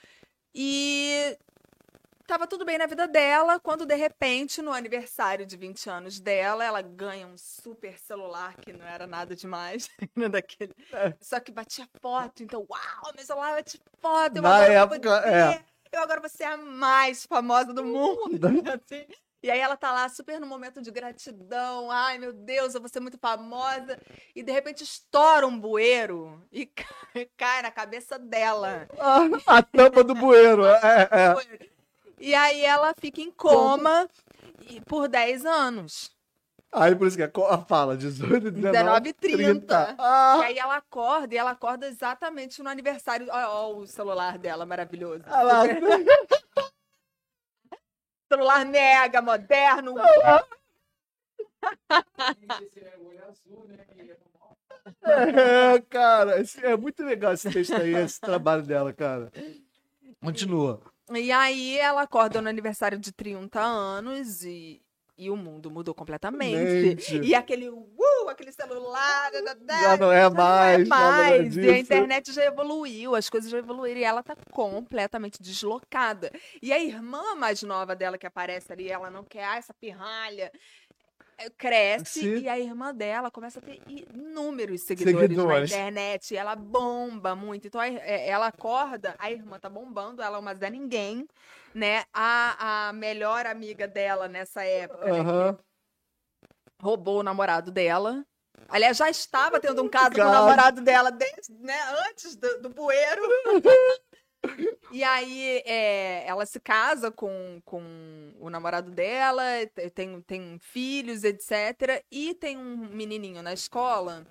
[0.55, 1.35] E
[2.27, 6.63] tava tudo bem na vida dela, quando de repente, no aniversário de 20 anos dela,
[6.63, 10.75] ela ganha um super celular que não era nada demais, né, daquele.
[11.23, 15.23] Só que batia foto, então, uau, meu celular bate foto, eu Na agora vou época,
[15.23, 15.65] poder, é.
[15.91, 18.47] eu agora vou ser a mais famosa do mundo.
[18.77, 19.07] assim.
[19.43, 22.89] E aí ela tá lá super no momento de gratidão, ai meu Deus, eu vou
[22.89, 23.99] ser muito famosa.
[24.37, 26.67] E de repente estoura um bueiro e
[27.37, 28.89] cai, na cabeça dela.
[29.47, 30.65] A tampa do bueiro.
[30.65, 31.35] É, é.
[32.21, 34.09] E aí ela fica em coma
[34.69, 36.13] e- por 10 anos.
[36.71, 39.91] Aí por isso que a a fala 18, 19, 19 e 30.
[39.91, 43.27] E Ah, aí ela acorda e ela acorda exatamente no aniversário.
[43.31, 45.25] Olha, olha o celular dela maravilhoso.
[45.27, 45.63] ah lá.
[48.33, 49.95] Celular mega, moderno.
[55.05, 59.31] É cara, é muito legal esse texto aí, esse trabalho dela, cara.
[60.21, 60.83] Continua.
[61.15, 64.83] E aí ela acorda no aniversário de 30 anos e,
[65.17, 66.97] e o mundo mudou completamente.
[67.07, 67.21] Gente.
[67.21, 71.57] E aquele uh, aquele celular, da, da, da, Já não é mais, não é mais.
[71.57, 76.31] E a internet já evoluiu, as coisas já evoluíram e ela tá completamente deslocada.
[76.61, 80.51] E a irmã mais nova dela que aparece ali, ela não quer ah, essa pirralha.
[81.59, 82.39] cresce Sim.
[82.39, 85.71] e a irmã dela começa a ter inúmeros seguidores, Seguidores.
[85.71, 86.37] na internet.
[86.37, 87.67] Ela bomba muito.
[87.67, 91.27] Então é, ela acorda, a irmã tá bombando, ela é uma Zé Ninguém,
[91.75, 92.05] né?
[92.13, 95.59] A, a melhor amiga dela nessa época, né, Aham.
[96.81, 98.25] roubou o namorado dela.
[98.69, 101.79] Aliás, já estava tendo um caso com o namorado dela desde, né,
[102.09, 103.23] antes do, do bueiro.
[104.91, 109.43] E aí é, ela se casa com, com o namorado dela,
[109.75, 112.05] te- tem, tem filhos, etc.
[112.11, 114.27] E tem um menininho na escola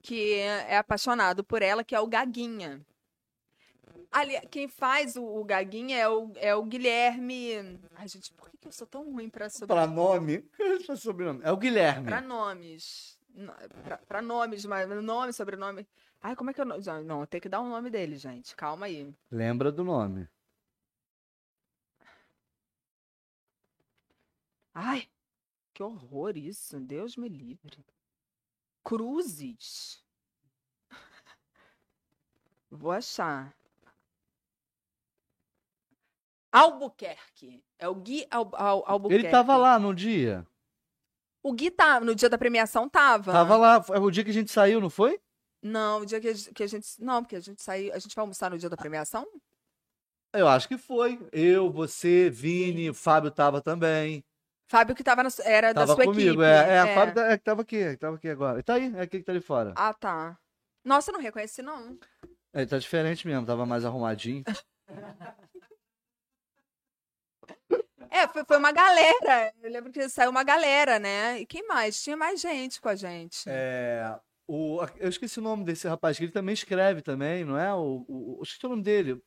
[0.00, 2.80] que é apaixonado por ela, que é o Gaguinha.
[4.10, 7.78] Ali, quem faz o, o Gaguinha é o, é o Guilherme.
[7.94, 9.66] Ai, gente, por que, que eu sou tão ruim pra sobre...
[9.68, 10.38] Pra nome.
[10.86, 11.40] Pra sobrenome.
[11.44, 12.06] É o Guilherme.
[12.06, 13.18] Pra nomes.
[13.34, 13.52] No-
[13.84, 15.86] Pra, pra nomes, mas nome, sobrenome.
[16.20, 16.64] Ai, como é que eu.
[16.64, 18.56] Não, Já- não, tem que dar o nome dele, gente.
[18.56, 19.14] Calma aí.
[19.30, 20.26] Lembra do nome.
[24.74, 25.08] Ai,
[25.74, 26.80] que horror isso.
[26.80, 27.84] Deus me livre.
[28.82, 30.02] Cruzes.
[32.70, 33.54] Vou achar.
[36.58, 37.62] Albuquerque.
[37.78, 39.24] É o Gui Al, Al- Albuquerque.
[39.24, 40.46] Ele tava lá no dia.
[41.42, 43.32] O Gui tá, no dia da premiação tava.
[43.32, 43.82] Tava lá.
[43.82, 45.20] Foi o dia que a gente saiu, não foi?
[45.62, 46.88] Não, o dia que a, gente- que a gente.
[47.02, 47.92] Não, porque a gente saiu.
[47.94, 49.26] A gente vai almoçar no dia da premiação?
[50.34, 51.18] Eu acho que foi.
[51.32, 54.22] Eu, você, Vini, o Fábio tava também.
[54.70, 56.42] Fábio que tava na era da Tava sua comigo.
[56.42, 56.44] equipe.
[56.44, 58.56] É, é, a Fábio tá- é, que tava aqui, é, que tava aqui agora.
[58.56, 59.72] Ele tá aí, é aquele que tá ali fora.
[59.74, 60.38] Ah, tá.
[60.84, 61.98] Nossa, eu não reconheci, não.
[62.52, 64.44] Ele tá diferente mesmo, tava mais arrumadinho.
[68.10, 69.52] É, foi, foi uma galera.
[69.62, 71.40] Eu lembro que saiu uma galera, né?
[71.40, 72.02] E quem mais?
[72.02, 73.44] Tinha mais gente com a gente.
[73.46, 77.72] É, o, eu esqueci o nome desse rapaz, que ele também escreve também, não é?
[77.74, 79.22] O, o, esqueci o nome dele.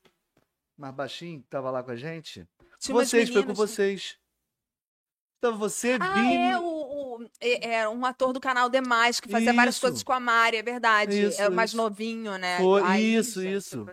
[0.77, 2.47] Mais baixinho, que tava lá com a gente.
[2.79, 4.17] Tinha vocês, foi com vocês.
[5.39, 9.75] Tava você, Ah, é, o, o- é, um ator do canal Demais, que fazia várias
[9.75, 9.81] Isso.
[9.81, 11.19] coisas com a Mari, é verdade.
[11.29, 11.77] Isso, é o mais isso.
[11.77, 12.57] novinho, né?
[12.59, 13.87] Foi, Ai, isso, gente, isso.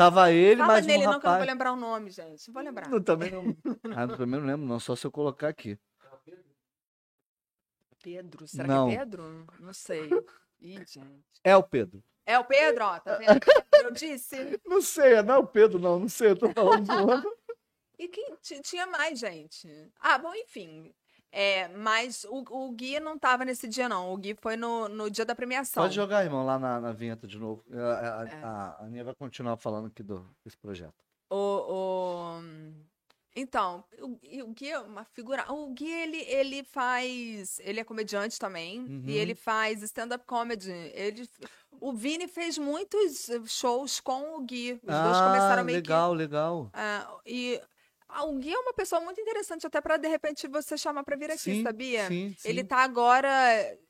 [0.00, 1.46] Tava ele, Fala mais nele um não, que eu não vou rapaz.
[1.50, 2.48] lembrar o nome, gente.
[2.48, 3.02] Não vou lembrar.
[3.02, 3.44] Também não.
[3.94, 4.80] Ah, também não lembro, não.
[4.80, 5.78] Só se eu colocar aqui.
[8.02, 8.88] Pedro, será Não.
[8.88, 9.46] que é Pedro?
[9.58, 10.08] Não sei.
[10.58, 11.22] Ih, gente.
[11.44, 12.02] É o Pedro.
[12.24, 13.40] É o Pedro, ó, tá vendo?
[13.84, 14.58] Eu disse.
[14.64, 15.98] Não sei, não é o Pedro, não.
[16.00, 17.36] Não sei, eu tô falando zoando.
[17.98, 19.68] E quem ti- tinha mais gente?
[20.00, 20.94] Ah, bom, enfim.
[21.32, 24.12] É, mas o, o Gui não tava nesse dia, não.
[24.12, 25.82] O Gui foi no, no dia da premiação.
[25.82, 27.62] Pode jogar, irmão, lá na, na vinheta de novo.
[27.72, 27.76] A,
[28.22, 28.42] a, É.
[28.42, 30.94] a, a Aninha vai continuar falando aqui do, desse projeto.
[31.30, 32.42] O, o-
[33.36, 35.44] Então, o, o Gui é uma figura.
[35.52, 37.60] O Gui, ele, ele faz.
[37.60, 38.80] Ele é comediante também.
[38.80, 39.04] Uhum.
[39.06, 40.72] E ele faz stand-up comedy.
[40.94, 41.28] Ele,
[41.80, 44.72] o Vini fez muitos shows com o Gui.
[44.72, 45.88] Os dois começaram meio que.
[45.88, 46.70] legal, legal.
[46.72, 47.60] Ah, e
[48.24, 51.30] o Gui é uma pessoa muito interessante, até para de repente você chamar para vir
[51.30, 52.06] aqui, sim, sabia?
[52.08, 52.48] Sim, sim.
[52.48, 53.28] Ele tá agora.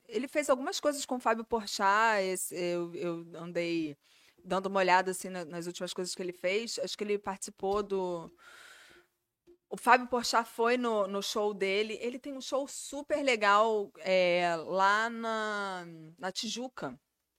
[0.08, 2.22] Ele fez algumas coisas com o Fábio Porchat.
[2.22, 3.96] esse- eu, eu andei
[4.44, 6.78] dando uma olhada assim na- nas últimas coisas que ele fez.
[6.78, 8.32] Acho que ele participou do.
[9.68, 11.96] O Fábio Porchat foi no, no show dele.
[12.00, 15.86] Ele tem um show super legal é, lá na,
[16.18, 16.98] na Tijuca.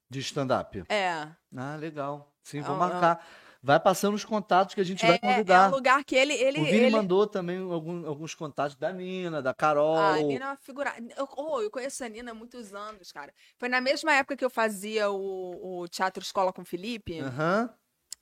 [0.09, 0.83] De stand-up.
[0.89, 1.27] É.
[1.55, 2.33] Ah, legal.
[2.43, 2.79] Sim, vou ah.
[2.79, 3.27] marcar.
[3.63, 5.69] Vai passando os contatos que a gente É, vai é- é convidar.
[5.69, 6.33] um lugar que ele.
[6.33, 6.89] ele, o Vini ele...
[6.89, 9.95] mandou também algum- alguns contatos da Nina, da Carol.
[9.97, 10.91] Ah, a Nina é uma figura.
[11.15, 13.31] Eu, oh, eu conheço a Nina há muitos anos, cara.
[13.59, 17.19] Foi na mesma época que eu fazia o, o Teatro Escola com o Felipe.
[17.19, 17.69] Aham.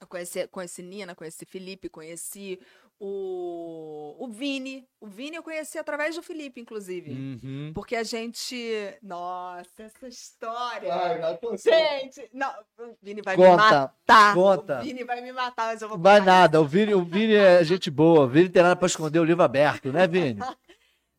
[0.01, 2.57] Eu conheci, conheci Nina, conheci Felipe, conheci
[2.99, 4.85] o, o Vini.
[4.99, 7.11] O Vini eu conheci através do Felipe, inclusive.
[7.11, 7.71] Uhum.
[7.73, 8.93] Porque a gente.
[9.01, 10.93] Nossa, essa história.
[10.93, 13.63] Vai, vai, Gente, não, o Vini vai me Conta,
[14.05, 14.33] matar.
[14.35, 14.79] conta.
[14.79, 17.63] O Vini vai me matar, mas eu vou Vai nada, o Vini, o Vini é
[17.63, 18.25] gente boa.
[18.25, 20.39] O Vini não tem nada pra esconder o livro aberto, né, Vini?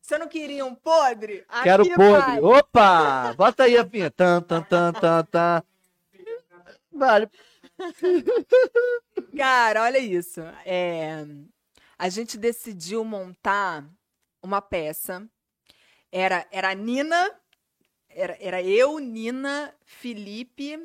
[0.01, 1.45] Você não queria um podre?
[1.63, 2.21] Quero Aqui podre.
[2.21, 2.39] vai.
[2.41, 3.33] Opa!
[3.33, 4.11] Bota aí a vinheta.
[4.17, 5.63] Tan, tan, tan, tan, tan.
[6.91, 7.29] Vale.
[9.37, 10.41] Cara, olha isso.
[10.65, 11.25] É,
[12.01, 13.87] a gente decidiu montar
[14.41, 15.29] uma peça.
[16.11, 17.39] Era, era a Nina,
[18.09, 20.79] era, era eu, Nina, Felipe,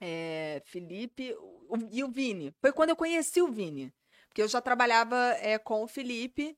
[0.00, 1.34] é, Felipe
[1.68, 2.54] o- e o Vini.
[2.60, 3.92] Foi quando eu conheci o Vini.
[4.28, 6.56] Porque eu já trabalhava é, com o Felipe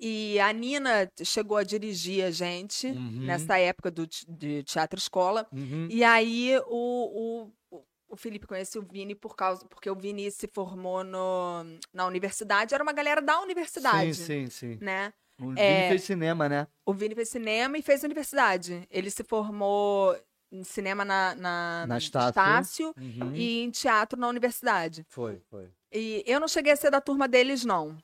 [0.00, 3.26] e a Nina chegou a dirigir a gente Uhum.
[3.26, 5.46] nessa época do, de teatro escola.
[5.52, 5.88] Uhum.
[5.90, 10.46] E aí o, o, o- Felipe conheceu o Vini por causa, porque o Vini se
[10.46, 14.78] formou no, na universidade, era uma galera da universidade, Sim, sim, sim.
[14.80, 15.12] né?
[15.40, 15.88] O Vini É.
[15.88, 16.68] fez cinema, né?
[16.86, 18.86] O Vini fez cinema e fez universidade.
[18.90, 20.16] Ele se formou
[20.52, 22.28] em cinema na, na, Na Estácio.
[22.30, 23.34] Estácio Uhum.
[23.34, 25.04] e em teatro na universidade.
[25.08, 25.70] Foi, foi.
[25.90, 27.96] E eu não cheguei a ser da turma deles, não.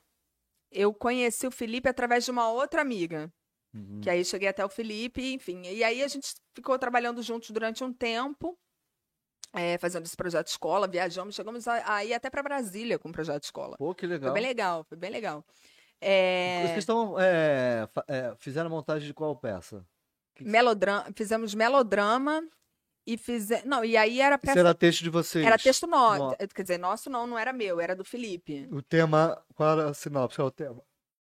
[0.71, 3.31] Eu conheci o Felipe através de uma outra amiga.
[3.73, 4.01] Uhum.
[4.01, 5.61] Que aí cheguei até o Felipe, enfim.
[5.63, 8.57] E aí a gente ficou trabalhando juntos durante um tempo,
[9.53, 13.09] é, fazendo esse projeto de escola, viajamos, chegamos a, a ir até para Brasília com
[13.09, 13.77] o projeto de escola.
[13.77, 14.33] Pô, que Foi legal.
[14.33, 15.43] bem legal, foi bem legal.
[16.01, 19.85] Vocês É, estão, é, é, fizeram montagem de qual peça?
[20.39, 22.41] melodrama, fizemos melodrama
[23.05, 23.65] e fizemos.
[23.65, 24.59] Não, e aí era Isso peça.
[24.59, 25.45] era texto de vocês.
[25.45, 26.23] Era texto nosso.
[26.23, 28.65] No- Quer dizer, nosso não, não era meu, era do Felipe.
[28.71, 30.37] O tema, qual era a sinopse?
[30.37, 30.81] Qual é o tema?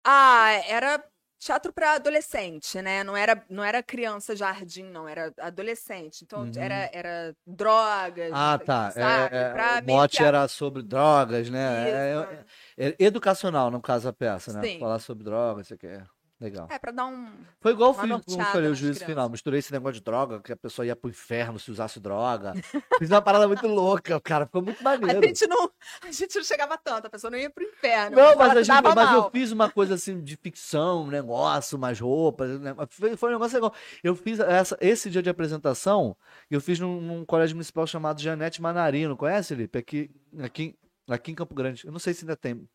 [0.04, 1.04] Ah, era
[1.40, 3.02] teatro para adolescente, né?
[3.02, 6.22] Não era, não era criança jardim, não, era adolescente.
[6.22, 6.52] Então Uhum.
[6.56, 8.30] era, era drogas.
[8.32, 8.90] Ah, tá.
[8.90, 9.34] Sabe?
[9.34, 11.90] É, é, o mote que era sobre drogas, né?
[11.90, 12.44] É-
[12.76, 14.62] é- é educacional, no caso, a peça, né?
[14.62, 14.78] Sim.
[14.78, 16.04] Falar sobre drogas, isso aqui é
[16.40, 16.66] legal.
[16.70, 17.28] É, pra dar um.
[17.60, 19.06] Foi igual fiz, como eu falei, o juízo crianças.
[19.06, 19.28] final.
[19.28, 22.54] Misturei esse negócio de droga, que a pessoa ia pro inferno se usasse droga.
[22.98, 24.46] Fiz uma parada muito louca, cara.
[24.46, 25.22] Ficou muito A maneiro.
[25.26, 25.70] gente, não,
[26.02, 28.16] a gente não chegava tanto, a pessoa não ia pro inferno.
[28.16, 32.00] Não, mas, a gente, mas eu fiz uma coisa assim de ficção, um negócio, umas
[32.00, 32.58] roupas.
[32.60, 32.74] né?
[32.88, 33.74] Foi, foi um negócio legal.
[34.02, 36.16] Eu fiz essa, esse dia de apresentação,
[36.50, 39.16] eu fiz num, num colégio municipal chamado Janete Manarino.
[39.16, 39.78] Conhece, Felipe?
[39.78, 40.10] Aqui,
[40.42, 40.74] aqui,
[41.08, 41.84] aqui em Campo Grande.
[41.86, 42.66] Eu não sei se ainda tem.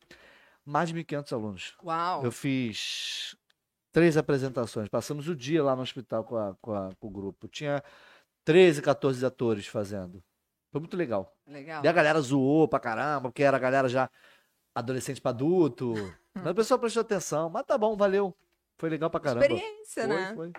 [0.68, 1.74] Mais de 1.500 alunos.
[1.84, 2.24] Uau.
[2.24, 3.36] Eu fiz
[3.96, 4.90] três apresentações.
[4.90, 7.48] Passamos o dia lá no hospital com, a- com, a- com o grupo.
[7.48, 7.82] Tinha
[8.44, 10.22] 13, 14 atores fazendo.
[10.70, 11.34] Foi muito legal.
[11.48, 11.82] Legal.
[11.82, 14.10] E a galera zoou pra caramba, porque era a galera já
[14.76, 15.94] adolescente pra adulto.
[16.36, 17.50] Mas o pessoal prestou atenção.
[17.50, 18.36] Mas tá bom, valeu.
[18.78, 19.46] Foi legal pra caramba.
[19.46, 20.34] Experiência, Foi, né?
[20.36, 20.52] foi.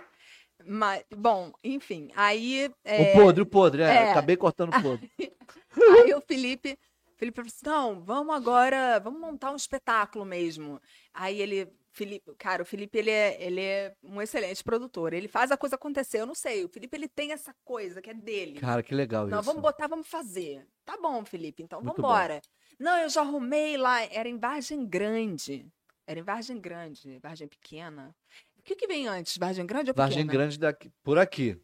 [0.64, 2.72] Mas, bom, enfim, aí.
[2.82, 3.86] é, O podre, o podre, é.
[3.86, 4.10] é.
[4.12, 5.12] Acabei cortando o podre.
[5.20, 6.78] Aí o Felipe,
[7.18, 10.80] Felipe falou assim: não, vamos agora, vamos montar um espetáculo mesmo.
[11.12, 15.14] Aí ele, Felipe, cara, o Felipe ele é, ele é um excelente produtor.
[15.14, 16.20] Ele faz a coisa acontecer.
[16.20, 18.60] Eu não sei, o Felipe ele tem essa coisa que é dele.
[18.60, 19.46] Cara, que legal Não, isso.
[19.46, 20.66] vamos botar, vamos fazer.
[20.84, 22.42] Tá bom, Felipe, então vamos embora.
[22.78, 25.66] Não, eu já arrumei lá, era em Vargem Grande.
[26.06, 28.14] Era em Vargem Grande, Vargem Pequena.
[28.58, 30.08] O que que vem antes, Vargem Grande ou Pequena?
[30.08, 31.58] Vargem Grande daqui, por aqui.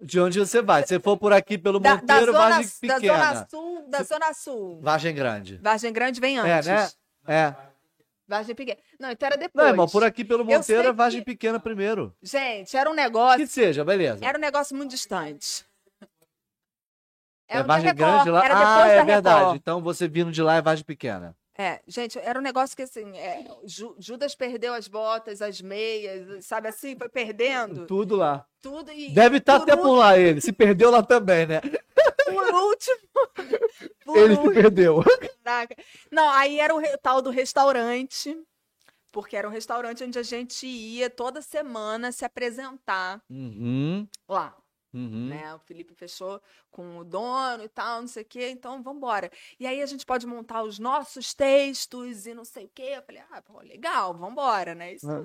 [0.00, 0.86] De onde você vai?
[0.86, 3.34] Se for por aqui pelo Da, da Monteiro, zona, Vargem da Pequena.
[3.34, 4.80] Zona Sul, da Zona Sul.
[4.80, 5.58] Vargem Grande.
[5.58, 6.66] Vargem Grande vem É, antes.
[6.68, 6.88] né?
[7.26, 7.75] É.
[8.28, 8.78] Vargem Pequena.
[8.98, 9.64] Não, então era depois.
[9.64, 12.14] Não, irmão, por aqui pelo Monteiro é Vargem que- Pequena primeiro.
[12.22, 13.46] Gente, era um Que negócio.
[13.46, 14.24] seja, beleza.
[14.24, 15.64] Era um negócio muito distante.
[17.48, 18.44] É Era da Vargem Grande lá?
[18.44, 19.38] Era depois Ah, é da verdade.
[19.38, 19.56] Record.
[19.56, 21.36] Então você vindo de lá é Vargem Pequena.
[21.58, 26.44] É, gente, era um negócio que assim, é, Ju- Judas perdeu as botas, as meias,
[26.44, 28.46] sabe assim, foi perdendo Tudo lá.
[28.60, 30.40] tudo e Deve estar por até por lá ele.
[30.40, 31.60] Se perdeu lá também, né?
[32.24, 32.98] por último,
[34.04, 35.04] por Ele se último, perdeu.
[35.42, 35.76] caraca.
[36.10, 38.36] Não, aí era o tal do restaurante,
[39.12, 44.54] porque era um restaurante onde a gente ia toda semana se apresentar Uhum, lá.
[44.96, 45.28] Uhum.
[45.28, 45.54] né?
[45.54, 46.40] O Felipe fechou
[46.70, 49.30] com o dono e tal, não sei o quê, então vamos embora.
[49.60, 52.94] E aí a gente pode montar os nossos textos e não sei o quê.
[52.96, 54.94] Eu falei, ah, pô, legal, vamos embora, né?
[54.94, 55.10] Isso...
[55.10, 55.24] Ah.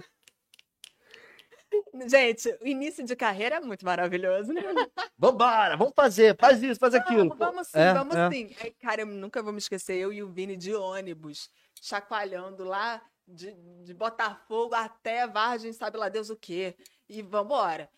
[2.08, 4.62] Gente, o início de carreira é muito maravilhoso, né?
[5.18, 7.30] Vambora, vamos fazer, faz isso, faz aquilo.
[7.30, 8.30] Vamos, vamos sim, É, vamos é.
[8.30, 8.56] sim.
[8.60, 11.50] Aí, cara, eu nunca vou me esquecer, eu e o Vini de ônibus,
[11.82, 13.54] chacoalhando lá de,
[13.84, 16.76] de Botafogo até Vargem, sabe lá Deus o quê.
[17.08, 17.90] E vambora.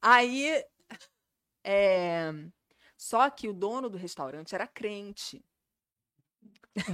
[0.00, 0.62] Aí,
[1.64, 2.32] é...
[2.96, 5.44] só que o dono do restaurante era crente.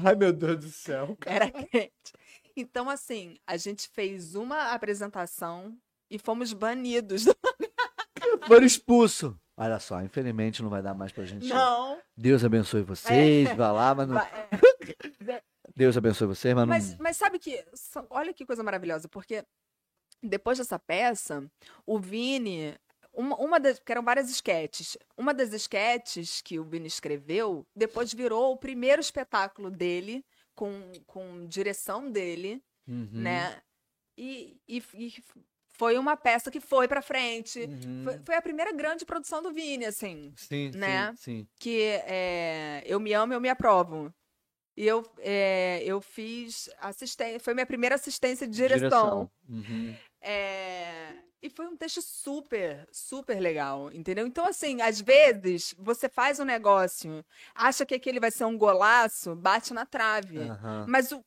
[0.05, 1.17] Ai, meu Deus do céu.
[1.25, 2.13] Era crente.
[2.55, 5.77] Então, assim, a gente fez uma apresentação
[6.11, 7.25] e fomos banidos.
[8.47, 9.39] Foram expulso.
[9.57, 11.47] Olha só, infelizmente não vai dar mais pra gente.
[11.47, 12.01] Não.
[12.17, 14.19] Deus abençoe vocês, vai lá, mas não...
[14.19, 14.49] É,
[15.77, 16.75] Deus abençoe vocês, mas não...
[16.75, 17.63] Mas, mas sabe que.
[18.09, 19.45] Olha que coisa maravilhosa, porque
[20.23, 21.51] depois dessa peça,
[21.87, 22.75] o Vini.
[23.13, 23.79] Uma, uma das.
[23.79, 24.97] Porque eram várias esquetes.
[25.17, 30.25] Uma das esquetes que o Vini escreveu, depois virou o primeiro espetáculo dele,
[30.55, 33.61] com, com direção dele, Uhum, né?
[34.19, 35.15] E, e, e
[35.75, 37.61] foi uma peça que foi pra frente.
[37.61, 38.05] uhum.
[38.05, 41.15] Foi, foi a primeira grande produção do Vini, assim Sim, né?
[41.17, 41.49] sim, sim.
[41.59, 44.13] que é Eu Me Amo, Eu Me Aprovo.
[44.77, 49.31] E eu, é, eu fiz assistência, foi minha primeira assistência de direção.
[49.49, 49.95] Uhum.
[50.21, 54.27] É, e foi um texto super, super legal, entendeu?
[54.27, 57.25] Então, assim, às vezes você faz um negócio,
[57.55, 60.39] acha que aquele vai ser um golaço, bate na trave.
[60.39, 60.85] Aham.
[60.87, 61.25] Mas o,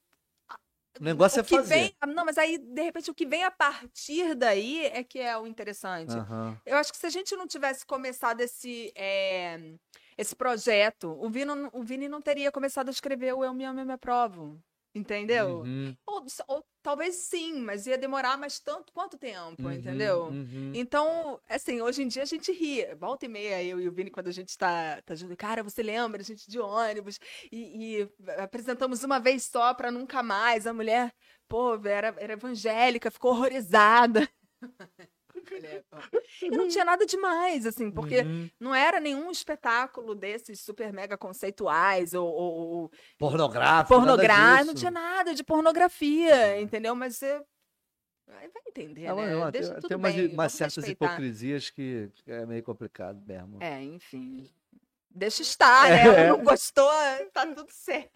[0.99, 1.75] O negócio o é que fazer.
[1.75, 1.95] vem.
[2.13, 5.47] Não, mas aí, de repente, o que vem a partir daí é que é o
[5.47, 6.15] interessante.
[6.15, 6.61] Aham.
[6.63, 9.59] Eu acho que se a gente não tivesse começado esse, é,
[10.15, 13.63] esse projeto, o Vini, não- o Vini não teria começado a escrever o Eu Me
[13.65, 14.61] Amo, Eu Me Aprovo.
[14.95, 15.61] Entendeu?
[15.61, 15.95] Uhum.
[16.05, 20.25] Ou, ou talvez sim, mas ia demorar mais tanto quanto tempo, entendeu?
[20.25, 20.71] Uhum.
[20.75, 22.85] Então, assim, hoje em dia a gente ri.
[22.95, 25.81] Volta e meia, eu e o Vini, quando a gente tá, tá junto, cara, você
[25.81, 26.21] lembra?
[26.21, 27.19] A gente de ônibus
[27.51, 30.67] e, e apresentamos uma vez só pra nunca mais.
[30.67, 31.11] A mulher,
[31.47, 34.29] pô, era, era evangélica, ficou horrorizada.
[35.51, 35.83] É-
[36.43, 38.49] E não tinha nada demais, assim, porque Uhum.
[38.59, 43.99] não era nenhum espetáculo desses super mega conceituais ou, ou- ou Pornográfico.
[44.65, 46.95] não tinha nada de pornografia, entendeu?
[46.95, 47.41] Mas você
[48.27, 49.35] aí vai entender, mas, né?
[49.35, 51.05] ó, Deixa tem, tem umas, umas certas respeitar.
[51.05, 53.57] hipocrisias que é meio complicado mesmo.
[53.61, 54.49] É, enfim.
[55.15, 56.03] Deixa estar, né?
[56.27, 56.29] É.
[56.29, 56.89] Não gostou,
[57.31, 58.11] tá tudo certo.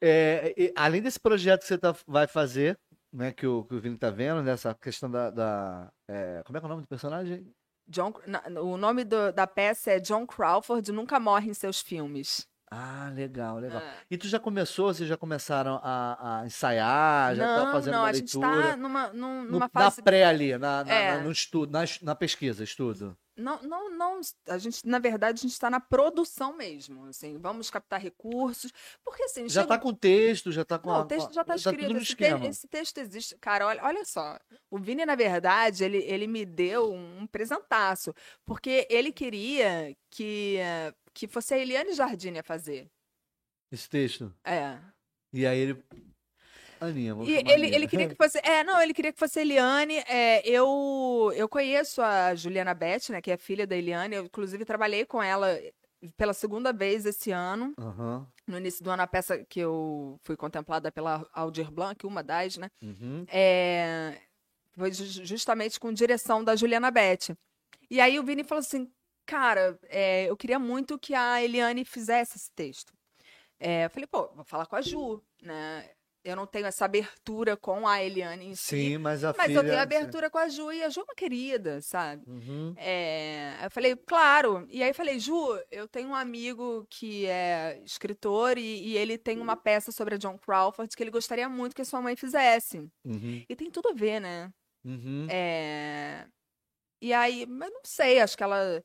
[0.00, 2.78] É, e além desse projeto que você tá- vai fazer,
[3.16, 5.30] né, que o, que o Vini tá vendo, nessa questão da.
[5.30, 7.50] da- é, como é que é o nome do personagem?
[7.88, 12.46] John, na- o nome do- da peça é John Crawford Nunca Morre em Seus Filmes.
[12.68, 13.80] Ah, legal, legal.
[13.80, 13.94] É.
[14.10, 18.00] E tu já começou, vocês já começaram a, a ensaiar, já tá não, fazendo não,
[18.02, 18.70] uma a gente leitura?
[18.70, 20.02] tá numa, num- No- numa na fase.
[20.02, 21.16] pré ali, na, na- É.
[21.16, 23.16] na- no estudo, na, na pesquisa, estudo.
[23.36, 24.20] Não, não, não.
[24.48, 27.04] A gente, na verdade, a gente está na produção mesmo.
[27.04, 28.72] Assim, vamos captar recursos.
[29.04, 31.42] Porque assim, Já chega- tá com texto, já tá com Não, a- o texto já
[31.42, 31.92] está tudo escrito.
[31.92, 33.36] no Esse, te- esse texto existe.
[33.38, 34.38] Cara, olha, olha só.
[34.70, 38.14] O Vini, na verdade, ele, ele me deu um presentaço.
[38.44, 40.58] Porque ele queria que,
[41.12, 42.90] que fosse a Eliane Jardim a fazer.
[43.70, 44.34] Esse texto.
[44.44, 44.78] É.
[45.32, 45.84] E aí ele.
[46.80, 48.38] Aninha, vamos E ele, ele queria que fosse.
[48.42, 49.96] É, não, ele queria que fosse Eliane.
[50.08, 54.16] É, eu, eu conheço a Juliana Beth, né, que é filha da Eliane.
[54.16, 55.58] Eu, inclusive, trabalhei com ela
[56.16, 57.72] pela segunda vez esse ano.
[57.78, 58.26] Aham.
[58.46, 62.56] No início do ano, a peça que eu fui contemplada pela Aldir Blanc, uma das,
[62.56, 62.70] né?
[62.80, 63.24] uhum.
[63.28, 64.18] É,
[64.76, 67.34] foi ju- justamente com direção da Juliana Beth.
[67.90, 68.88] E aí o Vini falou assim,
[69.24, 72.92] cara, é, eu queria muito que a Eliane fizesse esse texto.
[73.58, 75.90] É, eu falei, pô, vou falar com a Ju, né?
[76.26, 79.58] Eu não tenho essa abertura com a Eliane em si, Sim, mas a mas filha.
[79.58, 82.24] eu tenho abertura com a Ju e a Ju é uma querida, sabe?
[82.26, 82.74] Uhum.
[82.76, 84.66] É, eu falei, claro.
[84.68, 85.36] E aí falei, Ju,
[85.70, 90.18] eu tenho um amigo que é escritor e, e ele tem uma peça sobre a
[90.18, 92.78] John Crawford que ele gostaria muito que a sua mãe fizesse.
[93.04, 93.44] Uhum.
[93.48, 94.50] E tem tudo a ver, né?
[94.84, 95.28] Uhum.
[95.30, 96.26] É...
[97.00, 98.82] E aí, mas não sei, acho que ela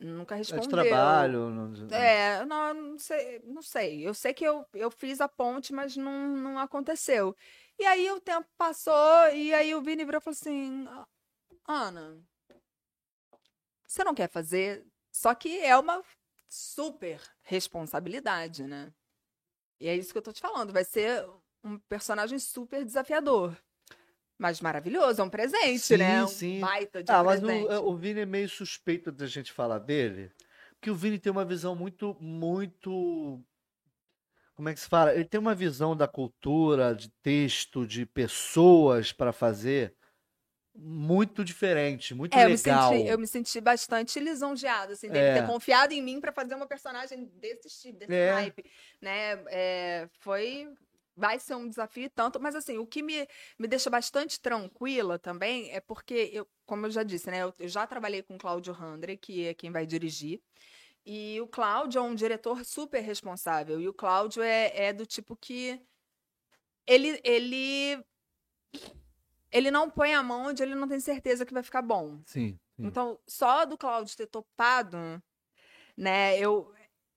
[0.00, 0.62] nunca É respondeu.
[0.62, 1.50] de trabalho.
[1.50, 4.06] não- É, não, não sei, não sei.
[4.06, 7.36] Eu sei que eu, eu fiz a ponte, mas não, não aconteceu.
[7.78, 11.06] E aí o tempo passou, e aí o Vini virou e falou assim: "Ah,
[11.88, 12.18] Ana,
[13.86, 14.86] você não quer fazer?
[15.12, 16.02] Só que é uma
[16.48, 18.92] super responsabilidade, né?
[19.80, 20.72] E é isso que eu tô te falando.
[20.72, 21.26] Vai ser
[21.64, 23.56] um personagem super desafiador.
[24.40, 26.24] Mas maravilhoso, é um presente, Sim, né?
[26.24, 26.60] Um sim.
[26.60, 27.78] baita de Ah, mas o, presente.
[27.90, 30.32] o Vini é meio suspeito da gente falar dele,
[30.76, 33.44] porque o Vini tem uma visão muito, muito.
[34.54, 35.14] Como é que se fala?
[35.14, 39.94] Ele tem uma visão da cultura, de texto, de pessoas para fazer
[40.74, 42.92] muito diferente, muito É, eu me, legal.
[42.92, 45.34] senti, eu me senti bastante lisonjeada, assim, dele É.
[45.34, 48.30] ter confiado em mim pra fazer uma personagem desse tipo, desse É.
[48.30, 48.64] naipe,
[49.02, 49.32] né?
[49.48, 50.68] É, foi,
[51.16, 53.26] vai ser um desafio tanto, mas assim, o que me,
[53.58, 57.42] me deixa bastante tranquila também é porque, eu, como eu já disse, né?
[57.42, 60.40] Eu, eu já trabalhei com o Cláudio Handre, que é quem vai dirigir,
[61.04, 65.36] e o Cláudio é um diretor super responsável, e o Cláudio é, é do tipo
[65.36, 65.80] que
[66.86, 68.04] ele, ele,
[69.50, 72.20] ele não põe a mão onde ele não tem certeza que vai ficar bom.
[72.26, 72.86] Sim, sim.
[72.86, 74.96] Então, só do Cláudio ter topado,
[75.96, 76.72] né, eu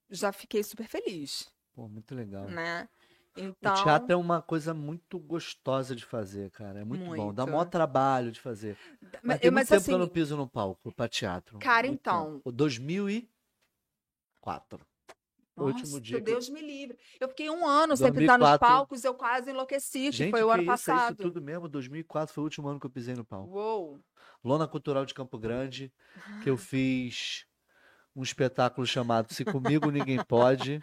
[0.10, 2.48] já fiquei super feliz, Pô, muito legal.
[2.48, 2.88] né?
[3.36, 6.82] Então, O teatro é uma coisa muito gostosa de fazer, cara.
[6.82, 7.34] É muito, bom.
[7.34, 7.54] Dá Muito.
[7.56, 8.78] maior trabalho de fazer.
[9.02, 11.58] Mas, mas, tem muito mas tempo assim, que eu não piso no palco pra teatro.
[11.60, 12.34] Cara, Muito então.
[12.36, 12.52] tempo.
[12.52, 14.86] 2004.
[15.56, 16.98] O último nossa, dia que eu- Deus me livre.
[17.20, 18.68] Eu fiquei um ano sem pisar nos 2004.
[18.68, 21.16] palcos, eu quase enlouqueci, que Gente, foi o que ano isso, é isso passado.
[21.18, 21.68] tudo mesmo.
[21.68, 23.52] 2004 foi o último ano que eu pisei no palco.
[23.52, 24.00] Uou.
[24.44, 25.94] Lona Cultural de Campo Grande,
[26.42, 27.46] que eu fiz
[28.16, 30.82] um espetáculo chamado Se Comigo Ninguém Pode.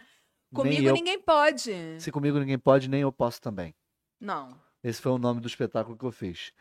[0.53, 1.73] Comigo eu, ninguém pode.
[1.99, 3.73] Se Comigo Ninguém Pode, nem eu posso também.
[4.19, 4.59] Não.
[4.83, 6.51] Esse foi o nome do espetáculo que eu fiz.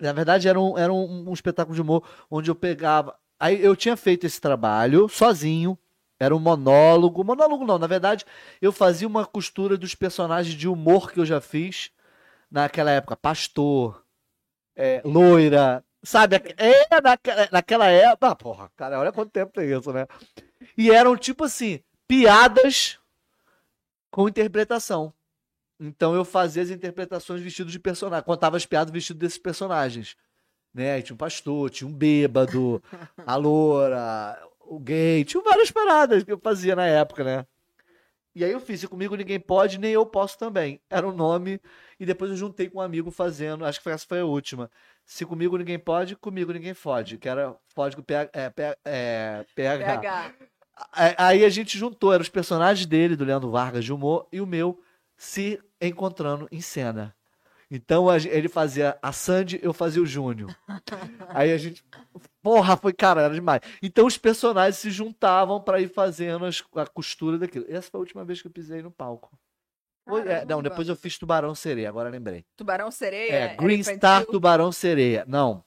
[0.00, 3.16] Na verdade, era um, era um, um espetáculo de humor onde eu pegava.
[3.38, 5.78] Aí eu tinha feito esse trabalho sozinho.
[6.18, 7.22] Era um monólogo.
[7.22, 8.24] Monólogo não, na verdade,
[8.60, 11.90] eu fazia uma costura dos personagens de humor que eu já fiz
[12.50, 13.14] naquela época.
[13.14, 14.02] Pastor,
[14.74, 16.36] é, loira, sabe?
[16.56, 18.28] É naquela, naquela época.
[18.28, 20.06] Ah, porra, cara, olha quanto tempo tem isso, né?
[20.76, 22.98] E eram tipo assim, piadas
[24.10, 25.12] com interpretação.
[25.78, 30.16] Então eu fazia as interpretações vestido de personagem, contava as piadas vestido desses personagens.
[30.72, 31.00] Né?
[31.02, 32.82] Tinha um pastor, tinha um bêbado,
[33.26, 37.46] a loura, o gay, tinha várias paradas que eu fazia na época, né?
[38.34, 40.78] E aí eu fiz, e comigo ninguém pode, nem eu posso também.
[40.90, 41.58] Era o nome,
[41.98, 44.70] e depois eu juntei com um amigo fazendo, acho que foi- essa foi a última.
[45.06, 48.52] Se comigo ninguém pode, comigo ninguém fode, que era código PH, é,
[48.84, 49.84] é, PH.
[49.86, 50.34] PH.
[50.92, 54.46] Aí a gente juntou, eram os personagens dele, do Leandro Vargas de humor, e o
[54.46, 54.80] meu
[55.16, 57.14] se encontrando em cena.
[57.70, 60.54] Então ele fazia a Sandy, eu fazia o Júnior.
[61.30, 61.84] Aí a gente.
[62.42, 63.60] Porra, foi cara, era demais.
[63.82, 67.64] Então os personagens se juntavam pra ir fazendo as- a costura daquilo.
[67.68, 69.36] Essa foi a última vez que eu pisei no palco.
[70.24, 72.44] É, não, depois eu fiz Tubarão Sereia, agora lembrei.
[72.56, 73.32] Tubarão Sereia?
[73.32, 73.82] É, era Green?
[73.82, 75.24] Star Tubarão Sereia.
[75.26, 75.64] Não.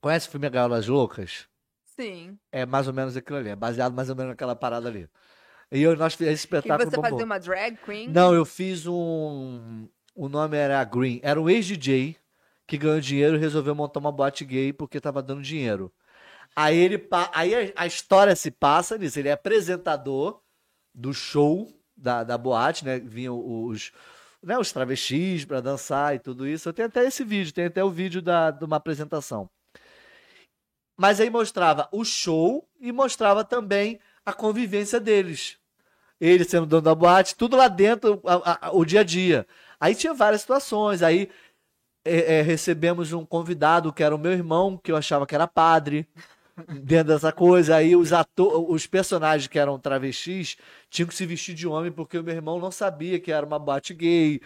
[0.00, 1.46] Conhece o filme Gaiolas Loucas?
[1.98, 2.38] Sim.
[2.52, 5.08] É mais ou menos aquilo ali, é baseado mais ou menos naquela parada ali.
[5.70, 7.10] E eu, nós fizemos esse espetáculo você bombou.
[7.10, 8.08] fazia uma drag queen?
[8.08, 9.88] Não, eu fiz um.
[10.14, 11.20] O nome era Green.
[11.22, 12.16] Era um ex-DJ
[12.66, 15.92] que ganhou dinheiro e resolveu montar uma boate gay porque tava dando dinheiro.
[16.54, 19.18] Aí ele aí a, história se passa nisso.
[19.18, 20.40] Ele é apresentador
[20.94, 22.98] do show da, da boate, né?
[22.98, 23.92] Vinham os,
[24.42, 26.68] né, os travestis pra dançar e tudo isso.
[26.68, 29.50] Eu tenho até esse vídeo, tem até o vídeo da, de uma apresentação.
[30.96, 35.58] Mas aí mostrava o show e mostrava também a convivência deles
[36.20, 39.46] ele sendo dono da boate, tudo lá dentro, a- a- o dia a dia.
[39.80, 41.28] Aí tinha várias situações, aí
[42.04, 45.46] é, é, recebemos um convidado que era o meu irmão, que eu achava que era
[45.46, 46.06] padre,
[46.84, 47.76] dentro dessa coisa.
[47.76, 50.56] Aí os, ato os personagens que eram travestis
[50.90, 53.58] tinham que se vestir de homem, porque o meu irmão não sabia que era uma
[53.58, 54.40] boate gay,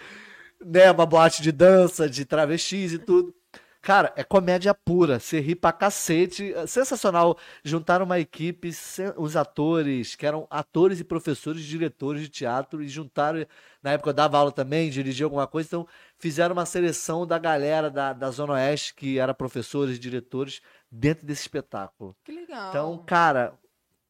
[0.64, 3.34] né, uma boate de dança, de travestis e tudo.
[3.82, 7.38] Cara, é comédia pura, você ri pra cacete, é sensacional.
[7.64, 8.70] Juntaram uma equipe,
[9.16, 13.46] os atores, que eram atores e professores, diretores de teatro, e juntaram,
[13.82, 15.88] na época eu dava aula também, dirigia alguma coisa, então
[16.18, 21.26] fizeram uma seleção da galera da, da Zona Oeste, que era professores e diretores, dentro
[21.26, 22.14] desse espetáculo.
[22.22, 22.68] Que legal.
[22.68, 23.54] Então, cara,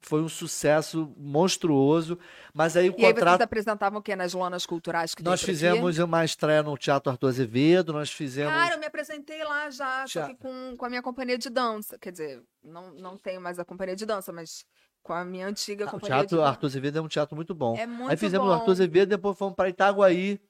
[0.02, 2.18] foi um sucesso monstruoso,
[2.54, 3.42] mas aí o e aí vocês contrato...
[3.42, 4.16] apresentavam o quê?
[4.16, 5.52] Nas lonas culturais que Nós por aqui?
[5.52, 8.52] fizemos uma estreia no Teatro Arthur Azevedo, nós fizemos...
[8.52, 11.98] Cara, eu me apresentei lá já, só que com, com a minha companhia de dança.
[11.98, 14.64] Quer dizer, não, não tenho mais a companhia de dança, mas
[15.02, 16.42] com a minha antiga Ah, o companhia Teatro de.
[16.44, 17.76] Arthur Azevedo é um teatro muito bom.
[17.76, 18.52] É muito aí fizemos bom.
[18.52, 20.40] o Arthur Azevedo, depois fomos para Itaguaí.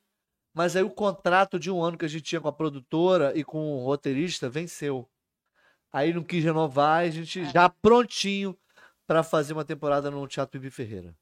[0.52, 3.44] Mas aí o contrato de um ano que a gente tinha com a produtora e
[3.44, 5.08] com o roteirista venceu.
[5.92, 7.44] Aí não quis renovar, e a gente É.
[7.44, 8.56] já prontinho
[9.10, 11.16] para fazer uma temporada no Teatro Bibi Ferreira.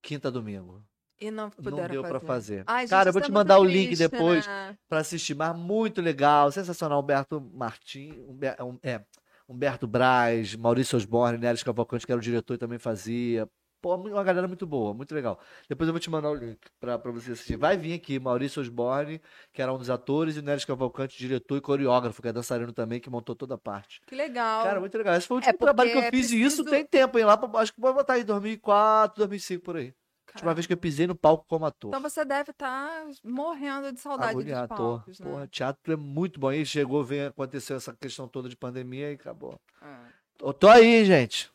[0.00, 0.82] Quinta domingo.
[1.20, 2.08] E não Não puderam deu fazer.
[2.08, 2.64] para fazer.
[2.66, 4.78] Ai, gente, Cara, eu vou é te muito mandar o link triste, depois né?
[4.88, 7.02] para assistir, mas muito legal, sensacional.
[7.02, 9.04] Humberto Martins, Humber- um- é,
[9.46, 13.46] Humberto Braz, Maurício Osborne, Neres Cavalcante, que era o diretor e também fazia.
[13.82, 15.40] Pô, uma galera muito boa, muito legal.
[15.68, 17.56] Depois eu vou te mandar o link pra, pra você assistir.
[17.56, 19.20] Vai vir aqui Maurício Osborne,
[19.52, 22.72] que era um dos atores, e o Neres Cavalcante, diretor e coreógrafo, que é dançarino
[22.72, 24.00] também, que montou toda a parte.
[24.06, 24.62] Que legal.
[24.62, 25.16] Cara, muito legal.
[25.16, 27.18] Esse foi o É último trabalho que eu é fiz, e isso preciso- tem tempo,
[27.18, 27.24] hein?
[27.24, 29.92] Lá, pra- acho que vai botar aí 2004, 2005, por aí.
[30.34, 31.88] Última vez que eu pisei no palco como ator.
[31.88, 34.82] Então você deve estar morrendo de saudade Agoniado, dos tô.
[34.96, 35.30] palcos, né?
[35.30, 36.48] Porra, teatro é muito bom.
[36.48, 39.60] Aí chegou, veio, aconteceu essa questão toda de pandemia e acabou.
[39.82, 39.96] É.
[40.40, 41.50] Eu tô aí, gente.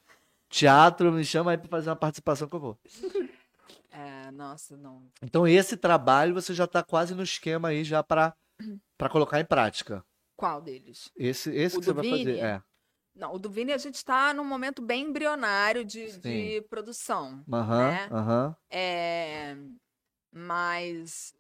[0.50, 2.80] Teatro, me chama aí pra fazer uma participação que eu vou.
[3.92, 5.04] É, nossa, não.
[5.22, 8.36] Então esse trabalho você já tá quase no esquema aí já pra,
[8.98, 10.06] pra colocar em prática.
[10.36, 11.12] Qual deles?
[11.18, 12.26] Esse, esse O que você do vai fazer.
[12.26, 12.40] Vini?
[12.40, 12.62] É.
[13.16, 17.44] Não, o do Vini a gente está num momento bem embrionário de, de produção.
[17.52, 18.10] Aham, Né?
[18.12, 18.56] aham.
[18.70, 19.58] É,
[20.32, 21.34] mas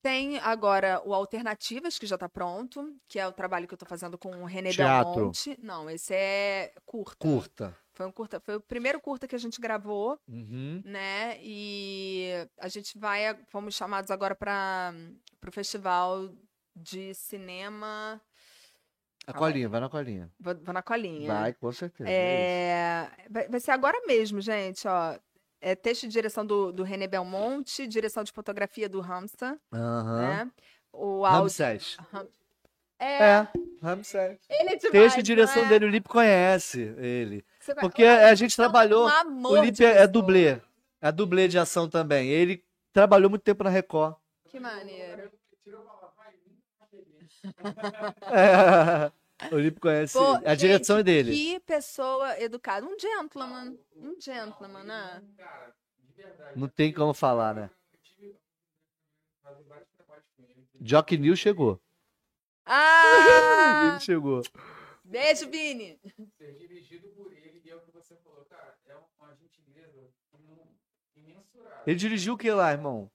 [0.00, 3.88] tem agora o Alternativas, que já está pronto, que é o trabalho que eu estou
[3.88, 5.14] fazendo com o René Teatro.
[5.14, 5.58] Belmonte.
[5.60, 7.16] Não, esse é curta.
[7.18, 7.76] Curta.
[7.96, 10.82] Foi um curta, foi o primeiro curta que a gente gravou, Uhum.
[10.84, 11.38] né?
[11.40, 14.92] E a gente vai, fomos chamados agora para
[15.46, 16.28] o festival
[16.74, 18.20] de cinema.
[19.26, 19.52] A Calma aí.
[19.54, 20.30] colinha, vai na colinha.
[20.38, 21.32] Vou, vou na colinha.
[21.32, 22.08] Vai, com certeza.
[22.08, 25.18] É, vai, vai ser agora mesmo, gente, ó.
[25.58, 30.20] É texto e direção do, do René Belmonte, direção de fotografia do Hamza, Aham.
[30.44, 30.52] né?
[30.92, 31.40] O áudio.
[31.44, 31.96] Ramsés.
[32.98, 33.48] É, É,
[33.82, 34.38] Ramsés.
[34.48, 35.68] ele é demais, Texto e direção é?
[35.68, 37.44] dele, o Lipe conhece ele.
[37.74, 39.08] Vai- Porque a gente então, trabalhou.
[39.08, 40.60] um O Lipe é, é dublê.
[41.00, 42.28] É dublê de ação também.
[42.28, 44.16] Ele trabalhou muito tempo na Record.
[44.48, 45.30] Que maneiro.
[48.32, 49.12] É.
[49.54, 50.34] O Lipe conhece Pô.
[50.44, 51.32] A direção é gente, dele.
[51.32, 52.86] Que pessoa educada.
[52.86, 53.76] Um gentleman.
[53.94, 55.22] Um gentleman, né?
[56.56, 57.70] Não tem como falar, né?
[60.80, 61.80] Jock News chegou.
[62.64, 63.90] Ah!
[63.92, 64.42] Ele chegou.
[65.04, 66.00] Beijo, Vini.
[66.36, 70.76] Ser dirigido por ele, e é o que você falou, cara, é uma gentileza imen-
[71.14, 71.15] imensurável.
[71.86, 73.10] Ele dirigiu o que lá, irmão?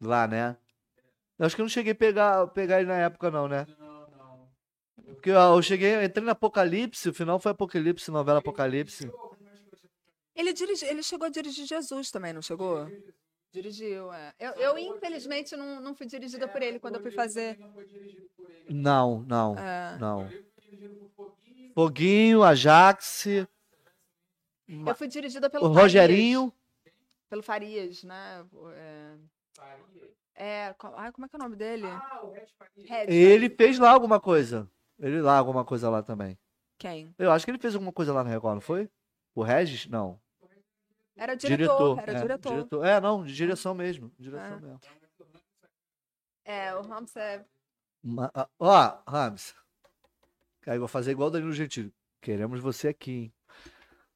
[0.00, 0.56] Lá, né?
[1.38, 3.66] Eu acho que eu não cheguei a pegar, pegar ele na época, não, né?
[3.78, 4.50] Não, não.
[5.14, 9.10] Porque ó, eu cheguei, eu entrei no Apocalipse, o final foi Apocalipse, novela Apocalipse.
[10.34, 12.86] Ele, dirigi, ele chegou a dirigir Jesus também, não chegou?
[13.50, 14.34] Dirigiu, é.
[14.38, 17.58] Eu, eu, infelizmente, não, não fui dirigida por ele quando eu fui fazer.
[17.58, 18.66] Não foi dirigido por ele.
[18.68, 20.28] Não, não, É, não.
[21.16, 21.72] Foguinho.
[21.74, 22.42] Foguinho,
[24.68, 26.52] Ajax, eu fui dirigida pelo o Rogerinho.
[26.52, 26.96] Farias,
[27.28, 28.46] pelo Farias, né?
[28.74, 29.16] É,
[29.54, 30.10] Farias.
[30.34, 31.86] É, como é que é o nome dele?
[31.86, 32.86] Ah, o Red Faria.
[32.86, 34.70] Red Ele fez lá alguma coisa.
[34.98, 36.38] Ele lá, alguma coisa lá também.
[36.78, 37.14] Quem?
[37.18, 38.90] Eu acho que ele fez alguma coisa lá no Record, não foi?
[39.34, 39.86] O Regis?
[39.86, 40.20] Não.
[41.16, 41.98] Era diretor.
[41.98, 42.84] era é, diretor.
[42.84, 44.12] É, não, de direção mesmo.
[44.18, 44.60] Direção É.
[44.60, 44.80] mesmo.
[46.44, 47.44] É, o Ramos é.
[48.02, 49.54] Ma- ah, Ó, Rams.
[50.66, 51.92] Aí eu vou fazer igual o Danilo Gentili.
[52.20, 53.34] Queremos você aqui, hein?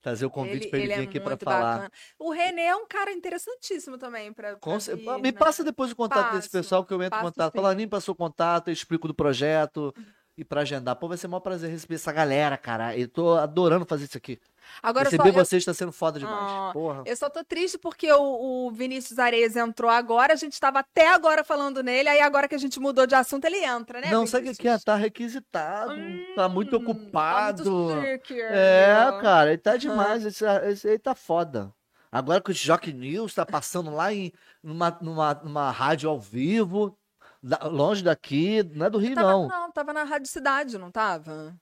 [0.00, 1.90] Trazer o convite pra ele, ele vir é aqui pra muito falar.
[2.18, 5.32] O René é um cara interessantíssimo também pra, pra vir, Me né?
[5.32, 7.52] passa depois o contato desse Passo, pessoal que eu entro em contato.
[7.52, 7.58] sim.
[7.58, 9.94] Fala, nem passou o contato, eu explico do projeto
[10.36, 10.96] e pra agendar.
[10.96, 12.96] Pô, vai ser um maior prazer receber essa galera, cara.
[12.96, 14.38] Eu tô adorando fazer isso aqui.
[14.82, 16.36] Agora só, Receber eu, vocês tá sendo foda demais.
[16.38, 17.02] Ah, Porra.
[17.04, 21.12] eu só tô triste porque o, o Vinícius Areas entrou agora, a gente tava até
[21.12, 24.10] agora falando nele, aí agora que a gente mudou de assunto, ele entra, né?
[24.10, 24.70] Não, sabe o que é?
[24.70, 24.84] Vinícius?
[24.84, 25.92] Tá requisitado,
[26.36, 27.64] tá muito Hum, ocupado.
[27.88, 29.20] Tá muito É, ó.
[29.20, 30.24] cara, ele tá demais.
[30.24, 31.74] Esse, esse aí tá foda.
[32.12, 34.32] Agora que o Jock News tá passando lá em
[34.62, 36.96] numa, numa, numa rádio ao vivo,
[37.42, 39.48] da- longe daqui, não é do Rio, Tava, não.
[39.48, 41.56] não, tava na Rádio Cidade, não tava?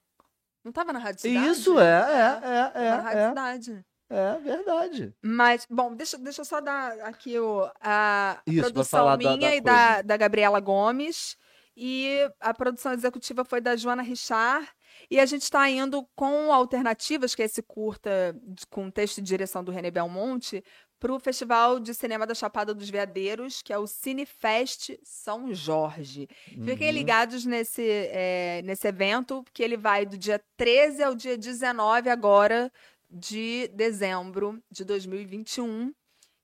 [0.65, 1.47] Não tava na Rádio Cidade?
[1.49, 3.87] Isso, é, é, Tava na Rádio é, Cidade.
[4.11, 5.15] é, é verdade.
[5.23, 9.51] Mas, bom, deixa, deixa eu só dar aqui o, a Isso, produção falar da- minha
[9.51, 11.37] da e da, da Gabriela Gomes.
[11.81, 14.69] E a produção executiva foi da Joana Richard.
[15.09, 19.23] E a gente está indo com Alternativas, que é esse curta de- com texto e
[19.23, 20.61] direção do René Belmonte,
[21.01, 26.29] para o Festival de Cinema da Chapada dos Veadeiros, que é o Cinefest São Jorge.
[26.65, 26.95] Fiquem Uhum.
[26.95, 32.73] ligados nesse, é, nesse evento, que ele vai do dia 13 ao dia 19 agora
[33.09, 35.93] de dezembro de 2021.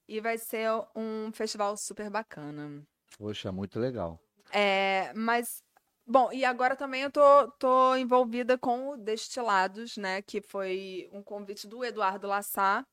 [0.07, 2.87] E vai ser um festival super bacana.
[3.19, 4.21] Poxa, muito legal.
[4.53, 5.63] É, mas,
[6.07, 10.21] bom, e agora também eu tô, tô envolvida com o Destilados, né?
[10.23, 12.87] Que foi um convite do Eduardo Lassá,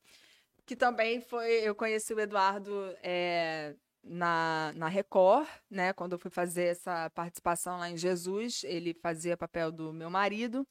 [0.71, 1.51] que também foi.
[1.67, 5.91] Eu conheci o Eduardo é, na, na Record, né?
[5.91, 10.65] Quando eu fui fazer essa participação lá em Jesus, ele fazia papel do meu marido.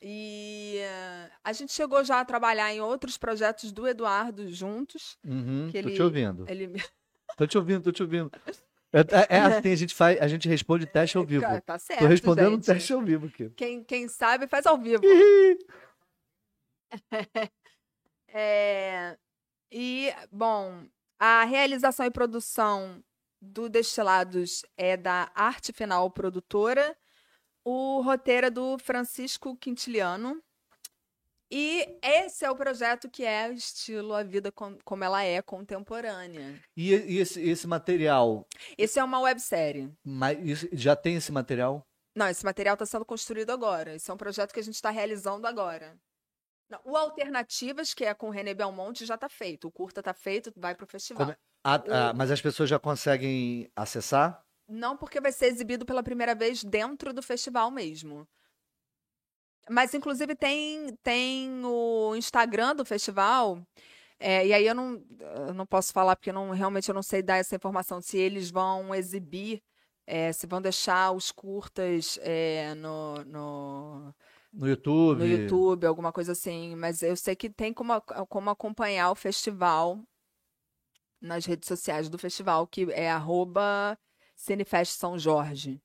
[0.00, 5.18] E eh, a gente chegou já a trabalhar em outros projetos do Eduardo juntos.
[5.24, 6.44] Uhum, Que tô ele- te ouvindo.
[6.48, 6.72] Ele
[7.36, 8.30] Tô te ouvindo, tô te ouvindo.
[8.92, 11.44] É, é- é assim, a gente faz, a gente responde teste ao vivo.
[11.62, 12.66] Tá certo, Tô respondendo gente.
[12.66, 13.50] teste ao vivo aqui.
[13.56, 15.02] Quem, quem sabe faz ao vivo.
[18.38, 19.16] É,
[19.72, 20.84] e, bom,
[21.18, 23.02] a realização e produção
[23.40, 26.94] do Destilados é da Arte Final Produtora.
[27.64, 30.42] O roteiro é do Francisco Quintiliano.
[31.50, 36.60] E esse é o projeto que é estilo A Vida Com- Como Ela É Contemporânea.
[36.76, 38.46] E, e esse, esse material,
[38.76, 39.90] Esse é uma websérie.
[40.04, 41.86] mas isso- já tem esse material?
[42.14, 43.94] Não, esse material está sendo construído agora.
[43.94, 45.96] Esse é um projeto que a gente está realizando agora.
[46.68, 49.68] Não, o Alternativas, que é com o René Belmonte, já está feito.
[49.68, 51.26] O curta está feito, vai para o festival.
[51.26, 54.44] Como é- Ah, ah, mas as pessoas já conseguem acessar?
[54.68, 58.26] Não porque vai ser exibido pela primeira vez dentro do festival mesmo.
[59.68, 63.60] Mas, inclusive, tem, tem o Instagram do festival.
[64.18, 65.04] é, e aí eu não,
[65.48, 68.00] eu não posso falar, porque não, realmente eu não sei dar essa informação.
[68.00, 69.62] Se eles vão exibir,
[70.06, 74.14] é, se vão deixar os curtas é, no, no,
[74.58, 75.18] No YouTube?
[75.18, 76.74] no YouTube, alguma coisa assim.
[76.76, 80.00] Mas eu sei que tem como, como acompanhar o festival
[81.20, 83.98] nas redes sociais do festival, que é arroba
[84.34, 85.80] Cinefest São Jorge.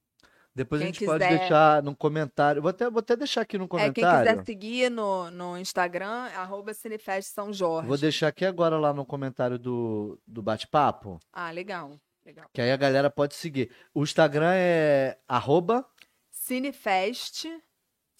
[0.53, 2.61] Depois a Quem gente pode quiser- deixar no comentário.
[2.61, 4.29] Vou até, vou até deixar aqui no É, quem comentário.
[4.31, 7.87] quiser seguir no, no Instagram, arroba Cinefest São Jorge.
[7.87, 11.19] Vou deixar aqui agora lá no comentário do, do bate-papo.
[11.31, 11.97] Ah, legal.
[12.25, 12.45] Legal.
[12.53, 13.71] Que aí a galera pode seguir.
[13.93, 15.85] O Instagram é arroba.
[16.29, 17.47] Cinefest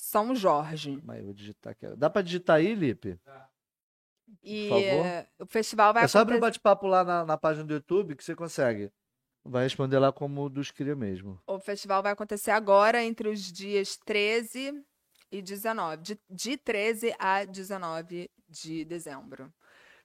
[0.01, 0.99] São Jorge.
[1.03, 1.85] Mas eu vou digitar aqui.
[1.95, 3.19] Dá pra digitar aí, Lipe?
[4.43, 5.05] E favor.
[5.05, 6.59] eh, o festival vai é só abrir o acontecer.
[6.59, 8.91] bate-papo lá na, na página do YouTube que você consegue.
[9.45, 11.39] Vai responder lá como o dos cria mesmo.
[11.45, 14.83] O festival vai acontecer agora entre os dias 13
[15.31, 15.97] e 19.
[16.01, 19.53] De, de 13 a 19 de dezembro.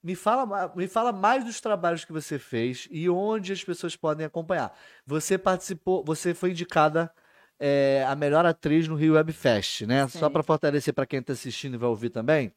[0.02, 4.26] Me fala, me fala mais dos trabalhos que você fez e onde as pessoas podem
[4.26, 4.76] acompanhar.
[5.06, 7.10] Você participou, você foi indicada
[7.58, 10.06] é, a melhor atriz no Rio Web Fest, né?
[10.08, 12.52] Só para fortalecer para quem está assistindo e vai ouvir também.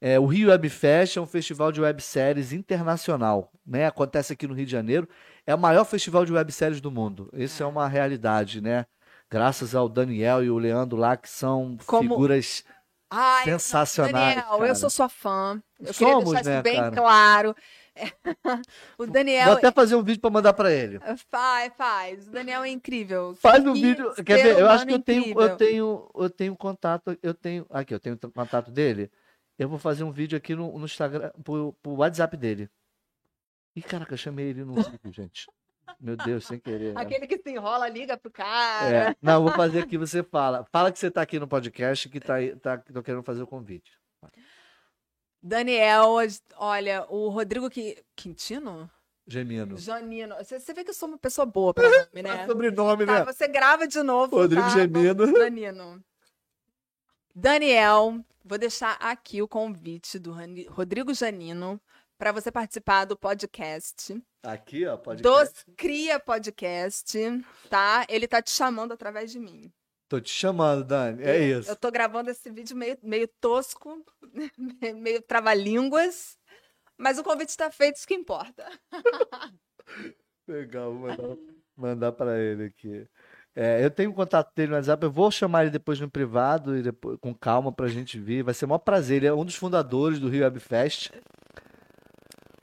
[0.00, 3.86] É, o Rio Web Fest é um festival de webséries internacional, né?
[3.86, 5.08] Acontece aqui no Rio de Janeiro.
[5.46, 7.28] É o maior festival de webséries do mundo.
[7.32, 8.86] Isso é, uma realidade, né?
[9.30, 12.64] Graças ao Daniel e o Leandro lá, que são Como- figuras
[13.10, 14.36] Ai, sensacionais.
[14.36, 14.68] Daniel, cara.
[14.68, 15.60] eu sou sua fã.
[15.80, 16.96] Eu Somos, queria deixar né, isso bem cara?
[16.96, 17.56] claro.
[18.98, 19.46] o Daniel.
[19.46, 20.98] Vou até fazer um vídeo para mandar para ele.
[21.30, 22.28] Faz, faz.
[22.28, 23.34] O Daniel é incrível.
[23.36, 24.14] Faz um Que vídeo.
[24.24, 24.58] Quer ver?
[24.58, 27.18] Eu acho que eu tenho, eu tenho, eu tenho contato.
[27.22, 27.66] Eu tenho.
[27.70, 29.10] Aqui, eu tenho o contato dele.
[29.58, 32.70] Eu vou fazer um vídeo aqui no, no Instagram, pro, pro WhatsApp dele.
[33.74, 35.46] Ih, caraca, eu chamei ele no vídeo, gente.
[36.00, 36.94] Meu Deus, sem querer.
[36.94, 37.00] né?
[37.00, 39.10] Aquele que se enrola, liga pro cara.
[39.10, 39.16] É.
[39.20, 40.64] Não, vou fazer aqui, você fala.
[40.70, 43.90] Fala que você tá aqui no podcast que tá, tá, tô querendo fazer o convite.
[45.42, 46.16] Daniel,
[46.56, 48.90] olha, o Rodrigo Qui- Quintino?
[49.26, 49.76] Gemino.
[49.76, 50.34] Janino.
[50.36, 52.42] Você, você vê que eu sou uma pessoa boa pra nome, né?
[52.42, 53.24] É sobrenome, Tá, né?
[53.24, 54.36] você grava de novo.
[54.36, 54.70] Rodrigo tá?
[54.70, 55.32] Gemino.
[55.32, 56.04] Danino.
[57.34, 60.34] Daniel, vou deixar aqui o convite do
[60.70, 61.80] Rodrigo Janino
[62.16, 64.20] para você participar do podcast.
[64.42, 67.16] Aqui, ó, pode Dos Cria Podcast,
[67.70, 68.04] tá?
[68.08, 69.72] Ele tá te chamando através de mim.
[70.08, 71.22] Tô te chamando, Dani.
[71.22, 71.70] É isso.
[71.70, 74.02] Eu tô gravando esse vídeo meio, meio tosco,
[74.96, 76.38] meio trava-línguas,
[76.96, 78.64] mas o convite tá feito, isso que importa.
[80.48, 81.36] Legal, vou mandar,
[81.76, 83.06] mandar para ele aqui.
[83.54, 86.76] É, eu tenho o contato dele no WhatsApp, eu vou chamar ele depois no privado
[86.76, 88.42] e depois com calma pra gente vir.
[88.44, 89.18] Vai ser o maior prazer.
[89.18, 91.10] Ele é um dos fundadores do Rio Web Fest.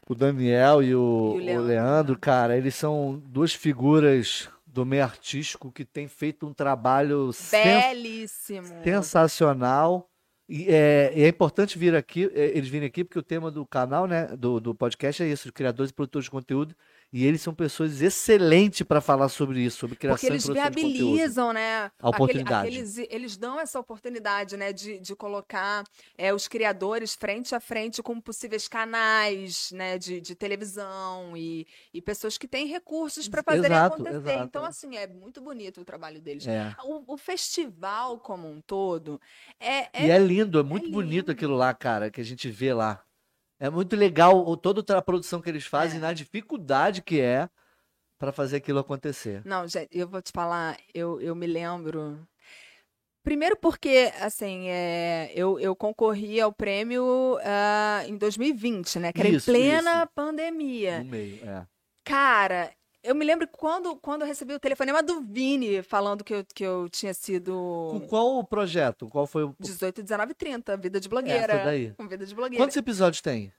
[0.08, 2.20] O Daniel e o, E o o Leandro, Leandro, né?
[2.22, 8.68] cara, eles são duas figuras do meio artístico que têm feito um trabalho Belíssimo.
[8.84, 10.10] sensacional.
[10.49, 13.65] E é, e é importante vir aqui, é, eles virem aqui, porque o tema do
[13.65, 16.76] canal, né, do, do podcast é isso, criadores e produtores de conteúdo.
[17.14, 20.72] E eles são pessoas excelentes para falar sobre isso, sobre criação Porque eles e produção
[20.72, 21.90] viabilizam, né?
[21.99, 22.68] A oportunidade.
[22.68, 24.73] aqueles- eles dão essa oportunidade, né?
[24.73, 25.84] De, de colocar
[26.18, 29.98] é, os criadores frente a frente com possíveis canais, né?
[29.98, 34.18] De, de televisão e, e pessoas que têm recursos para fazer Exato, acontecer.
[34.18, 34.44] exato.
[34.45, 36.45] Então, assim, é muito bonito o trabalho deles.
[36.48, 36.76] É.
[36.84, 39.22] O, o festival como um todo
[39.60, 41.32] é, é E é lindo, é muito bonito lindo.
[41.32, 43.02] aquilo lá, cara, que a gente vê lá.
[43.60, 46.02] É muito legal toda a produção que eles fazem, É.
[46.02, 47.49] na dificuldade que é
[48.19, 49.41] para fazer aquilo acontecer.
[49.45, 52.26] Não, gente, eu vou te falar, eu, eu me lembro.
[53.23, 59.11] Primeiro porque, assim, é, eu, eu concorri ao prêmio ah, em 2020, né?
[59.11, 60.11] Que era Isso, em plena isso.
[60.14, 60.99] pandemia.
[60.99, 61.65] No meio, é.
[62.03, 62.72] Cara,
[63.06, 66.64] eu me lembro quando, quando eu recebi o telefonema do Vini falando que eu, que
[66.64, 69.07] eu tinha Com sido qual o projeto?
[69.10, 69.56] Qual foi o.
[69.60, 71.64] 18, 19 e 30, vida de Essa blogueira.
[71.64, 71.94] daí.
[71.98, 72.64] Com vida de blogueira.
[72.64, 73.53] Quantos episódios tem?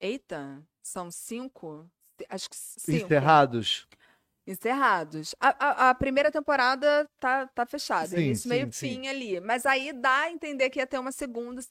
[0.00, 1.86] Eita, são cinco?
[2.28, 3.04] Acho que cinco.
[3.06, 3.86] Encerrados?
[4.46, 5.34] Encerrados.
[5.38, 5.48] A,
[5.86, 8.08] a- a primeira temporada tá, tá fechada.
[8.08, 8.88] Sim, início, sim, meio, sim.
[8.94, 9.40] fim ali.
[9.40, 11.62] Mas aí dá a entender que ia ter uma segunda.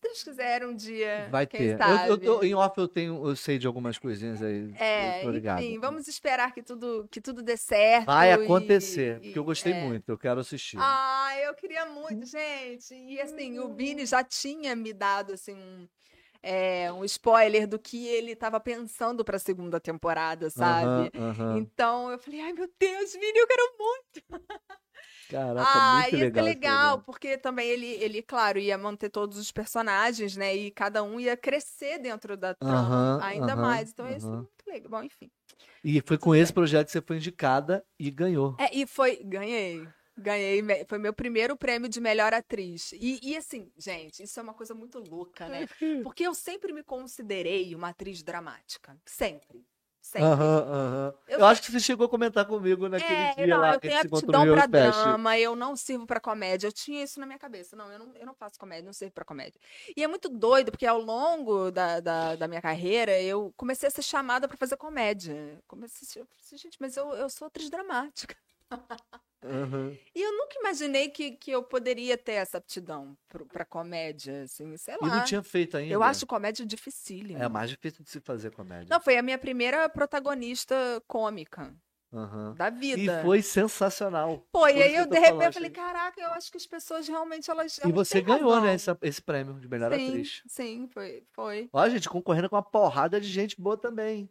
[0.00, 1.28] Se Deus quiser, um dia.
[1.30, 1.78] Vai ter.
[1.78, 4.72] Eu, eu tô- em off eu tenho, eu sei de algumas coisinhas aí.
[4.78, 8.06] É, enfim, vamos esperar que tudo, que tudo dê certo.
[8.06, 9.74] Vai acontecer, e- porque eu gostei é.
[9.74, 10.78] muito, eu quero assistir.
[10.80, 12.94] Ah, eu queria muito, gente.
[12.94, 15.86] E assim, o Vini já tinha me dado assim um,
[16.42, 21.10] é, um spoiler do que ele estava pensando para a segunda temporada, sabe?
[21.14, 21.58] Aham, aham.
[21.58, 24.22] Então eu falei, ai meu Deus, Vini, eu quero muito.
[25.30, 26.44] Caraca, Ah, muito legal.
[26.44, 30.54] legal, porque também ele, ele, claro, ia manter todos os personagens, né?
[30.54, 33.90] E cada um ia crescer dentro da trama Aham, ainda aham, mais.
[33.90, 34.36] Então ia ser aham.
[34.36, 34.90] muito legal.
[34.90, 35.30] Bom, enfim.
[35.82, 38.54] E foi com esse projeto que você foi indicada e ganhou.
[38.58, 39.16] É, e foi.
[39.24, 39.88] Ganhei.
[40.16, 40.62] Ganhei.
[40.86, 42.92] Foi meu primeiro prêmio de melhor atriz.
[42.92, 45.66] E, e assim, gente, isso é uma coisa muito louca, né?
[46.04, 48.96] Porque eu sempre me considerei uma atriz dramática.
[49.06, 49.64] Sempre.
[50.02, 50.26] Sempre.
[50.26, 51.14] Aham, aham.
[51.28, 53.80] Eu Eu, acho que você chegou a comentar comigo naquele É, dia não, lá eu
[53.80, 56.66] tenho aptidão pra drama, eu não sirvo pra comédia.
[56.66, 57.76] Eu tinha isso na minha cabeça.
[57.76, 59.60] Não, eu não, eu não faço comédia, não sirvo pra comédia.
[59.96, 63.90] E é muito doido, porque ao longo da, da, da minha carreira, eu comecei a
[63.90, 65.62] ser chamada pra fazer comédia.
[65.68, 68.34] Comecei a ser, falei, gente, mas eu, eu sou atriz dramática.
[69.42, 69.96] Aham.
[70.14, 73.16] E eu nunca imaginei que, que eu poderia ter essa aptidão
[73.52, 75.22] pra comédia, assim, sei E não lá.
[75.22, 75.94] tinha feito ainda.
[75.94, 77.42] Eu acho comédia dificílima.
[77.44, 78.86] É mais difícil de se fazer comédia.
[78.90, 80.74] Não, foi a minha primeira protagonista
[81.06, 81.74] cômica
[82.12, 82.54] Aham.
[82.54, 83.22] da E vida.
[83.22, 84.44] foi sensacional.
[84.52, 87.50] Pô, e aí eu, de repente, eu falei, caraca, eu acho que as pessoas realmente,
[87.50, 88.64] elas, E elas você têm ganhou, razão.
[88.66, 90.42] né, essa- esse prêmio de melhor sim, atriz.
[90.48, 91.70] Sim, foi, foi.
[91.72, 94.28] Ó, gente, concorrendo com uma porrada de gente boa também.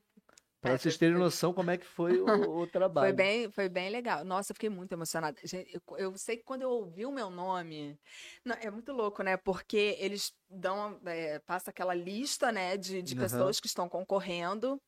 [0.61, 2.25] Pra É, vocês terem foi- noção como é que foi o,
[2.63, 3.07] o trabalho.
[3.07, 4.25] Foi bem, foi bem legal.
[4.25, 5.37] Nossa, eu fiquei muito emocionada.
[5.43, 7.97] Gente, eu, eu sei que quando eu ouvi o meu nome,
[8.43, 9.37] não, é muito louco, né?
[9.37, 13.21] Porque eles dão, é, passa aquela lista, né, de, de Aham.
[13.21, 14.81] pessoas que estão concorrendo.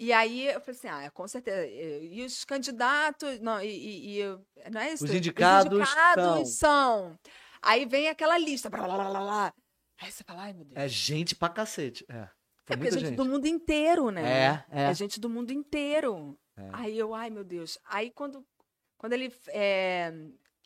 [0.00, 1.66] E aí eu falei assim, ah, com certeza.
[1.66, 5.04] E os candidatos, não, e, e- e- não é isso?
[5.04, 7.18] Os indicados indicados são.
[7.60, 9.54] Aí vem aquela lista, blá, blá, blá, blá, blá.
[10.00, 10.76] Aí você fala, ai meu Deus.
[10.76, 12.04] É gente pra cacete.
[12.08, 12.28] É.
[12.68, 13.16] Foi É porque é gente, gente.
[13.16, 14.22] do mundo inteiro, né?
[14.22, 14.90] É, é.
[14.90, 16.38] É gente do mundo inteiro.
[16.56, 16.68] É.
[16.72, 17.78] Aí eu, ai meu Deus.
[17.88, 18.44] Aí quando,
[18.96, 19.32] quando ele.
[19.48, 20.12] é,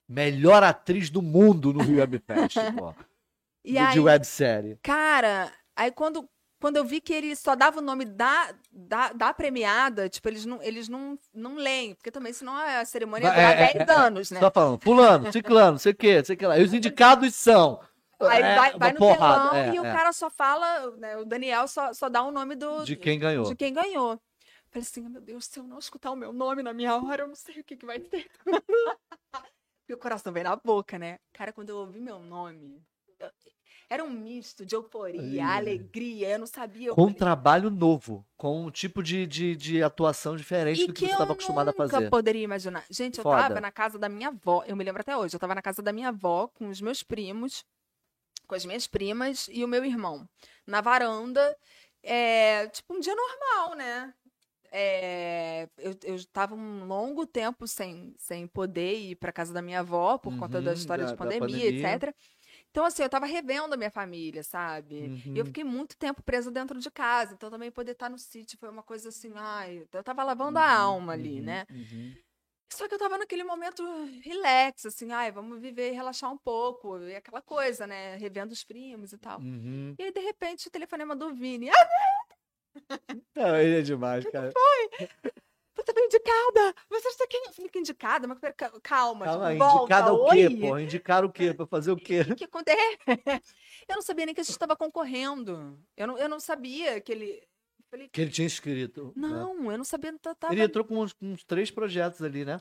[0.08, 2.92] Melhor atriz do mundo no Rio Web Fest, pô.
[3.64, 4.78] E de, aí, de websérie.
[4.82, 6.28] cara, aí quando,
[6.60, 10.44] quando eu vi que ele só dava o nome da, da, da premiada, tipo, eles
[10.44, 13.88] não, eles não, não leem, porque também senão a cerimônia ia É, durar é, 10
[13.88, 14.40] é, anos, né?
[14.40, 16.58] Só falando, fulano, ciclano, sei o que, sei o que lá.
[16.58, 17.80] E os indicados são.
[18.28, 19.92] Aí É, vai, vai no porrada, telão é, e o é.
[19.92, 23.44] cara só fala, né, o Daniel só, só dá o nome do, De quem ganhou.
[23.44, 24.20] de quem ganhou.
[24.70, 27.28] Falei assim, meu Deus, se eu não escutar o meu nome na minha hora, eu
[27.28, 28.30] não sei o que, que vai ter.
[29.88, 31.18] e o coração vem na boca, né?
[31.32, 32.82] Cara, quando eu ouvi meu nome,
[33.18, 33.30] eu-
[33.90, 36.88] era um misto de euforia, alegria, eu não sabia.
[36.88, 40.86] Eu Com um falei, trabalho novo, com um tipo de, de, de atuação diferente E
[40.86, 42.08] do que, que você eu estava acostumado a nunca fazer.
[42.08, 42.84] poderia imaginar.
[42.88, 43.42] Gente, eu Foda.
[43.42, 45.82] tava na casa da minha avó, eu me lembro até hoje, eu tava na casa
[45.82, 47.66] da minha avó com os meus primos,
[48.52, 50.28] com as minhas primas e o meu irmão.
[50.66, 51.56] Na varanda,
[52.02, 54.14] é, tipo um dia normal, né?
[54.70, 59.80] É, eu, eu tava um longo tempo sem, sem poder ir pra casa da minha
[59.80, 61.68] avó por conta da Uhum, história da- de pandemia, pandemia.
[61.68, 62.14] etc.
[62.70, 65.12] Então, assim, eu tava revendo a minha família, sabe?
[65.34, 65.46] E eu Uhum.
[65.46, 67.34] fiquei muito tempo presa dentro de casa.
[67.34, 70.70] Então, também poder estar no sítio foi uma coisa assim, ai, eu tava lavando a
[70.78, 71.66] alma ali, Uhum, né?
[72.76, 73.82] Só que eu tava naquele momento
[74.22, 76.98] relax, assim, ai, vamos viver e relaxar um pouco.
[76.98, 78.16] E aquela coisa, né?
[78.16, 79.38] Revendo os primos e tal.
[79.40, 79.94] Uhum.
[79.98, 81.70] E aí, de repente, o telefonema do Vini.
[81.70, 82.98] Ah,
[83.36, 84.50] Não, ele é demais, cara.
[85.74, 86.74] você foi indicada!
[86.90, 87.36] Você está aqui.
[87.36, 88.28] Eu falei, que indicada?
[88.28, 88.38] Mas
[88.82, 90.56] calma, Calma tipo, volta, indicada o quê, oi?
[90.60, 90.78] pô?
[90.78, 91.54] Indicaram o quê?
[91.54, 92.20] Pra fazer o quê?
[92.20, 92.98] O que acontece?
[93.88, 95.78] Eu não sabia nem que a gente estava concorrendo.
[95.96, 97.42] Eu não, eu não sabia que ele.
[97.92, 99.12] Eu Falei, Que ele tinha escrito.
[99.16, 99.28] né?
[99.28, 100.12] não, eu não sabia.
[100.18, 100.52] Tava...
[100.52, 102.58] Ele entrou com uns, com uns três projetos ali, né?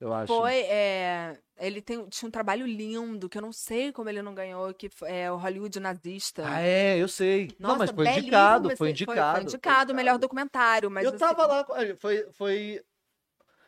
[0.00, 0.26] Eu acho.
[0.26, 4.34] Foi, é, ele tem, tinha um trabalho lindo, que eu não sei como ele não
[4.34, 6.42] ganhou, que foi- é o Hollywood nazista.
[6.46, 7.54] Ah, é, eu sei.
[7.58, 9.36] não, Nossa, mas foi indicado, esse- foi indicado.
[9.36, 11.66] Foi, indicado o melhor documentário, mas eu assim, tava lá,
[11.98, 12.82] foi, foi.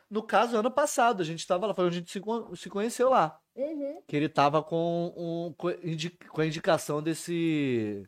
[0.09, 2.21] No caso, ano passado, a gente tava lá, foi onde a gente se,
[2.55, 3.39] se conheceu lá.
[3.55, 4.01] Uhum.
[4.07, 8.07] Que ele tava com, um, com a indicação desse.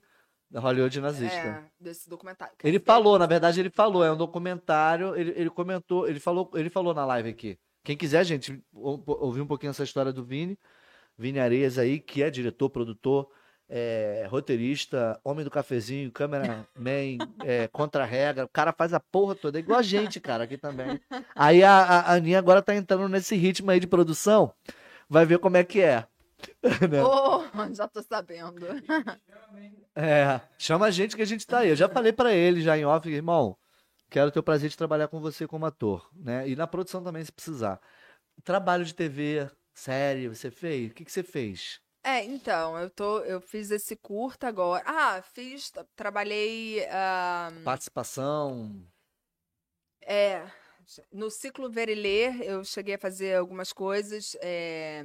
[0.50, 1.36] Da Hollywood nazista.
[1.38, 2.54] É, desse documentário.
[2.58, 6.20] Quer Ele dizer, falou, na verdade, ele falou, é um documentário, ele, ele comentou, ele
[6.20, 7.60] falou, ele falou na live aqui.
[7.84, 10.58] Quem quiser, gente, ou- ouvir um pouquinho essa história do Vini,
[11.18, 13.30] Vini Areias aí, que é diretor, produtor,
[13.70, 16.66] é, roteirista, homem do cafezinho, cameraman,
[17.46, 21.00] é, contra-regra, o cara faz a porra toda, é igual a gente, cara, aqui também.
[21.36, 24.52] Aí a a Aninha agora tá entrando nesse ritmo aí de produção,
[25.08, 26.08] vai ver como é que é.
[27.03, 27.44] Oh,
[27.74, 28.66] já tô sabendo.
[29.95, 31.70] É, chama a gente que a gente tá aí.
[31.70, 33.57] Eu já falei pra ele, já em off, irmão,
[34.10, 36.48] quero ter o prazer de trabalhar com você como ator, né?
[36.48, 37.82] E na produção também, se precisar.
[38.44, 40.91] Trabalho de TV, série, você fez?
[40.91, 41.82] O que, que você fez?
[42.03, 44.84] É, então, eu tô, eu fiz esse curta agora.
[44.86, 48.82] Ah, fiz, tra- trabalhei ah, Participação.
[50.02, 50.49] É,
[51.11, 54.38] no ciclo Veriler eu cheguei a fazer algumas coisas.
[54.41, 55.03] é,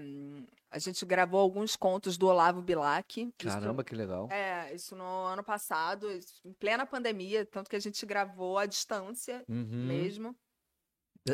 [0.74, 3.20] a gente gravou alguns contos do Olavo Bilac.
[3.20, 4.28] Isso- Caramba, que legal.
[4.30, 8.66] é, isso no ano passado, isso em plena pandemia, tanto que a gente gravou à
[8.66, 9.86] distância Uhum.
[9.86, 10.36] mesmo.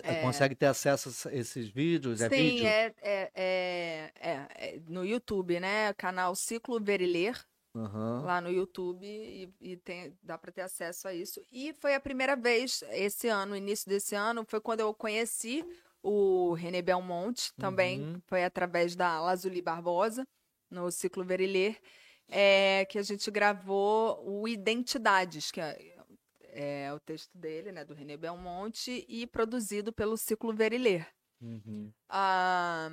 [0.04, 2.20] É, Consegue ter acesso a esses vídeos?
[2.20, 2.66] É Sim, vídeo?
[2.66, 4.46] é, é, é, é,
[4.76, 5.92] é no YouTube, né?
[5.94, 7.36] Canal Ciclo Veriler,
[7.74, 8.22] Aham.
[8.22, 11.40] lá no YouTube, e, e tem, dá para ter acesso a isso.
[11.50, 15.64] E foi a primeira vez esse ano, início desse ano, foi quando eu conheci
[16.02, 18.20] o René Belmonte, também Uhum.
[18.26, 20.26] foi através da Lazuli Barbosa,
[20.70, 21.80] no Ciclo Veriler,
[22.28, 25.96] é, que a gente gravou o Identidades, que é,
[26.42, 31.08] é o texto dele, né, do René Belmonte, e produzido pelo Ciclo Veriler.
[31.40, 31.92] Uhum.
[32.08, 32.88] Ah,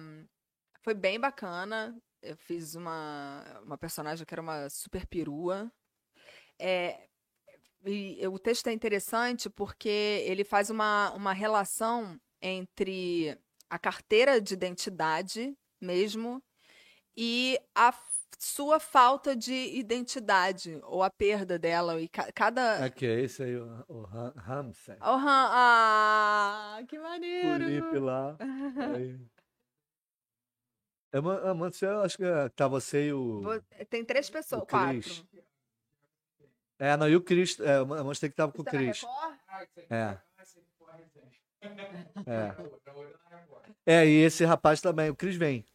[0.82, 1.96] foi bem bacana.
[2.22, 5.72] Eu fiz uma, uma personagem que era uma super perua.
[6.60, 7.08] É,
[7.86, 13.38] e o texto é interessante porque ele faz uma, uma relação entre
[13.70, 16.42] a carteira de identidade mesmo
[17.16, 17.94] e a
[18.40, 22.00] sua falta de identidade ou a perda dela.
[22.00, 22.86] E ca- cada.
[22.86, 24.96] Aqui, é esse aí, o, o Ram- Ramsey.
[25.02, 27.66] Oh, Ram- ah, que O maneiro!
[27.66, 28.38] Lipe lá.
[28.96, 29.20] Aí.
[31.12, 33.42] É, ma- mano, você, eu acho que é- tá você e o.
[33.90, 35.28] Tem três pessoas, O quatro.
[36.80, 37.60] É, não, e o Cris.
[37.60, 39.04] É, a mostrei que tava com o é na Cris.
[39.90, 40.04] É.
[40.04, 41.32] ah, esse aqui foi a resenha.
[43.86, 44.02] É.
[44.02, 45.66] É, e esse rapaz também, o Cris vem.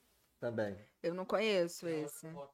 [0.40, 0.76] Também.
[1.02, 2.26] Eu não conheço esse.
[2.26, 2.50] o.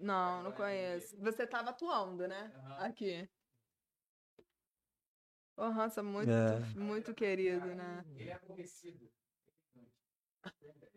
[0.00, 1.16] Não, não conheço.
[1.20, 2.52] Você tava atuando, né?
[2.78, 3.28] Aqui.
[5.56, 6.58] Ô, Hansa, muito, É.
[6.76, 8.04] muito querido, né?
[8.16, 9.10] Ele é aborrecido.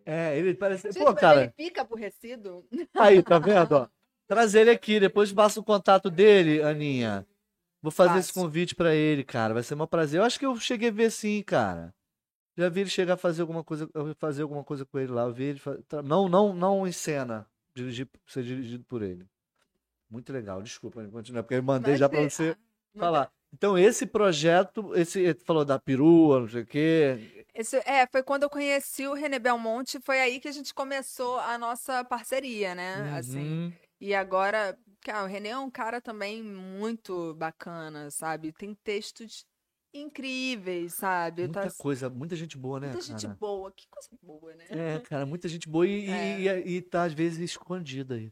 [0.05, 0.91] É, ele parece.
[0.91, 2.67] Gente, Pô, cara, ele fica aborrecido?
[2.95, 3.73] aí, tá vendo?
[3.73, 3.89] Ó?
[4.27, 7.25] Traz ele aqui, depois passa o contato dele, Aninha.
[7.81, 8.39] Vou fazer esse Passo.
[8.39, 9.53] convite pra ele, cara.
[9.53, 10.19] Vai ser um prazer.
[10.19, 11.93] Eu acho que eu cheguei a ver sim, cara.
[12.57, 13.87] Já vi ele chegar a fazer alguma coisa,
[14.17, 15.23] fazer alguma coisa com ele lá.
[15.23, 15.61] Eu vi ele
[16.03, 19.27] não, não, não em cena, dirigir, ser dirigido por ele.
[20.09, 20.61] Muito legal.
[20.61, 22.57] Desculpa, continua, porque eu mandei já pra Mas, você
[22.95, 23.31] ah, falar.
[23.53, 27.45] Então esse projeto, esse falou da perua, não sei o quê.
[27.53, 31.39] Esse, é, foi quando eu conheci o René Belmonte, foi aí que a gente começou
[31.39, 33.15] a nossa parceria, né?
[33.17, 33.73] Assim.
[33.99, 38.51] E agora, Cara, o René é um cara também muito bacana, sabe?
[38.51, 39.45] Tem textos
[39.93, 41.43] incríveis, sabe?
[41.43, 43.37] Muita Tá- coisa, muita gente boa, né, muita gente cara?
[43.39, 43.71] boa.
[43.71, 44.65] Que coisa boa, né?
[44.69, 46.59] É, cara, muita gente boa e, É.
[46.67, 48.31] e, e tá às vezes escondida aí.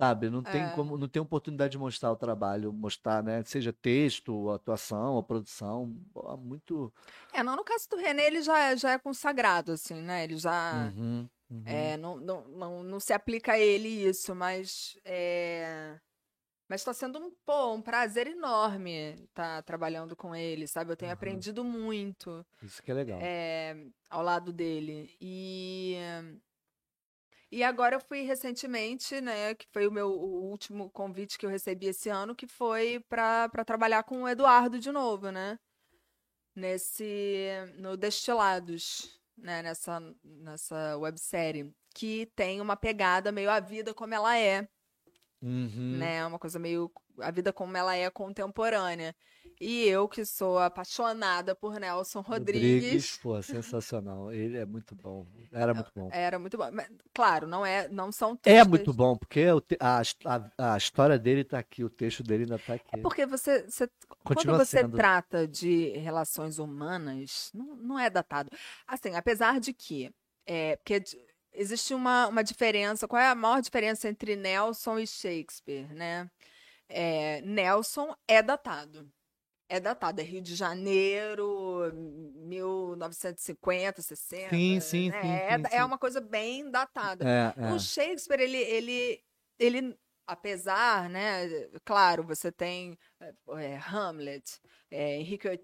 [0.00, 0.30] Sabe?
[0.30, 0.70] Não tem É.
[0.70, 3.42] como, não tem oportunidade de mostrar o trabalho, mostrar, né?
[3.44, 5.94] Seja texto, atuação, a produção,
[6.38, 6.90] muito.
[7.34, 10.24] É, não, no caso do René, ele já, é- já é consagrado, assim, né?
[10.24, 10.90] Ele já.
[10.96, 11.62] Uhum, uhum.
[11.66, 15.98] É, não, não, não, não se aplica a ele isso, mas é,
[16.70, 20.92] mas está sendo um, pô, um prazer enorme estar trabalhando com ele, sabe?
[20.92, 21.16] Eu tenho Aham.
[21.16, 23.20] aprendido muito Isso que é legal.
[23.20, 23.74] é,
[24.08, 25.16] ao lado dele.
[25.20, 25.96] E,
[27.50, 31.50] e agora eu fui recentemente, né, que foi o meu o último convite que eu
[31.50, 35.58] recebi esse ano, que foi para trabalhar com o Eduardo de novo, né?
[36.54, 37.48] Nesse
[37.78, 44.36] no Destilados, né, nessa nessa websérie, que tem uma pegada meio a vida como ela
[44.38, 44.68] é,
[45.42, 45.96] Uhum.
[45.98, 46.24] né?
[46.26, 46.90] Uma coisa meio
[47.22, 49.14] a vida como ela é contemporânea.
[49.60, 54.32] E eu que sou apaixonada por Nelson Rodrigues, pô, sensacional.
[54.32, 55.26] Ele é muito bom.
[55.52, 56.08] Era muito bom.
[56.12, 56.70] era muito bom.
[56.72, 59.44] Mas, claro, não é, não são É textos- muito bom, porque
[59.78, 62.88] a, a, a história dele tá aqui, o texto dele ainda tá aqui.
[62.92, 63.88] É porque você, você
[64.24, 64.96] quando você sendo.
[64.96, 68.50] trata de relações humanas, não, não é datado.
[68.86, 70.10] Assim, apesar de que,
[70.46, 71.02] é, porque
[71.52, 76.30] existe uma, uma diferença, qual é a maior diferença entre Nelson e Shakespeare, né?
[76.90, 79.08] É, Nelson é datado.
[79.68, 84.50] É datado, é Rio de Janeiro, 1950, 60.
[84.50, 85.22] Sim, sim, né?
[85.22, 85.82] sim, É, sim, é sim.
[85.84, 87.24] uma coisa bem datada.
[87.24, 87.72] É, é.
[87.72, 89.22] O Shakespeare, ele, ele,
[89.58, 89.96] ele,
[90.26, 91.48] apesar, né?
[91.84, 92.98] Claro, você tem
[93.58, 94.60] é, Hamlet,
[94.90, 95.60] é, Henrique VIII,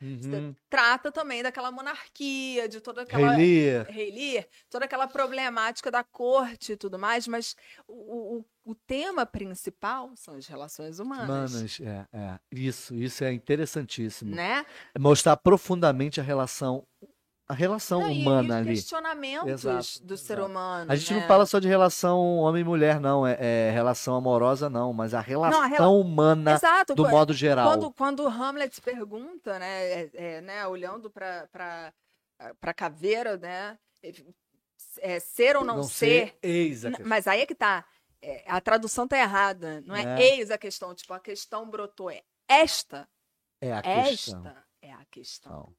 [0.00, 0.54] Uhum.
[0.70, 3.32] trata também daquela monarquia, de toda aquela.
[3.32, 3.86] Rei Lear.
[3.90, 7.56] Rei Lear, toda aquela problemática da corte e tudo mais, mas
[7.88, 11.52] o, o, o tema principal são as relações humanas.
[11.52, 12.38] Manas, é, é.
[12.50, 14.34] Isso, isso é interessantíssimo.
[14.34, 14.64] Né?
[14.98, 16.86] Mostrar profundamente a relação,
[17.46, 18.70] a relação Não, e- e humana os ali.
[18.70, 20.48] questionamentos Exato, do ser exato.
[20.50, 20.90] humano.
[20.90, 21.20] A gente né?
[21.20, 23.26] não fala só de relação homem-mulher, não.
[23.26, 24.92] É, é relação amorosa, não.
[24.94, 27.68] Mas a relação rela- humana Exato, do qu- modo geral.
[27.70, 31.46] Quando, quando Hamlet pergunta, né, é- é, né, olhando para
[32.60, 33.78] para caveira, né,
[35.00, 37.08] é, ser ou não, ser, eis a N- questão.
[37.08, 37.93] mas aí é que tá, é,
[38.46, 40.36] a tradução tá errada, não é, É.
[40.36, 43.08] eis a questão, tipo, a questão brotou, é esta,
[43.60, 44.46] É a questão.
[44.46, 45.74] esta é a questão,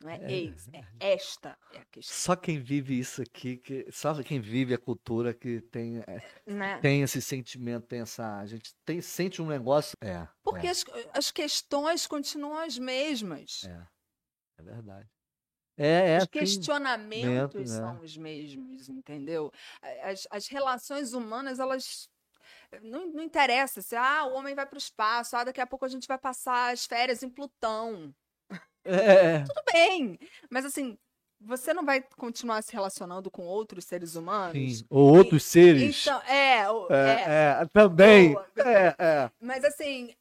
[0.00, 0.10] Não.
[0.10, 0.32] é, É.
[0.32, 4.74] eis, é esta é a questão, Só quem vive isso aqui, que, só quem vive
[4.74, 6.78] a cultura que tem, é, né?
[6.80, 8.38] tem esse sentimento, tem essa.
[8.38, 9.96] A gente tem, sente um negócio.
[10.00, 10.26] É.
[10.42, 13.64] Porque é, as, as questões continuam as mesmas.
[13.64, 13.86] é,
[14.58, 15.08] é verdade.
[15.76, 16.16] É, é.
[16.18, 17.76] Os assim, questionamentos né?
[17.76, 19.52] são os mesmos, entendeu?
[20.02, 22.08] As, as relações humanas, elas.
[22.82, 25.84] Não, não interessa se ah, o homem vai para o espaço, ah, daqui a pouco
[25.84, 28.14] a gente vai passar as férias em Plutão.
[28.86, 30.18] É, Tudo bem,
[30.50, 30.98] mas assim,
[31.40, 34.78] você não vai continuar se relacionando com outros seres humanos?
[34.78, 34.86] sim.
[34.88, 36.02] Ou outros seres.
[36.02, 38.32] Então, é, é, É, é, também.
[38.32, 38.46] Boa.
[38.58, 39.30] É, é.
[39.40, 40.14] Mas assim,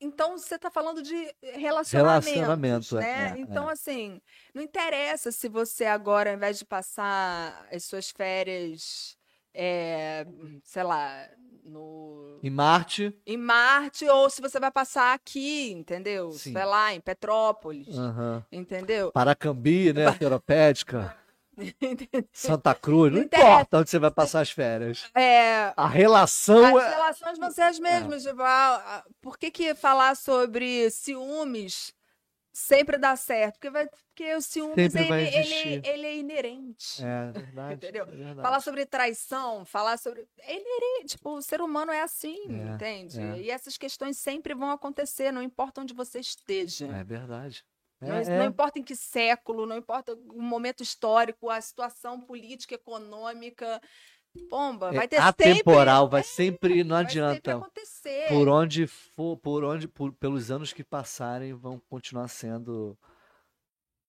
[0.00, 3.34] então você está falando de relacionamentos, Relacionamento, é, né?
[3.36, 4.20] é, então, assim,
[4.54, 9.16] não interessa se você agora, ao invés de passar as suas férias,
[9.52, 10.26] é,
[10.64, 11.28] sei lá,
[11.64, 13.14] no, Em Marte.
[13.26, 16.32] em Marte, ou se você vai passar aqui, entendeu?
[16.32, 16.52] Sim.
[16.52, 18.44] Sei lá, em Petrópolis, aham.
[18.50, 19.12] entendeu?
[19.12, 20.06] Paracambi, né?
[20.18, 21.16] Seropédica.
[22.32, 23.12] Santa Cruz.
[23.12, 25.10] Não, Não importa onde você vai passar as férias.
[25.14, 26.88] É, A relação As é.
[26.90, 28.22] relações vão ser as mesmas.
[28.22, 31.92] tipo, ah, ah, por que, que falar sobre ciúmes
[32.52, 33.54] sempre dá certo?
[33.54, 37.02] Porque, vai, porque o ciúmes Sempre ele, ele, ele é inerente.
[37.04, 37.74] É verdade.
[37.74, 38.02] Entendeu?
[38.04, 38.42] é verdade.
[38.42, 40.26] Falar sobre traição, falar sobre.
[40.40, 41.16] É inerente.
[41.16, 43.20] Tipo, o ser humano é assim, É, entende?
[43.20, 43.38] é.
[43.38, 46.86] E essas questões sempre vão acontecer, não importa onde você esteja.
[46.88, 47.64] É verdade.
[48.00, 48.38] É, Não, é.
[48.38, 53.80] não importa em que século, não importa o momento histórico, a situação política, econômica.
[54.48, 56.10] Pomba, É vai ter atemporal, sempre.
[56.12, 57.56] vai sempre, não vai sempre adianta.
[57.56, 58.28] acontecer.
[58.28, 62.96] Por onde for, por onde, por- pelos anos que passarem, vão continuar sendo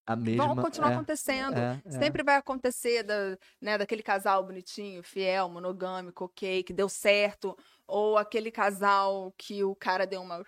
[0.05, 0.45] a mesma.
[0.53, 1.57] vão continuar é, acontecendo.
[1.57, 1.91] é, é.
[1.91, 7.57] Sempre vai acontecer da, né, daquele casal bonitinho, fiel, monogâmico, ok, que deu certo.
[7.87, 10.43] Ou aquele casal que o cara deu uma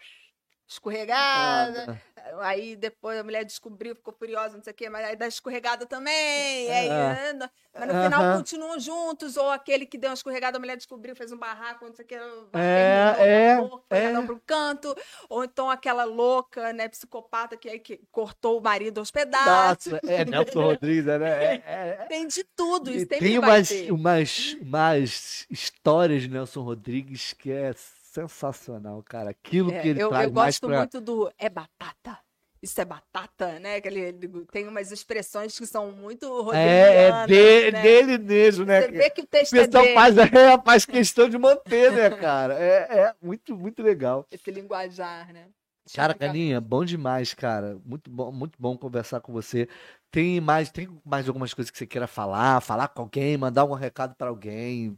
[0.74, 2.00] escorregada.
[2.02, 5.28] Ah, Aí depois a mulher descobriu, ficou furiosa, não sei o quê, mas aí dá
[5.28, 6.72] escorregada também.
[6.72, 7.14] Aí, Ah.
[7.14, 10.78] né, no- mas no final continuam juntos, ou aquele que deu uma escorregada, a mulher
[10.78, 12.16] descobriu, fez um barraco, não sei o quê.
[12.54, 13.58] É,
[13.90, 14.18] é, é.
[14.20, 14.96] um pro canto.
[15.28, 19.92] Ou então aquela louca, né, psicopata que, aí que cortou o marido aos pedaços.
[19.94, 21.16] Nossa, é Nelson Rodrigues, né?
[21.16, 22.06] É, é, é.
[22.08, 27.74] Tem de tudo, isso tem umas, umas, umas histórias de Nelson Rodrigues que é
[28.14, 29.30] sensacional, cara.
[29.32, 30.78] Aquilo É, que ele eu, traz eu gosto pra...
[30.78, 32.20] muito do é batata.
[32.62, 33.76] Isso é batata, né?
[33.76, 37.82] Aquele, ele tem umas expressões que são muito É, é de- né?
[37.82, 38.82] dele mesmo, né?
[38.82, 42.10] Você vê que o O texto é dele, faz, é, faz questão de manter, né,
[42.12, 42.54] cara?
[42.60, 44.26] É, é muito, muito legal.
[44.32, 45.50] esse linguajar, né?
[45.92, 47.80] Cara, Chama Caninha, bom demais, cara.
[47.86, 49.68] Muito bom, muito bom conversar com você.
[50.10, 53.76] Tem mais, tem mais algumas coisas que você queira falar, falar com alguém, mandar algum
[53.76, 54.98] recado pra alguém,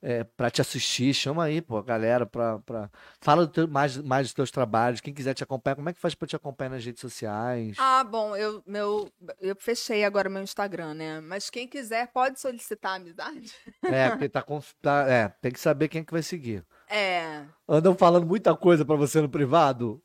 [0.00, 2.90] é, para te assistir, chama aí, pô, galera, pra, pra...
[3.20, 6.14] fala teu- mais, mais dos teus trabalhos, quem quiser te acompanhar, como é que faz
[6.14, 7.76] pra te acompanhar nas redes sociais?
[7.78, 9.10] Ah, bom, eu, meu,
[9.40, 11.20] eu fechei agora meu Instagram, né?
[11.20, 13.52] Mas quem quiser pode solicitar amizade.
[13.84, 14.44] É, porque tá,
[14.80, 16.64] tá- é, tem que saber quem é que vai seguir.
[16.88, 17.44] É.
[17.68, 20.02] Andam falando muita coisa pra você no privado?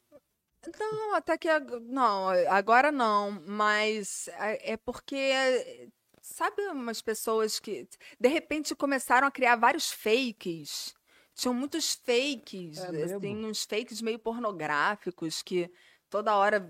[0.80, 1.48] Não, até que.
[1.82, 3.32] Não, agora não.
[3.46, 5.92] Mas é é porque.
[6.28, 7.86] Sabe umas pessoas que
[8.18, 10.96] de repente começaram a criar vários fakes?
[11.36, 15.70] Tinham muitos fakes, É assim, uns fakes meio pornográficos que
[16.10, 16.66] toda hora.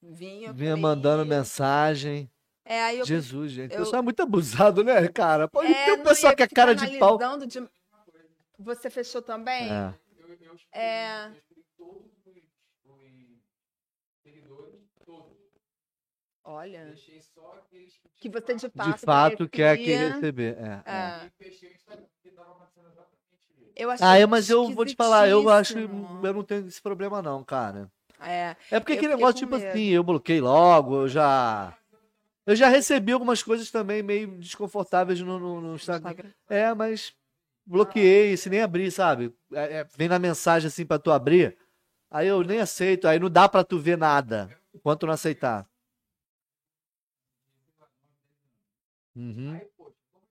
[0.00, 2.30] Vinha por mandando mensagem.
[2.64, 3.04] É, aí eu.
[3.04, 3.72] Jesus, gente.
[3.72, 5.48] O eu- pessoal é muito abusado, né, cara?
[5.48, 7.18] Pô, É, tem um pessoal que é cara de pau.
[7.48, 7.68] de-
[8.60, 9.70] Você fechou também?
[9.72, 9.94] É.
[10.72, 11.26] É.
[11.26, 12.36] eu excluí todos os,
[12.84, 13.42] os
[14.22, 15.34] seguidores, todos.
[16.44, 16.84] Olha.
[16.86, 20.56] Deixei só aqueles que, Que você de De fato, fato quer que receber.
[20.58, 21.30] É, é.
[21.48, 21.86] Isso.
[23.76, 26.66] Eu achei Ah, é, mas eu vou te falar, eu acho que eu não tenho
[26.68, 27.90] esse problema, não, cara.
[28.20, 28.54] É.
[28.70, 29.68] É porque aquele negócio, tipo medo.
[29.68, 31.76] assim, eu bloqueei logo, eu já.
[32.46, 36.10] Eu já recebi algumas coisas também meio desconfortáveis no, no- no Instagram.
[36.10, 36.32] Instagram.
[36.48, 37.14] É, mas
[37.66, 39.34] bloqueei, se nem abrir, sabe?
[39.52, 41.56] É, é, vem na mensagem assim pra tu abrir,
[42.10, 45.66] aí eu nem aceito, aí não dá pra tu ver nada, enquanto não aceitar.
[49.16, 49.52] Uhum.
[49.52, 50.26] Aí, poxa, como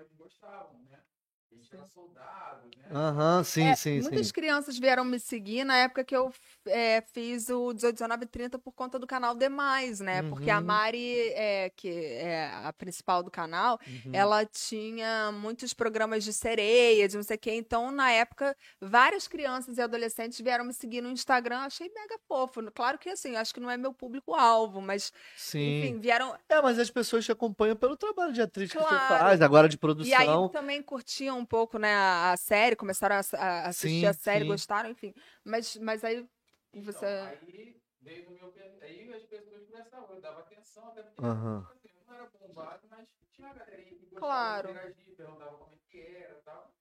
[0.00, 1.02] eles não gostavam, né?
[1.50, 2.81] A gente era soldado, né?
[2.92, 4.32] Aham, sim, É, sim, muitas sim.
[4.32, 6.32] crianças vieram me seguir na época que eu
[6.66, 10.22] é, fiz o 18, 19 e 30 por conta do canal Demais, né?
[10.24, 10.60] Porque a Uhum.
[10.60, 14.32] Mari, é, que é a principal do canal, Uhum.
[14.34, 17.52] ela tinha muitos programas de sereia, de não sei o quê.
[17.54, 21.58] Então, na época, várias crianças e adolescentes vieram me seguir no Instagram.
[21.60, 22.60] Achei mega fofo.
[22.72, 25.94] Claro que, assim, acho que não é meu público-alvo, mas, Sim.
[25.94, 26.36] enfim, vieram.
[26.48, 29.00] É, mas as pessoas te acompanham pelo trabalho de atriz que você Claro.
[29.00, 30.50] faz, agora de E aí produção.
[30.50, 34.48] também curtiam um pouco, né, a série, começaram a, a assistir Sim, a série, sim.
[34.50, 35.14] gostaram, enfim.
[35.44, 36.28] Mas, mas aí
[36.72, 37.06] Então, você.
[37.06, 38.52] aí veio no meu
[38.82, 43.06] aí as pessoas começaram, eu dava atenção, até porque assim, eu não era bombado, mas
[43.32, 44.68] tinha uma galerinha que gostava Claro.
[44.72, 46.74] de interagir, perguntava como é que era e tal.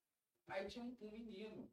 [0.49, 1.69] Aí tinha um, um menino,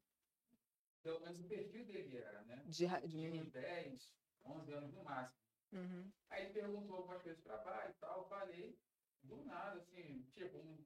[1.03, 2.63] pelo menos o perfil dele era, né?
[2.67, 3.45] De, de menino.
[3.47, 4.13] uns 10,
[4.45, 5.39] 11 anos no máximo.
[5.73, 6.11] Uhum.
[6.31, 8.79] Aí ele perguntou algumas coisas pra pai e tal, eu falei,
[9.23, 10.85] do nada, assim, tipo, um-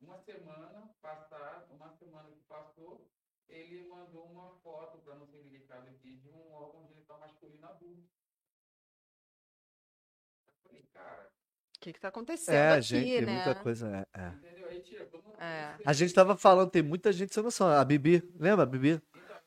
[0.00, 3.08] uma semana passada, uma semana que passou,
[3.48, 8.02] ele mandou uma foto, pra não ser delicado aqui, de um órgão genital masculino adulto.
[10.46, 11.30] Eu falei, cara,
[11.76, 13.44] O que que tá acontecendo É, aqui, gente, tem né?
[13.44, 14.06] muita coisa.
[14.14, 14.28] É, é.
[14.28, 14.68] entendeu?
[14.68, 15.76] Aí, tipo, eu não É.
[15.84, 17.68] A gente tava falando, tem muita gente sem noção.
[17.68, 19.02] A Bibi, lembra a Bibi?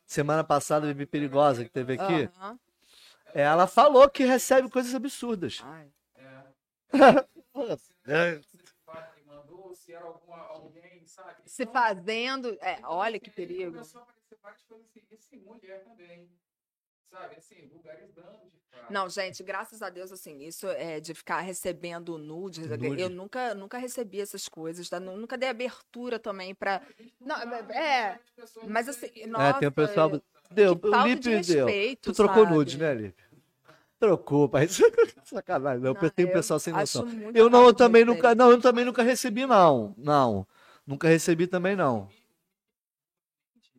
[0.05, 2.29] Semana passada, a Bibi Perigosa, que teve aqui.
[2.37, 2.59] Aham.
[3.33, 5.59] Ela falou que recebe coisas absurdas.
[5.63, 5.91] Ai.
[6.15, 6.43] É,
[9.13, 10.26] que mandou, se era alguma,
[11.17, 11.41] sabe?
[11.45, 12.57] Se Então, fazendo.
[12.61, 13.71] É, então, olha assim, que perigo.
[13.71, 16.29] Começou a aparecer várias coisas assim, e sim, mulher também.
[17.09, 18.93] Sabe, assim, vulgarizando de fato.
[18.93, 22.67] Não, gente, graças a Deus, assim, isso é de ficar recebendo nudes.
[22.67, 23.01] Nude.
[23.01, 24.99] Eu nunca, nunca recebi essas coisas, tá?
[24.99, 26.81] Nu- nunca dei abertura também pra.
[27.19, 27.35] Não,
[27.71, 28.19] é,
[28.67, 29.57] mas assim, nossa.
[29.57, 30.21] É, tem o pessoal.
[30.51, 31.67] Deu, o Lipe de deu.
[32.01, 32.55] Tu trocou sabe?
[32.55, 33.27] nude, né, Lipe?
[33.99, 34.67] Trocou, pai.
[35.25, 35.81] Sacanagem.
[35.81, 37.05] Não, Não, tem um eu pessoal sem noção.
[37.33, 38.35] Eu não, eu também nunca.
[38.35, 39.93] Não, eu também nunca recebi, não.
[39.97, 40.47] Não.
[40.87, 42.07] Nunca recebi também, não.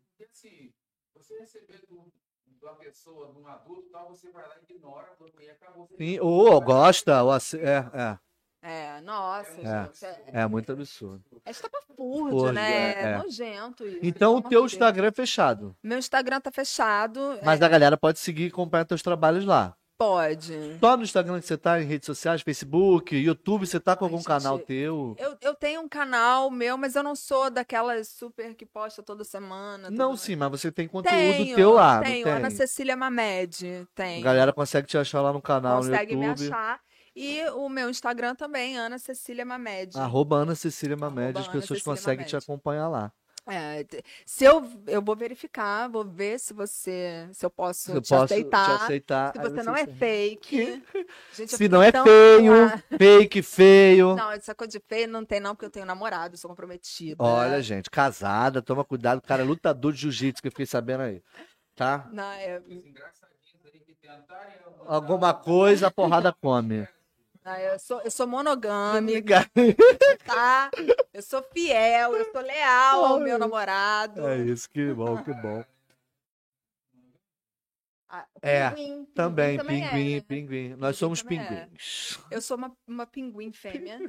[0.09, 0.70] Porque assim,
[1.14, 2.12] você receber do,
[2.60, 5.86] da pessoa, de um adulto, tal, você vai lá e ignora, bloqueia, acabou.
[5.86, 8.18] Você Sim, ou gosta, ou ace- é, é.
[8.60, 10.05] É, nossa, É, gente.
[10.05, 11.24] É, É muito absurdo.
[11.47, 11.97] é estapafúrdio,
[12.39, 12.72] Fúrdio, né?
[12.93, 13.18] é, É, é.
[13.18, 14.01] nojento isso.
[14.02, 14.66] Então o teu.
[14.66, 15.76] Instagram é fechado.
[15.82, 17.39] Meu Instagram tá fechado.
[17.43, 19.74] Mas a galera pode seguir e acompanhar teus trabalhos lá.
[19.98, 20.78] Pode.
[20.78, 24.06] Só no Instagram que você tá, em redes sociais, Facebook, YouTube, você tá com Ai,
[24.06, 25.16] algum gente, canal teu?
[25.18, 29.24] Eu, eu tenho um canal meu, mas eu não sou daquelas super que posta toda
[29.24, 29.90] semana.
[29.90, 32.24] Não, sim, mas você tem conteúdo Tenho, teu lá, tenho.
[32.24, 32.32] tem?
[32.32, 34.20] Ana Cecília Mamed, tem.
[34.20, 36.46] A galera consegue te achar lá no canal Consegue no me YouTube.
[36.46, 36.80] achar.
[37.16, 39.98] E o meu Instagram também, Ana Cecília Mamed.
[39.98, 43.12] Arroba Ana Cecília Mamed, as pessoas conseguem te acompanhar lá.
[43.50, 43.84] É,
[44.26, 48.24] se eu, eu vou verificar, vou ver se você, se eu posso Eu te posso
[48.24, 48.78] aceitar.
[48.78, 49.32] te aceitar.
[49.32, 50.82] Se você não é fake.
[51.32, 54.14] Gente, Se não é feio, Ah, fake, feio.
[54.16, 57.22] Não, essa coisa de feio não tem não, porque eu tenho namorado, sou comprometida.
[57.22, 59.18] Olha, gente, casada, toma cuidado.
[59.18, 61.22] O cara é lutador de jiu-jitsu, que eu fiquei sabendo aí.
[61.74, 62.08] Tá?
[62.12, 62.60] Não, é.
[64.86, 66.86] Alguma coisa, a porrada come.
[67.44, 69.48] Não, eu, sou, eu sou monogâmica,
[70.27, 70.70] tá?
[71.12, 74.27] Eu sou fiel, eu sou leal ao meu namorado.
[74.27, 75.65] É isso, que bom, que bom.
[78.10, 80.20] Ah, É, pinguim, pinguim Também, é, pinguim, né?
[80.23, 80.69] pinguim.
[80.70, 81.44] Nós Pinguim somos também é.
[81.66, 82.19] pinguins.
[82.31, 83.98] Eu sou uma, uma pinguim fêmea.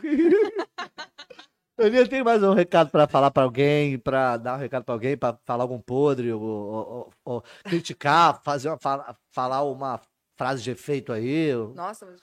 [1.78, 5.18] Aninha, tem mais um recado pra falar pra alguém, pra dar um recado pra alguém,
[5.18, 10.00] pra falar algum podre, ou, ou- ou- criticar, fazer uma, fala- falar uma
[10.38, 11.54] frase de efeito aí?
[11.76, 12.22] Nossa, mas...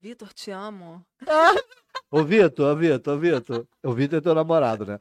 [0.00, 1.04] Vitor, te amo.
[2.10, 3.66] Ô, Vitor, ô, Vitor, ô, Vitor.
[3.84, 4.98] O Vitor é teu namorado, né?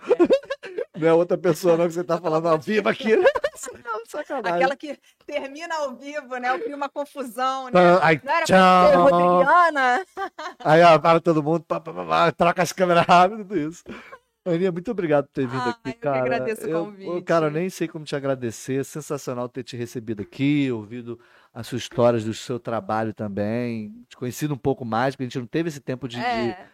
[0.96, 3.16] Não é outra pessoa não que você tá falando ao vivo aqui.
[3.16, 4.58] Não, sacanagem.
[4.58, 6.50] Aquela que termina ao vivo, né?
[6.50, 7.72] Eu crio uma confusão, né?
[7.76, 9.10] Ah, Ai, Não era pra ser tchau.
[9.10, 10.06] Rodriguiana?
[10.64, 13.84] Aí, ó, para todo mundo, pá, pá, pá, pá, troca as câmeras rápido, tudo isso.
[14.46, 16.20] Aninha, muito obrigado por ter vindo Ai, aqui, eu que cara.
[16.20, 17.22] agradeço o Eu- convite.
[17.24, 18.84] Cara, eu nem sei como te agradecer.
[18.86, 21.20] Sensacional ter te recebido aqui, ouvido
[21.54, 23.94] as suas histórias do seu trabalho também.
[24.08, 26.68] Te conhecido um pouco mais, porque a gente não teve esse tempo de, de, É,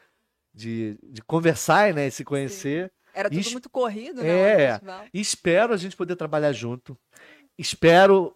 [0.54, 2.08] de, de conversar, né?
[2.08, 2.92] E se conhecer.
[3.14, 4.64] era tudo muito corrido, né?
[4.64, 4.82] É.
[5.14, 6.98] E espero a gente poder trabalhar junto.
[7.58, 8.36] Espero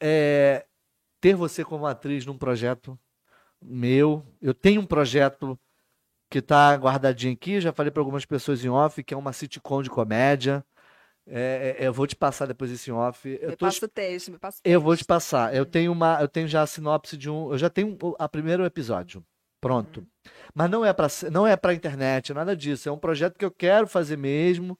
[0.00, 0.66] é,
[1.20, 2.98] ter você como atriz num projeto
[3.62, 4.24] meu.
[4.40, 5.58] Eu tenho um projeto
[6.30, 9.82] que está guardadinho aqui, já falei para algumas pessoas em off, que é uma sitcom
[9.82, 10.64] de comédia.
[11.30, 13.28] É, é, eu vou te passar depois esse off.
[13.40, 15.08] Eu, Me tô, passa o texto, me passa o eu vou te texto.
[15.08, 15.54] passar.
[15.54, 18.28] Eu tenho uma, eu tenho já a sinopse de um, eu já tenho o a
[18.28, 19.24] primeiro episódio
[19.60, 20.06] pronto.
[20.54, 22.88] Mas não é para não é para internet, nada disso.
[22.88, 24.78] É um projeto que eu quero fazer mesmo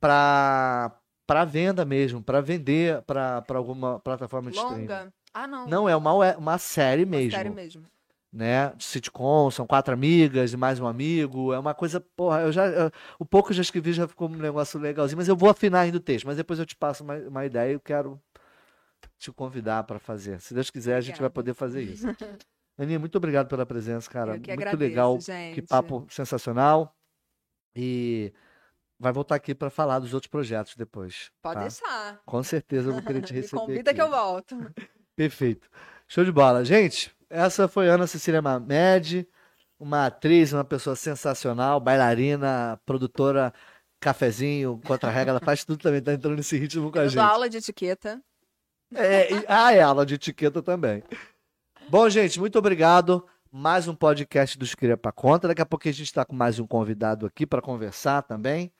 [0.00, 0.92] para
[1.26, 4.82] para venda mesmo, para vender para alguma plataforma de streaming.
[4.82, 5.12] Longa?
[5.34, 5.68] Ah, não.
[5.68, 7.84] Não é uma uma série Uma mesmo, Série mesmo.
[8.32, 8.72] Né?
[8.76, 11.52] De sitcom, são quatro amigas e mais um amigo.
[11.52, 14.28] É uma coisa, porra, eu já eu- o pouco que eu já escrevi já ficou
[14.28, 17.02] um negócio legalzinho, mas eu vou afinar ainda o texto, mas depois eu te passo
[17.04, 18.20] uma, uma ideia e eu quero
[19.18, 20.40] te convidar para fazer.
[20.40, 21.34] Se Deus quiser, a gente vai Obrigada.
[21.34, 22.06] poder fazer isso.
[22.76, 24.32] Aninha, muito obrigado pela presença, cara.
[24.32, 25.54] Muito agradeço, legal, gente.
[25.54, 26.94] que papo sensacional.
[27.74, 28.32] E
[28.98, 31.30] vai voltar aqui para falar dos outros projetos depois.
[31.42, 31.60] Pode tá?
[31.62, 32.20] deixar.
[32.24, 33.60] Com certeza eu vou querer te Me receber.
[33.60, 33.94] convida aqui.
[34.00, 34.56] que eu volto.
[35.16, 35.68] Perfeito.
[36.06, 36.64] Show de bola.
[36.64, 39.26] Gente, essa foi Ana Cecília Mamed,
[39.78, 43.52] uma atriz, uma pessoa sensacional, bailarina, produtora,
[44.00, 47.16] cafezinho, contra-regra, ela faz tudo também, tá entrando nesse ritmo com a Eu gente.
[47.16, 48.20] dou aula de etiqueta.
[48.94, 51.02] É, e- ah, é aula de etiqueta também.
[51.88, 53.26] Bom, gente, muito obrigado.
[53.50, 55.48] Mais um podcast dos Cria pra Conta.
[55.48, 58.70] Daqui a pouco a gente está com mais um convidado aqui para conversar também.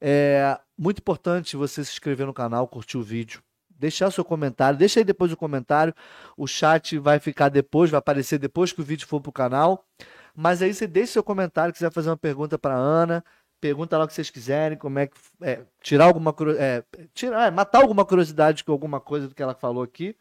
[0.00, 3.42] É muito importante você se inscrever no canal, curtir o vídeo,
[3.78, 4.78] deixar seu comentário.
[4.78, 5.94] Deixa aí depois o comentário.
[6.36, 9.84] O chat vai ficar depois, vai aparecer depois que o vídeo for pro canal.
[10.34, 13.24] Mas aí você deixa seu comentário, quiser fazer uma pergunta para Ana,
[13.60, 17.50] pergunta lá o que vocês quiserem, como é que é, tirar alguma é, tirar, é,
[17.50, 20.14] matar alguma curiosidade com alguma coisa do que ela falou aqui,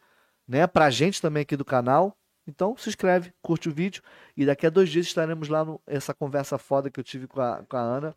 [0.48, 0.66] né?
[0.66, 2.18] Pra gente também aqui do canal.
[2.48, 4.02] Então se inscreve, curte o vídeo
[4.36, 7.42] e daqui a dois dias estaremos lá no essa conversa foda que eu tive com
[7.42, 8.16] a, com a Ana.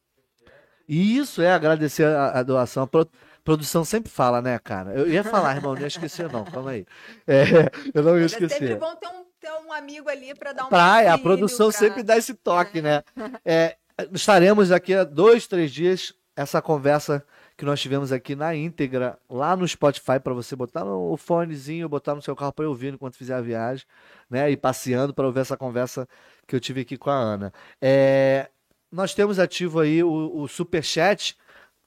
[0.89, 2.85] E isso é agradecer a, a doação.
[2.85, 3.11] A pro-
[3.45, 4.93] produção sempre fala, né, cara?
[4.93, 6.45] Eu ia falar, irmão, não ia esquecer, não.
[6.45, 6.87] Calma aí.
[7.27, 7.43] É,
[7.95, 8.79] eu não ia Mas é sempre esquecer.
[8.79, 11.79] bom ter um, ter um amigo ali pra dar um Praia, a auxílio, produção pra-
[11.79, 13.03] sempre dá esse toque, né?
[13.45, 13.77] É,
[14.13, 16.13] estaremos daqui a dois, três dias.
[16.37, 17.23] Essa conversa
[17.57, 22.15] que nós tivemos aqui na íntegra, lá no Spotify, para você botar no fonezinho, botar
[22.15, 23.85] no seu carro para ouvir enquanto fizer a viagem,
[24.31, 24.51] né?
[24.51, 26.09] E passeando para ouvir essa conversa
[26.47, 27.53] que eu tive aqui com a Ana.
[27.83, 28.49] É,
[28.91, 31.37] nós temos ativo aí o, o Superchat.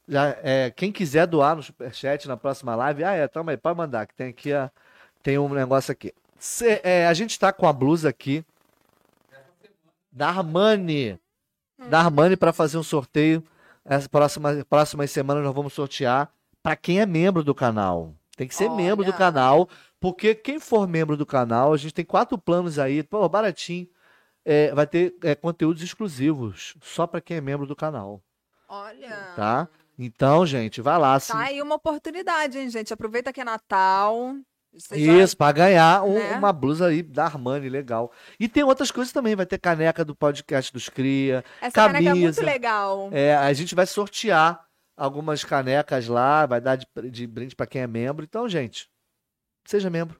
[0.07, 3.77] Já, é, quem quiser doar no Superchat na próxima live, ah, é, toma aí, pode
[3.77, 4.69] mandar, que tem aqui a,
[5.21, 6.13] tem um negócio aqui.
[6.37, 8.45] Cê- é, a gente está com a blusa aqui
[10.11, 11.19] da Armani.
[11.89, 13.43] Da Armani para fazer um sorteio.
[13.85, 16.31] As próximas, próximas semanas nós vamos sortear
[16.61, 18.13] para quem é membro do canal.
[18.35, 19.17] Tem que ser membro do Olha.
[19.17, 19.69] canal,
[19.99, 23.87] porque quem for membro do canal, a gente tem quatro planos aí, pô, baratinho.
[24.45, 28.21] É, vai ter é, conteúdos exclusivos só para quem é membro do canal,
[28.67, 29.33] Olha.
[29.35, 29.69] tá?
[29.97, 31.19] Então, gente, vai lá.
[31.19, 32.93] Tá aí uma oportunidade, hein, gente?
[32.93, 34.35] Aproveita que é Natal.
[34.73, 36.35] Você já- Isso, pra ganhar um- né?
[36.35, 38.11] uma blusa aí da Armani, legal.
[38.39, 41.45] E tem outras coisas também, vai ter caneca do podcast dos Cria.
[41.61, 42.43] Essa caneca é muito camisa.
[42.43, 43.09] legal.
[43.11, 44.65] É, a gente vai sortear
[44.97, 48.25] algumas canecas lá, vai dar de, de brinde pra quem é membro.
[48.25, 48.89] Então, gente,
[49.63, 50.19] seja membro.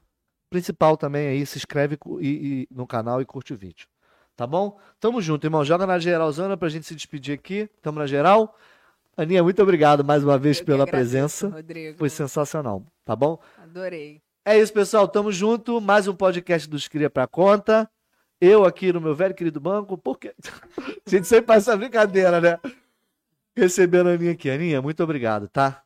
[0.50, 3.88] Principal também aí, se inscreve e- e- no canal e curte o vídeo.
[4.36, 4.78] Tá bom?
[5.00, 5.64] Tamo junto, irmão.
[5.64, 7.68] Joga na geralzona pra gente se despedir aqui.
[7.82, 8.56] Tamo na geral.
[9.16, 11.48] Aninha, muito obrigado mais uma vez Eu pela agradeço, presença.
[11.48, 11.98] Rodrigo.
[11.98, 13.40] Foi sensacional, tá bom?
[13.58, 14.20] Adorei.
[14.44, 15.08] É isso, pessoal.
[15.08, 15.80] Tamo junto.
[15.80, 17.90] Mais um podcast dos Cria pra conta.
[18.40, 20.34] Eu aqui no meu velho querido banco, porque
[21.06, 22.58] a gente sempre faz essa brincadeira, né?
[23.56, 24.50] Recebendo a Aninha aqui.
[24.50, 25.82] Aninha, muito obrigado, tá?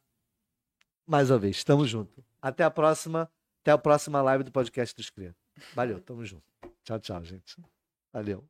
[1.06, 2.24] Mais uma vez, tamo junto.
[2.40, 3.30] Até a próxima.
[3.62, 5.36] Até a próxima live do podcast dos Cria.
[5.74, 6.42] Valeu, tamo junto.
[6.82, 7.56] Tchau, tchau, gente.
[8.12, 8.42] Valeu.